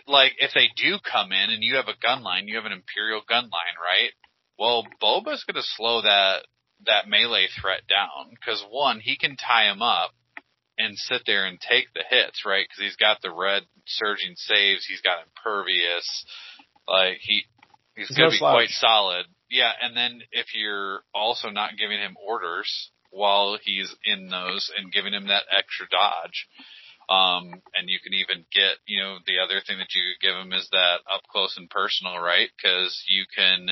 [0.06, 2.72] like if they do come in and you have a gun line, you have an
[2.72, 4.12] imperial gun line, right?
[4.58, 6.46] Well, Boba's going to slow that
[6.86, 10.12] that melee threat down because one, he can tie him up
[10.78, 12.66] and sit there and take the hits, right?
[12.68, 16.24] Because he's got the red surging saves, he's got impervious,
[16.88, 17.42] like he
[17.96, 18.54] he's, He's going no to be slouch.
[18.54, 19.26] quite solid.
[19.50, 24.90] Yeah, and then if you're also not giving him orders while he's in those and
[24.92, 26.48] giving him that extra dodge,
[27.10, 30.36] um, and you can even get, you know, the other thing that you could give
[30.36, 32.48] him is that up close and personal, right?
[32.56, 33.68] Because you can,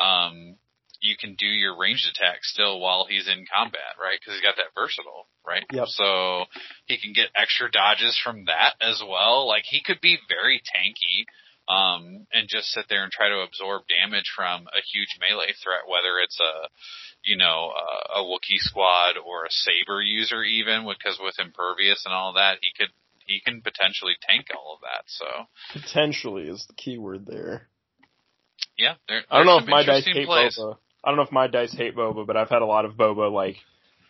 [0.00, 0.56] um,
[1.02, 4.16] you can do your ranged attack still while he's in combat, right?
[4.18, 5.64] Because he's got that versatile, right?
[5.72, 5.88] Yep.
[5.88, 6.44] So
[6.86, 9.46] he can get extra dodges from that as well.
[9.46, 11.26] Like he could be very tanky,
[11.68, 15.86] um, and just sit there and try to absorb damage from a huge melee threat,
[15.86, 16.68] whether it's a,
[17.24, 22.14] you know, a, a Wookiee squad or a saber user even, because with impervious and
[22.14, 22.90] all that, he could
[23.26, 25.04] he can potentially tank all of that.
[25.06, 25.26] So
[25.80, 27.68] Potentially is the key word there.
[28.76, 30.58] yeah, there, I don't know if my dice hate plays.
[30.58, 30.76] Boba.
[31.04, 33.30] I don't know if my dice hate Boba, but I've had a lot of Boba
[33.32, 33.56] like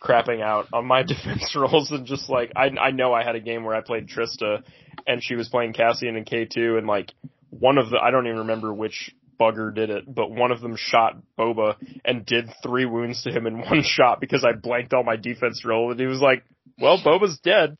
[0.00, 3.40] crapping out on my defense rolls and just like I I know I had a
[3.40, 4.62] game where I played Trista
[5.06, 7.12] and she was playing Cassian and K2 and like
[7.52, 10.74] one of the I don't even remember which bugger did it, but one of them
[10.76, 15.04] shot Boba and did three wounds to him in one shot because I blanked all
[15.04, 16.44] my defense roll and he was like,
[16.80, 17.76] "Well, Boba's dead."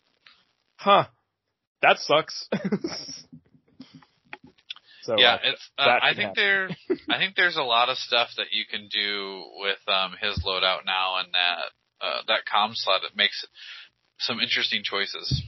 [0.77, 1.07] Huh.
[1.81, 2.49] That sucks.
[5.03, 5.71] so yeah, uh, it's.
[5.77, 6.37] Uh, I think happen.
[6.37, 6.69] there.
[7.11, 10.85] I think there's a lot of stuff that you can do with um, his loadout
[10.87, 11.59] now, and that
[12.01, 13.01] uh, that comm slot.
[13.05, 13.45] It makes
[14.19, 15.43] some interesting choices.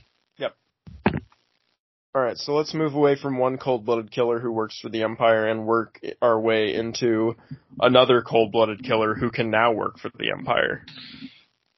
[2.15, 5.49] All right, so let's move away from one cold-blooded killer who works for the Empire
[5.49, 7.35] and work our way into
[7.81, 10.87] another cold-blooded killer who can now work for the Empire.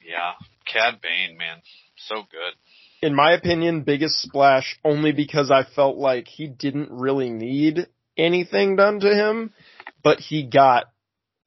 [0.02, 0.32] Yeah,
[0.70, 1.62] Cad Bane, man,
[1.96, 2.54] so good.
[3.00, 7.86] In my opinion, biggest splash only because I felt like he didn't really need
[8.18, 9.54] anything done to him,
[10.02, 10.84] but he got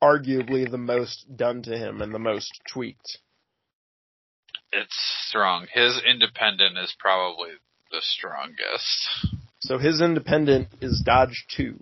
[0.02, 3.20] arguably the most done to him and the most tweaked.
[4.72, 4.95] It's
[5.28, 5.68] strong.
[5.72, 7.49] His independent is probably
[7.91, 9.38] the strongest.
[9.60, 11.80] So his independent is dodge two.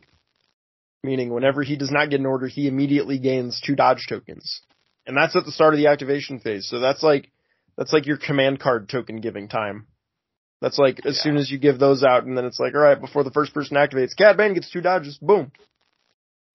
[1.03, 4.61] Meaning whenever he does not get an order, he immediately gains two dodge tokens.
[5.05, 6.67] And that's at the start of the activation phase.
[6.67, 7.31] So that's like,
[7.77, 9.87] that's like your command card token giving time.
[10.59, 11.23] That's like as Yeah.
[11.23, 13.77] soon as you give those out and then it's like, alright, before the first person
[13.77, 15.51] activates, Cad Bane gets two dodges, boom.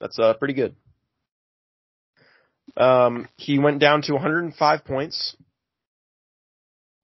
[0.01, 0.75] That's uh pretty good.
[2.77, 5.37] Um, he went down to 105 points.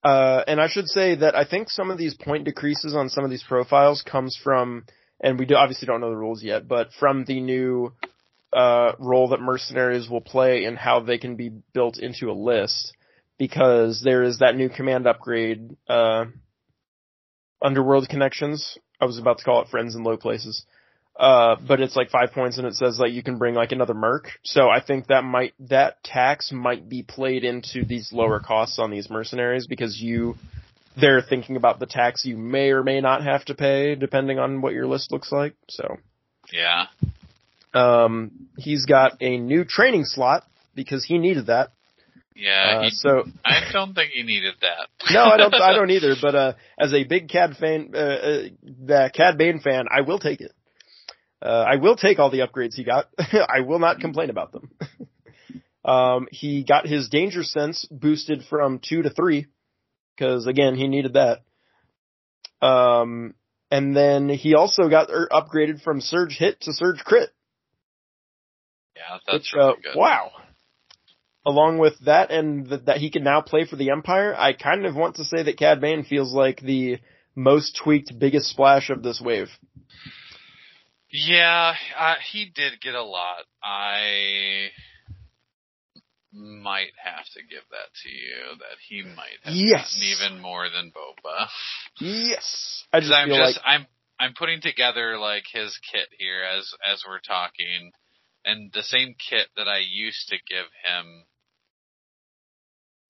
[0.05, 3.25] Uh, and I should say that I think some of these point decreases on some
[3.25, 4.85] of these profiles comes from,
[5.21, 7.93] and we do, obviously don't know the rules yet, but from the new
[8.53, 12.93] uh, role that mercenaries will play and how they can be built into a list,
[13.39, 16.27] because there is that new command upgrade, uh,
[17.61, 18.79] Underworld Connections.
[19.01, 20.65] I was about to call it Friends in Low Places.
[21.19, 23.93] Uh, but it's like five points and it says like you can bring like another
[23.95, 24.31] merc.
[24.45, 28.93] So I think that might, that tax might be played into these lower costs on
[28.93, 30.37] these mercenaries because you,
[30.97, 34.61] they're thinking about the tax you may or may not have to pay depending on
[34.61, 35.55] what your list looks like.
[35.69, 35.97] So,
[36.53, 36.87] Yeah.
[37.75, 40.45] um, he's got a new training slot
[40.77, 41.73] because he needed that.
[42.37, 42.79] Yeah.
[42.79, 44.87] Uh, he, so I don't think he needed that.
[45.13, 45.53] no, I don't.
[45.55, 46.15] I don't either.
[46.23, 50.21] But uh, as a big Cad fan, uh, uh, the Cad Bane fan, I will
[50.21, 50.53] take it.
[51.41, 53.07] Uh, I will take all the upgrades he got.
[53.19, 54.71] I will not complain about them.
[55.85, 59.47] um, he got his danger sense boosted from two to three
[60.17, 61.41] because again he needed that.
[62.67, 63.35] Um,
[63.71, 67.31] and then he also got er, upgraded from surge hit to surge crit.
[68.97, 69.97] Yeah, that's which, really uh, good.
[69.99, 70.31] Wow.
[71.47, 74.85] Along with that, and th- that he can now play for the Empire, I kind
[74.87, 76.99] of want to say that Cad Bane feels like the
[77.35, 79.49] most tweaked, biggest splash of this wave.
[81.11, 83.45] Yeah, uh, he did get a lot.
[83.63, 84.69] I
[86.33, 88.59] might have to give that to you.
[88.59, 89.95] That he might have Yes.
[89.95, 91.49] gotten even more than Boba.
[92.01, 93.87] Yes, I just I'm just like I'm
[94.21, 97.93] I'm putting together like his kit here as as we're talking,
[98.45, 101.25] and the same kit that I used to give him.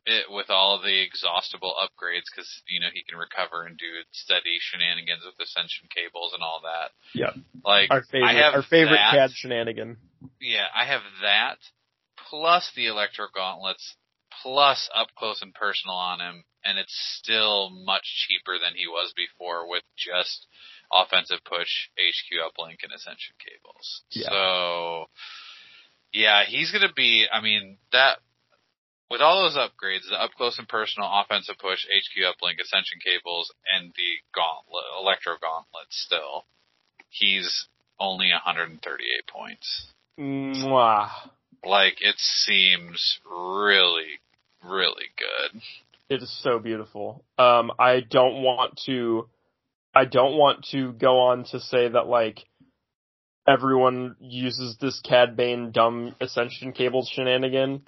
[0.08, 3.84] It with all of the exhaustible upgrades because you know he can recover and do
[4.10, 6.96] steady shenanigans with ascension cables and all that.
[7.12, 7.36] Yeah.
[7.62, 9.12] like our favorite, I have our favorite that.
[9.12, 9.98] Cad shenanigan.
[10.40, 11.58] Yeah, I have that
[12.30, 13.96] plus the electro gauntlets
[14.42, 19.12] plus up close and personal on him, and it's still much cheaper than he was
[19.16, 20.46] before with just
[20.92, 24.02] offensive push, HQ uplink, and ascension cables.
[24.10, 24.28] Yeah.
[24.30, 25.04] So,
[26.12, 27.26] yeah, he's gonna be.
[27.30, 28.18] I mean that.
[29.10, 33.50] With all those upgrades, the up close and personal, offensive push, HQ uplink, ascension cables,
[33.74, 36.44] and the gauntlet, electro gauntlet still,
[37.08, 37.68] he's
[37.98, 39.86] only 138 points.
[40.18, 41.08] Mwah.
[41.64, 44.20] Like it seems really,
[44.62, 45.62] really good.
[46.10, 47.24] It is so beautiful.
[47.38, 49.28] Um, I don't want to,
[49.94, 52.44] I don't want to go on to say that like
[53.46, 57.82] everyone uses this Cad Bane dumb Ascension cables shenanigan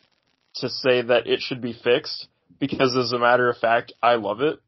[0.57, 2.29] to say that it should be fixed
[2.59, 4.59] because as a matter of fact, I love it.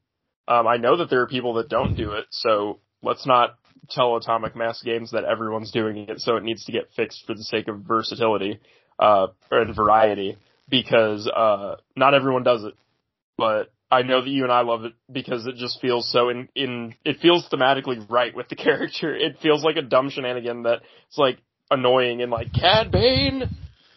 [0.49, 3.57] Um, I know that there are people that don't do it, so let's not
[3.91, 7.35] tell Atomic Mass Games that everyone's doing it, so it needs to get fixed for
[7.35, 8.61] the sake of versatility.
[8.99, 10.39] uh, or variety
[10.69, 12.75] because uh, not everyone does it,
[13.37, 16.49] but I know that you and I love it because it just feels so in
[16.55, 19.15] in it feels thematically right with the character.
[19.15, 21.39] It feels like a dumb shenanigan that it's like
[21.71, 23.45] annoying and like Cad Bane.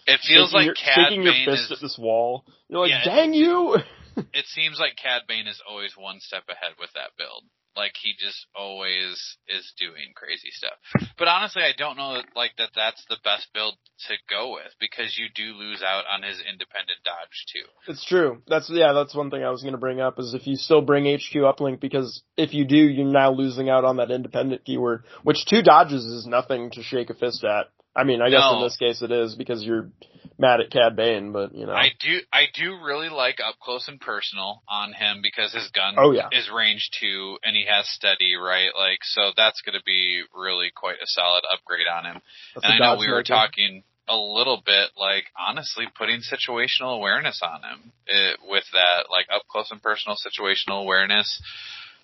[0.07, 1.71] It feels shaking like your, Cad shaking your Bane fist is.
[1.71, 2.45] at this wall.
[2.69, 3.77] You're like, Yeah, it- dang you!
[4.33, 7.43] It seems like Cad Bane is always one step ahead with that build.
[7.75, 10.79] Like he just always is doing crazy stuff.
[11.17, 13.75] But honestly, I don't know like that that's the best build
[14.07, 17.67] to go with because you do lose out on his independent dodge too.
[17.91, 18.41] It's true.
[18.47, 18.93] That's yeah.
[18.93, 21.33] That's one thing I was going to bring up is if you still bring HQ
[21.43, 25.61] uplink because if you do, you're now losing out on that independent keyword, which two
[25.61, 27.65] dodges is nothing to shake a fist at.
[27.95, 29.89] I mean, I guess in this case it is because you're
[30.37, 31.73] mad at Cad Bane, but you know.
[31.73, 35.95] I do I do really like up close and personal on him because his gun
[35.97, 36.27] Oh, yeah.
[36.31, 38.69] is range two and he has steady, right?
[38.77, 42.21] Like so that's gonna be really quite a solid upgrade on him.
[42.53, 47.41] That's and I know we were talking a little bit like honestly putting situational awareness
[47.41, 51.41] on him it, with that like up close and personal situational awareness.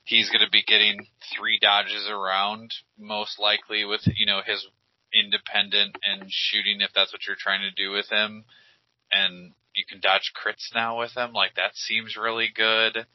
[0.03, 1.05] He's going to be getting
[1.37, 4.65] three dodges around most likely with you know his
[5.13, 8.43] independent and shooting if that's what you're trying to do with him
[9.11, 13.05] and you can dodge crits now with him like that seems really good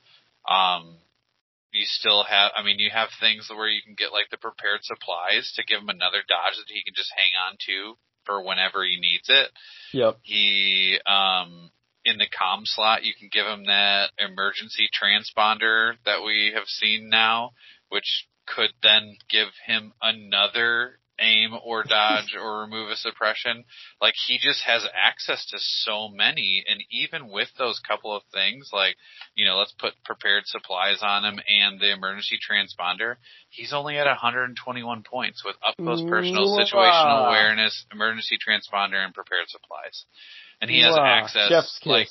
[0.48, 0.96] um
[1.72, 4.80] you still have I mean you have things where you can get like the prepared
[4.82, 8.84] supplies to give him another dodge that he can just hang on to for whenever
[8.84, 9.50] he needs it
[9.92, 10.18] Yep.
[10.22, 11.70] he um
[12.04, 17.08] in the com slot you can give him that emergency transponder that we have seen
[17.10, 17.52] now
[17.88, 23.64] which could then give him another aim or dodge or remove a suppression.
[24.00, 28.70] Like he just has access to so many and even with those couple of things
[28.72, 28.96] like
[29.34, 33.16] you know let's put prepared supplies on him and the emergency transponder
[33.50, 36.64] he's only at 121 points with up close personal Wow.
[36.64, 40.04] situational awareness emergency transponder and prepared supplies.
[40.60, 42.08] And he has access like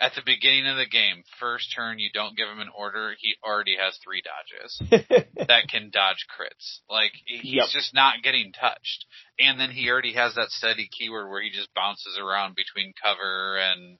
[0.00, 3.34] at the beginning of the game, first turn you don't give him an order, he
[3.44, 4.82] already has three dodges
[5.48, 6.80] that can dodge crits.
[6.90, 7.66] Like he's Yep.
[7.72, 9.06] just not getting touched.
[9.38, 13.56] And then he already has that steady keyword where he just bounces around between cover
[13.58, 13.98] and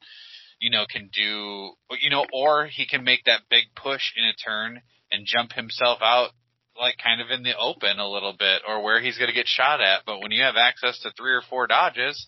[0.60, 4.32] you know can do you know or he can make that big push in a
[4.34, 4.80] turn
[5.10, 6.30] and jump himself out
[6.78, 9.46] like kind of in the open a little bit or where he's going to get
[9.46, 12.26] shot at, but when you have access to three or four dodges,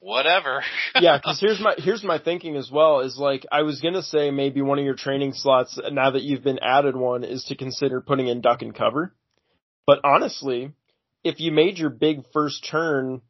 [0.00, 0.62] whatever.
[1.00, 4.30] yeah, because here's my here's my thinking as well is like I was gonna say
[4.30, 8.00] maybe one of your training slots now that you've been added one is to consider
[8.00, 9.14] putting in duck and cover.
[9.86, 10.72] But honestly,
[11.24, 13.22] if you made your big first turn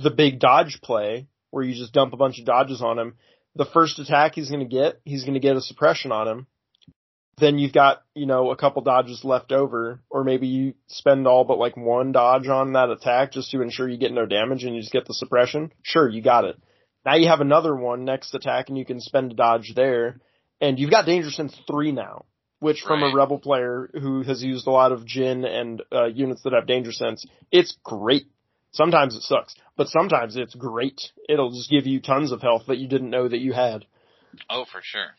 [0.00, 3.14] the big dodge play where you just dump a bunch of dodges on him,
[3.54, 6.46] the first attack he's gonna get, he's gonna get a suppression on him.
[7.38, 11.44] Then you've got, you know, a couple dodges left over, or maybe you spend all
[11.44, 14.74] but like one dodge on that attack just to ensure you get no damage and
[14.74, 15.72] you just get the suppression.
[15.82, 16.56] Sure, you got it.
[17.04, 20.20] Now you have another one next attack and you can spend a dodge there.
[20.60, 22.24] And you've got Danger Sense 3 now,
[22.60, 23.12] which from Right.
[23.12, 26.66] a Rebel player who has used a lot of Jyn and uh, units that have
[26.68, 28.26] Danger Sense, it's great.
[28.70, 31.00] Sometimes it sucks, but sometimes it's great.
[31.28, 33.84] It'll just give you tons of health that you didn't know that you had.
[34.48, 35.10] oh, for sure.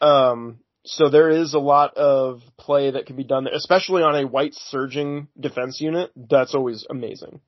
[0.00, 4.14] Um, so there is a lot of play that can be done there, especially on
[4.16, 6.10] a white surging defense unit.
[6.14, 7.40] That's always amazing.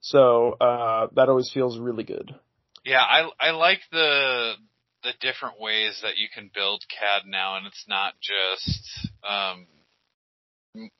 [0.00, 2.34] So uh, that always feels really good.
[2.84, 4.54] Yeah, I I like the
[5.02, 9.66] the different ways that you can build Cad now, and it's not just um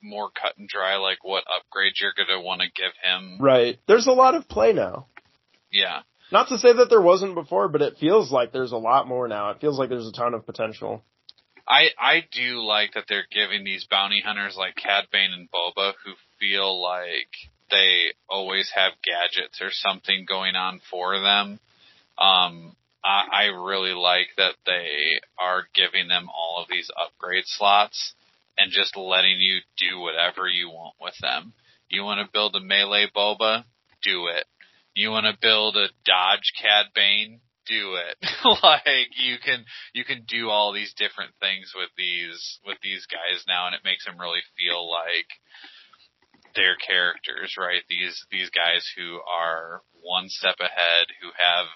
[0.03, 3.37] more cut and dry like what upgrades you're gonna want to give him.
[3.39, 3.79] Right.
[3.87, 5.07] There's a lot of play now.
[5.71, 6.01] Yeah,
[6.31, 9.29] Not to say that there wasn't before, but it feels like there's a lot more
[9.29, 9.51] now.
[9.51, 11.01] It feels like there's a ton of potential.
[11.71, 15.93] I I do like that they're giving these bounty hunters like Cad Bane and Boba
[16.03, 17.31] who feel like
[17.69, 21.59] they always have gadgets or something going on for them.
[22.17, 28.13] Um, I, I really like that they are giving them all of these upgrade slots
[28.57, 31.53] and just letting you do whatever you want with them.
[31.87, 33.63] You want to build a melee Boba?
[34.03, 34.45] Do it.
[34.93, 37.39] You want to build a dodge Cad Bane?
[37.67, 38.17] Do it.
[38.63, 43.45] like you can you can do all these different things with these with these guys
[43.47, 45.29] now, and it makes them really feel like
[46.55, 47.83] their characters, right?
[47.87, 51.67] These these guys who are one step ahead, who have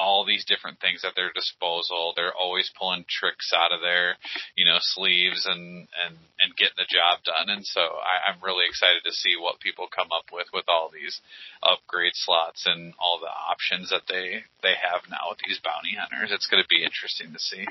[0.00, 2.14] all these different things at their disposal.
[2.16, 4.16] They're always pulling tricks out of their,
[4.56, 7.52] you know, sleeves and and and getting the job done.
[7.52, 10.88] And so I, I'm really excited to see what people come up with with all
[10.88, 11.20] these
[11.62, 16.32] upgrade slots and all the options that they they have now with these bounty hunters.
[16.32, 17.68] It's going to be interesting to see.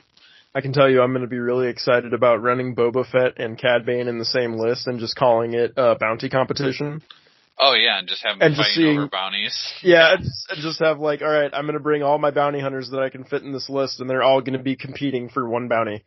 [0.54, 3.58] I can tell you I'm going to be really excited about running Boba Fett and
[3.58, 7.02] Cad Bane in the same list and just calling it a bounty competition.
[7.60, 9.74] Oh yeah, and just have them And fighting just seeing- over bounties.
[9.82, 12.60] Yeah, and just, and just have like, all right, I'm gonna bring all my bounty
[12.62, 15.48] hunters that I can fit in this list, and they're all gonna be competing for
[15.48, 16.04] one bounty.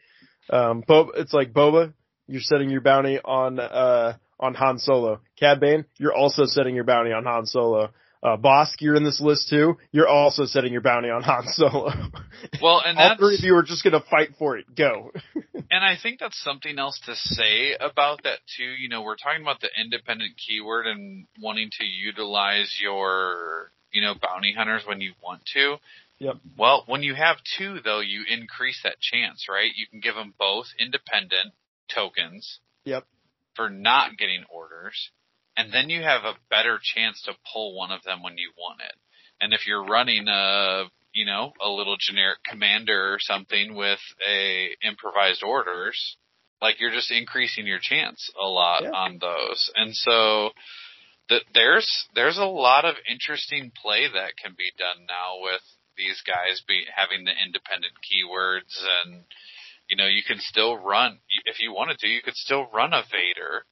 [0.50, 1.92] Um, Boba, it's like Boba,
[2.26, 5.20] you're setting your bounty on uh on Han Solo.
[5.38, 7.90] Cad Bane, you're also setting your bounty on Han Solo.
[8.22, 9.76] Uh, Bossk, you're in this list too.
[9.90, 11.90] You're also setting your bounty on Han Solo.
[12.60, 14.66] Well, and all that's three of you are just gonna fight for it.
[14.74, 15.12] Go.
[15.34, 18.64] and I think that's something else to say about that too.
[18.64, 24.14] You know, we're talking about the independent keyword and wanting to utilize your, you know,
[24.20, 25.76] bounty hunters when you want to.
[26.18, 26.36] Yep.
[26.58, 29.70] Well, when you have two though, you increase that chance, right?
[29.74, 31.54] You can give them both independent
[31.94, 32.58] tokens.
[32.84, 33.04] Yep.
[33.54, 35.10] For not getting orders,
[35.56, 38.80] and then you have a better chance to pull one of them when you want
[38.80, 38.94] it.
[39.40, 40.84] And if you're running a,
[41.14, 43.98] you know, a little generic commander or something with
[44.28, 46.16] a improvised orders,
[46.60, 48.90] like you're just increasing your chance a lot Yeah.
[48.92, 49.70] on those.
[49.74, 50.52] And so
[51.28, 55.62] th- there's there's a lot of interesting play that can be done now with
[55.96, 58.72] these guys be having the independent keywords
[59.04, 59.24] and
[59.88, 63.02] you know you can still run if you wanted to you could still run a
[63.10, 63.66] Vader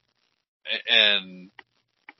[0.87, 1.49] and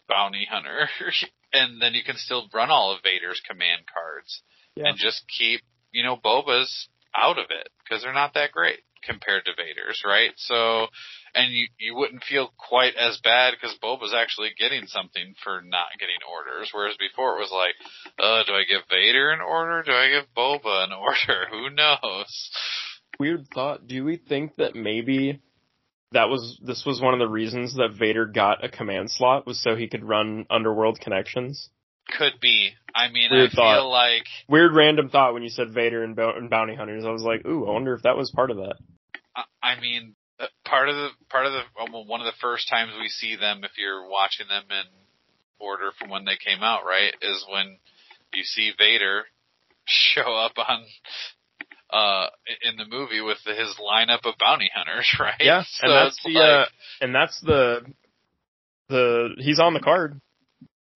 [0.08, 0.90] bounty hunter
[1.54, 4.42] and then you can still run all of Vader's command cards
[4.76, 4.88] Yeah.
[4.90, 5.62] and just keep
[5.92, 10.30] you know Boba's out of it because they're not that great compared to Vader's, right?
[10.38, 10.86] So,
[11.34, 15.88] and you you wouldn't feel quite as bad because Boba's actually getting something for not
[16.00, 17.74] getting orders, whereas before it was like,
[18.20, 19.82] uh, do I give Vader an order?
[19.84, 21.48] Do I give Boba an order?
[21.50, 22.52] Who knows?
[23.20, 23.88] Weird thought.
[23.88, 25.42] Do we think that maybe
[26.12, 29.62] that was this was one of the reasons that Vader got a command slot was
[29.62, 31.70] so he could run Underworld connections?
[32.18, 32.72] Could be.
[32.94, 36.36] I mean, Weird I feel like Weird random thought when you said Vader and, Bo-
[36.36, 37.06] and bounty hunters.
[37.06, 38.76] I was like, ooh, I wonder if that was part of that.
[39.36, 41.62] I- I mean, uh, part of the part of the
[41.92, 44.86] well, one of the first times we see them, if you're watching them in
[45.60, 47.78] order from when they came out, right, is when
[48.34, 49.24] you see Vader
[49.86, 50.84] show up on
[51.92, 52.28] uh
[52.64, 55.36] in the movie with the, his lineup of bounty hunters, right?
[55.40, 56.66] Yeah, so and that's the like, uh,
[57.02, 57.82] and that's the
[58.90, 60.20] the he's on the card.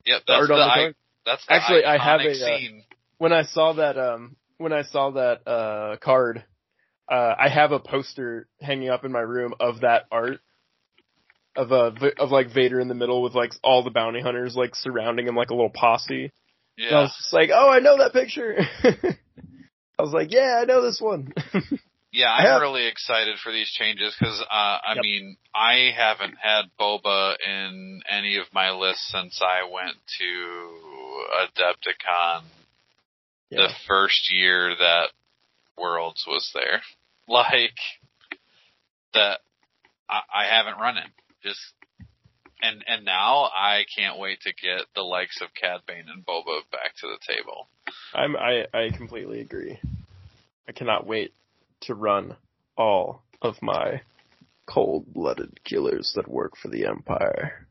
[0.06, 0.94] yep, that's the, on the I,
[1.26, 2.58] that's the Actually, I have a, uh.
[3.18, 6.44] When I saw that um when I saw that uh card,
[7.12, 10.40] uh I have a poster hanging up in my room of that art.
[11.56, 14.58] Of uh V- of like Vader in the middle with like all the bounty hunters
[14.58, 16.34] like surrounding him like a little posse.
[16.90, 18.58] And I was just like, oh, I know that picture.
[19.98, 21.34] I was like, yeah, I know this one.
[22.12, 25.04] Yeah, I'm really excited for these changes because uh, I Yep.
[25.04, 30.80] mean I haven't had Boba in any of my lists since I went to
[31.44, 32.44] Adepticon
[33.52, 35.10] the first year that
[35.78, 36.82] Worlds was there.
[37.28, 37.74] Like
[39.16, 39.40] that,
[40.08, 41.10] I, I haven't run it.
[41.42, 41.60] Just
[42.62, 46.62] and and now I can't wait to get the likes of Cad Bane and Boba
[46.72, 47.68] back to the table.
[48.14, 49.80] I'm I I completely agree.
[50.68, 51.34] I cannot wait
[51.82, 52.36] to run
[52.78, 54.02] all of my
[54.68, 57.68] cold-blooded killers that work for the Empire.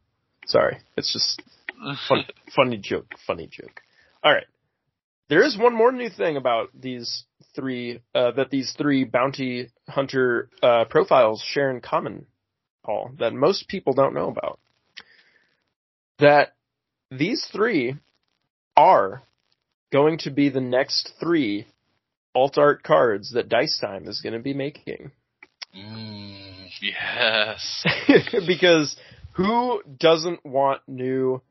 [0.47, 1.43] Sorry, it's just
[2.09, 2.24] fun,
[2.55, 3.81] funny joke, funny joke.
[4.23, 4.47] All right.
[5.28, 7.24] There is one more new thing about these
[7.55, 12.27] three uh, that these three bounty hunter uh, profiles share in common,
[12.85, 14.61] Paul, that most people don't know about.
[16.19, 16.55] That
[17.11, 17.97] these three
[18.77, 19.23] are
[19.93, 21.66] going to be the next three
[22.35, 25.12] alt art cards that Dice Time is going to be making.
[25.77, 27.85] Mm, yes.
[28.47, 28.97] because
[29.32, 31.43] who doesn't want new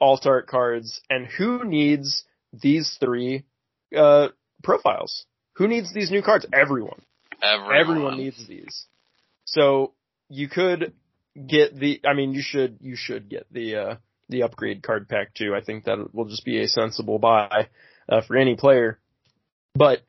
[0.00, 3.44] alt art cards and who needs these three
[3.96, 4.28] uh,
[4.62, 5.24] profiles?
[5.54, 6.46] Who needs these new cards?
[6.52, 7.02] Everyone.
[7.42, 7.76] Everyone.
[7.76, 8.86] Everyone needs these.
[9.44, 9.92] So
[10.28, 10.92] you could
[11.46, 13.94] get the I mean you should you should get the uh
[14.28, 15.54] the upgrade card pack too.
[15.54, 17.68] I think that will just be a sensible buy
[18.08, 18.98] uh, for any player.
[19.74, 20.00] But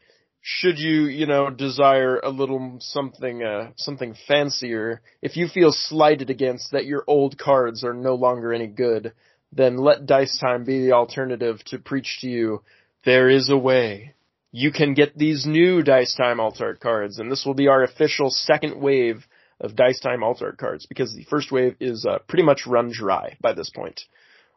[0.41, 6.29] should you, you know, desire a little something uh something fancier, if you feel slighted
[6.29, 9.13] against that your old cards are no longer any good,
[9.51, 12.61] then let Dice Time be the alternative to preach to you
[13.05, 14.13] there is a way
[14.55, 18.29] you can get these new Dice Time Altart cards, and this will be our official
[18.29, 19.25] second wave
[19.63, 22.91] of Dice Time Alt Art cards because the first wave is uh, pretty much run
[22.93, 24.01] dry by this point.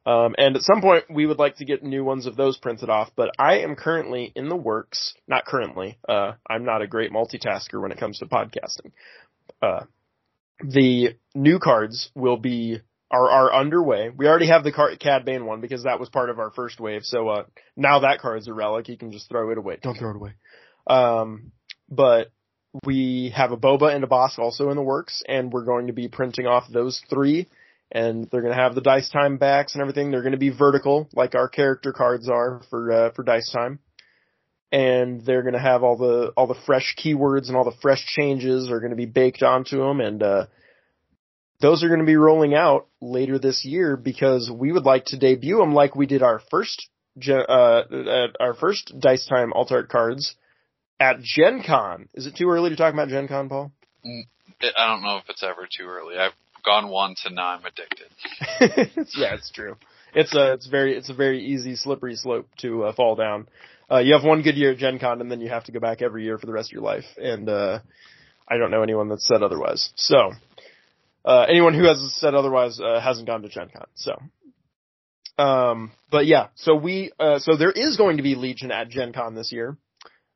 [0.04, 2.90] Um, and at some point, we would like to get new ones of those printed
[2.90, 5.14] off, but I am currently in the works.
[5.26, 5.98] Not currently.
[6.08, 8.92] Uh, I'm not a great multitasker when it comes to podcasting.
[9.60, 9.84] Uh,
[10.60, 12.80] the new cards will be
[13.10, 14.10] are are underway.
[14.10, 16.80] We already have the card, Cad Bane one because that was part of our first
[16.80, 17.02] wave.
[17.04, 17.44] So uh,
[17.76, 18.88] now that card's a relic.
[18.88, 19.78] You can just throw it away.
[19.82, 20.34] Don't throw it away.
[20.86, 21.52] Um,
[21.88, 22.30] but
[22.84, 25.92] we have a Boba and a Bossk also in the works, and we're going to
[25.92, 27.46] be printing off those three
[27.92, 30.10] and they're going to have the dice time backs and everything.
[30.10, 33.78] They're going to be vertical, like our character cards are for uh, for dice time,
[34.72, 38.04] and they're going to have all the all the fresh keywords and all the fresh
[38.06, 40.46] changes are going to be baked onto them, and uh,
[41.60, 45.18] those are going to be rolling out later this year because we would like to
[45.18, 46.88] debut them like we did our first
[47.28, 47.82] uh,
[48.40, 50.34] our first dice time alt art cards
[50.98, 52.08] at Gen Con.
[52.14, 53.72] Is it too early to talk about Gen Con, Paul?
[54.04, 54.22] Mm,
[54.76, 56.16] I don't know if it's ever too early.
[56.16, 56.32] I've
[56.64, 58.08] gone once and now I'm addicted.
[59.16, 59.76] yeah, it's true.
[60.14, 63.48] It's a it's very it's a very easy slippery slope to uh, fall down.
[63.90, 65.78] Uh, you have one good year at Gen Con and then you have to go
[65.78, 67.04] back every year for the rest of your life.
[67.18, 67.80] And uh,
[68.48, 69.90] I don't know anyone that's said otherwise.
[69.96, 70.32] So
[71.24, 73.86] uh, anyone who has said otherwise uh, hasn't gone to Gen Con.
[73.94, 74.16] So
[75.38, 79.12] um, but yeah, so we uh, so there is going to be Legion at Gen
[79.12, 79.76] Con this year.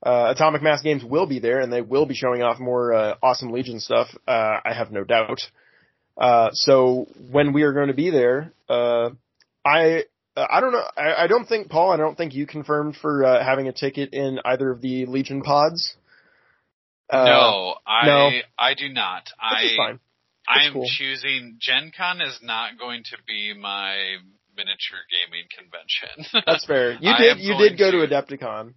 [0.02, 3.16] Uh, Atomic Mass Games will be there, and they will be showing off more uh,
[3.22, 4.08] awesome Legion stuff.
[4.26, 5.40] Uh, I have no doubt.
[6.16, 9.10] Uh, so when we are going to be there, uh,
[9.64, 10.04] I
[10.36, 10.84] I don't know.
[10.96, 11.92] I, I, don't think Paul.
[11.92, 15.42] I don't think you confirmed for uh, having a ticket in either of the Legion
[15.42, 15.94] pods.
[17.12, 18.30] no, I no.
[18.58, 19.24] I do not.
[19.24, 19.98] Which I
[20.48, 20.86] I'm cool.
[20.86, 24.16] choosing Gen Con is not going to be my
[24.56, 26.42] miniature gaming convention.
[26.46, 26.92] That's fair.
[27.00, 28.74] You did you did go to to- Adepticon.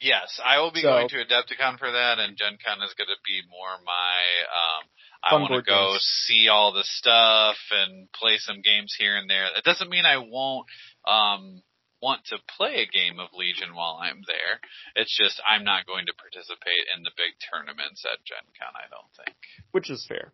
[0.00, 3.08] Yes, I will be So- going to Adepticon for that, and Gen Con is going
[3.08, 4.16] to be more my.
[4.48, 4.88] Um,
[5.22, 6.24] I want to go games.
[6.26, 9.44] see all the stuff and play some games here and there.
[9.54, 10.66] It doesn't mean I won't
[11.06, 11.62] um,
[12.00, 14.60] want to play a game of Legion while I'm there.
[14.96, 18.72] It's just I'm not going to participate in the big tournaments at Gen Con.
[18.74, 19.36] I don't think.
[19.72, 20.32] which is fair.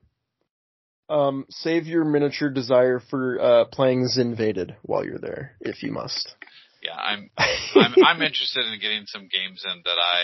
[1.08, 6.34] Um, save your miniature desire for uh, playing Zinvaded while you're there, if you must.
[6.86, 7.30] Yeah, I'm
[7.74, 10.22] I'm, I'm interested in getting some games in that I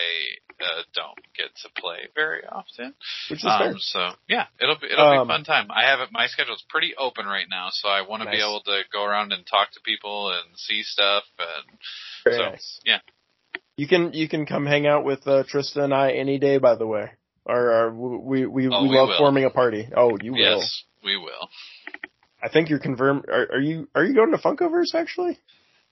[0.63, 2.95] uh, don't get to play very often.
[3.31, 3.71] Which is fair.
[3.71, 5.69] Um, so yeah, it'll be it'll Um, be a fun time.
[5.75, 6.11] I have it.
[6.13, 9.33] My schedule's pretty open right now, so I want to be able to go around
[9.33, 11.25] and talk to people and see stuff.
[11.39, 11.79] And
[12.25, 12.81] Very so, nice.
[12.85, 12.99] yeah.
[13.77, 16.59] You can you can come hang out with uh, Trista and I any day.
[16.59, 17.11] By the way,
[17.45, 19.19] or, or we we Oh, we we love will.
[19.19, 19.89] forming a party.
[19.97, 20.39] Oh, you will.
[20.61, 21.49] yes, we will.
[22.45, 23.25] I think you're confirmed.
[23.29, 25.39] Are, are you are you going to Funkoverse actually?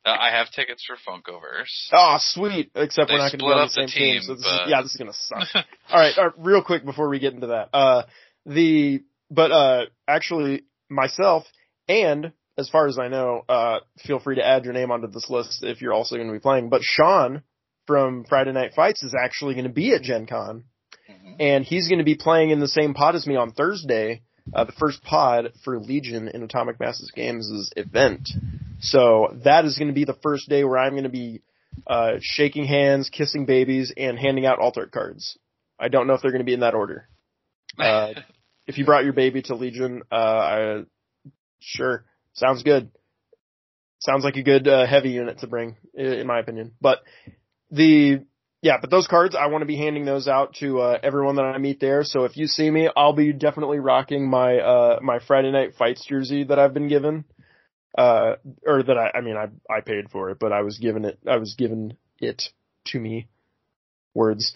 [0.04, 1.88] Uh, I have tickets for Funkoverse.
[1.92, 2.70] Oh, sweet.
[2.74, 4.12] Except They we're not going to be on the same the team.
[4.14, 5.64] team, so this but- is, yeah, this is going to suck.
[5.90, 7.68] all right, all right, real quick before we get into that.
[7.74, 8.02] Uh,
[8.46, 11.44] the but uh, actually myself
[11.88, 15.28] and as far as I know, uh, feel free to add your name onto this
[15.30, 16.68] list if you're also going to be playing.
[16.68, 17.42] But Sean
[17.86, 20.64] from Friday Night Fights is actually going to be at Gen Con,
[21.10, 21.36] Mhm.
[21.40, 24.22] and he's going to be playing in the same pod as me on Thursday.
[24.52, 28.28] Uh, the first pod for Legion in Atomic Masses Games' event.
[28.80, 31.42] So that is going to be the first day where I'm going to be
[31.86, 35.38] uh, shaking hands, kissing babies, and handing out altar cards.
[35.78, 37.08] I don't know if they're going to be in that order.
[37.78, 38.12] Uh,
[38.66, 40.82] if you brought your baby to Legion, uh, I,
[41.60, 42.04] sure,
[42.34, 42.90] sounds good.
[44.00, 46.72] Sounds like a good uh, heavy unit to bring, in my opinion.
[46.80, 46.98] But
[47.70, 48.24] the
[48.62, 51.44] yeah, but those cards I want to be handing those out to uh, everyone that
[51.44, 52.04] I meet there.
[52.04, 56.04] So if you see me, I'll be definitely rocking my uh, my Friday Night Fights
[56.04, 57.24] jersey that I've been given,
[57.96, 58.36] uh,
[58.66, 61.18] or that I I mean I I paid for it, but I was given it
[61.28, 62.42] I was given it
[62.86, 63.28] to me.
[64.14, 64.54] Words.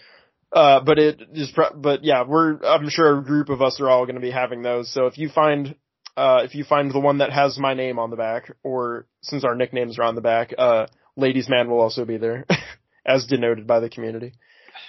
[0.54, 3.90] Uh, but it is, pro- but yeah, we're, I'm sure a group of us are
[3.90, 4.92] all going to be having those.
[4.92, 5.74] So if you find,
[6.16, 9.44] uh, if you find the one that has my name on the back, or since
[9.44, 10.86] our nicknames are on the back, uh,
[11.16, 12.46] Ladies Man will also be there,
[13.06, 14.32] as denoted by the community.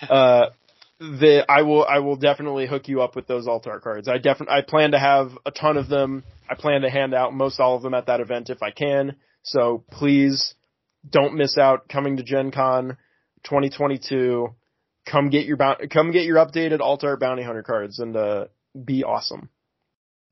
[0.10, 0.50] Uh,
[1.00, 4.10] the, I will, I will definitely hook you up with those altar cards.
[4.10, 6.24] I definitely, I plan to have a ton of them.
[6.50, 9.16] I plan to hand out most all of them at that event if I can.
[9.44, 10.56] So please
[11.08, 12.98] don't miss out coming to Gen Con
[13.44, 14.56] 2022
[15.06, 15.58] come get your
[15.92, 18.46] come get your updated altar bounty hunter cards and uh
[18.84, 19.50] be awesome.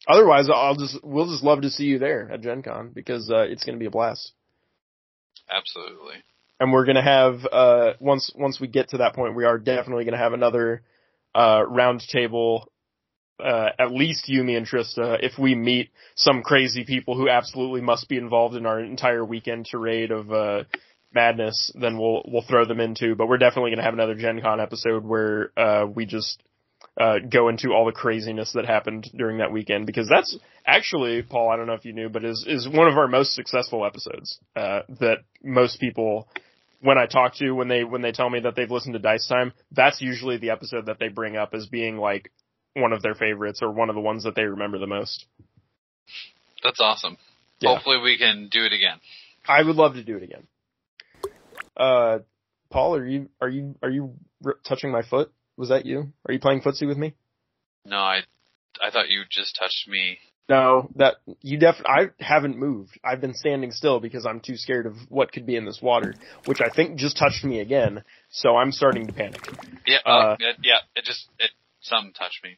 [0.07, 3.43] Otherwise, I'll just we'll just love to see you there at Gen Con because uh,
[3.43, 4.33] it's going to be a blast.
[5.49, 6.15] Absolutely.
[6.59, 9.57] And we're going to have uh once once we get to that point, we are
[9.57, 10.83] definitely going to have another
[11.33, 12.69] uh round table
[13.39, 18.07] uh, at least Yumi and Trista, if we meet some crazy people who absolutely must
[18.07, 20.63] be involved in our entire weekend charade of uh,
[21.13, 23.15] madness, then we'll we'll throw them into.
[23.15, 26.43] But we're definitely going to have another Gen Con episode where uh, we just
[26.99, 31.49] uh, go into all the craziness that happened during that weekend because that's actually Paul.
[31.49, 34.39] I don't know if you knew, but is is one of our most successful episodes
[34.55, 36.27] uh, that most people.
[36.81, 39.25] When I talk to when they when they tell me that they've listened to Dice
[39.25, 42.29] Time, that's usually the episode that they bring up as being like
[42.75, 45.25] one of their favorites or one of the ones that they remember the most.
[46.63, 47.17] That's awesome.
[47.59, 47.75] Yeah.
[47.75, 48.99] Hopefully we can do it again.
[49.47, 50.47] I would love to do it again.
[51.75, 52.19] Uh,
[52.69, 54.13] Paul, are you are you are you
[54.45, 55.31] r- touching my foot?
[55.57, 56.13] Was that you?
[56.27, 57.13] Are you playing footsie with me?
[57.85, 58.21] No, I
[58.83, 60.17] I thought you just touched me
[60.49, 61.75] No, that you def.
[61.85, 62.97] I haven't moved.
[63.03, 66.13] I've been standing still because I'm too scared of what could be in this water,
[66.45, 68.03] which I think just touched me again.
[68.31, 69.41] So I'm starting to panic.
[69.85, 70.79] Yeah, Uh, uh, yeah.
[70.95, 71.51] It just it
[71.83, 72.57] something touched me.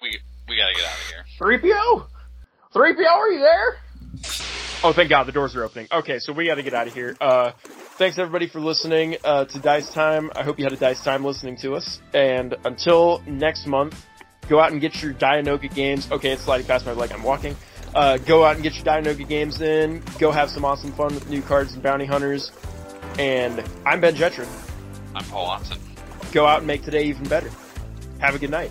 [0.00, 0.18] We
[0.48, 1.24] we gotta get out of here.
[1.38, 2.06] Three PO,
[2.72, 3.76] three PO, are you there?
[4.84, 5.86] Oh, thank God, the doors are opening.
[5.92, 7.16] Okay, so we got to get out of here.
[7.20, 10.32] Uh, thanks everybody for listening uh, to Dice Time.
[10.34, 12.00] I hope you had a dice time listening to us.
[12.12, 14.04] And until next month,
[14.48, 16.10] go out and get your Dianoga games.
[16.10, 17.12] Okay, it's sliding past my leg.
[17.12, 17.54] I'm walking.
[17.94, 20.02] Uh, go out and get your Dianoga games in.
[20.18, 22.50] Go have some awesome fun with new cards and bounty hunters.
[23.20, 24.48] And I'm Ben Jetron.
[25.14, 25.78] I'm Paul Watson.
[26.32, 27.50] Go out and make today even better.
[28.22, 28.70] Have a good night.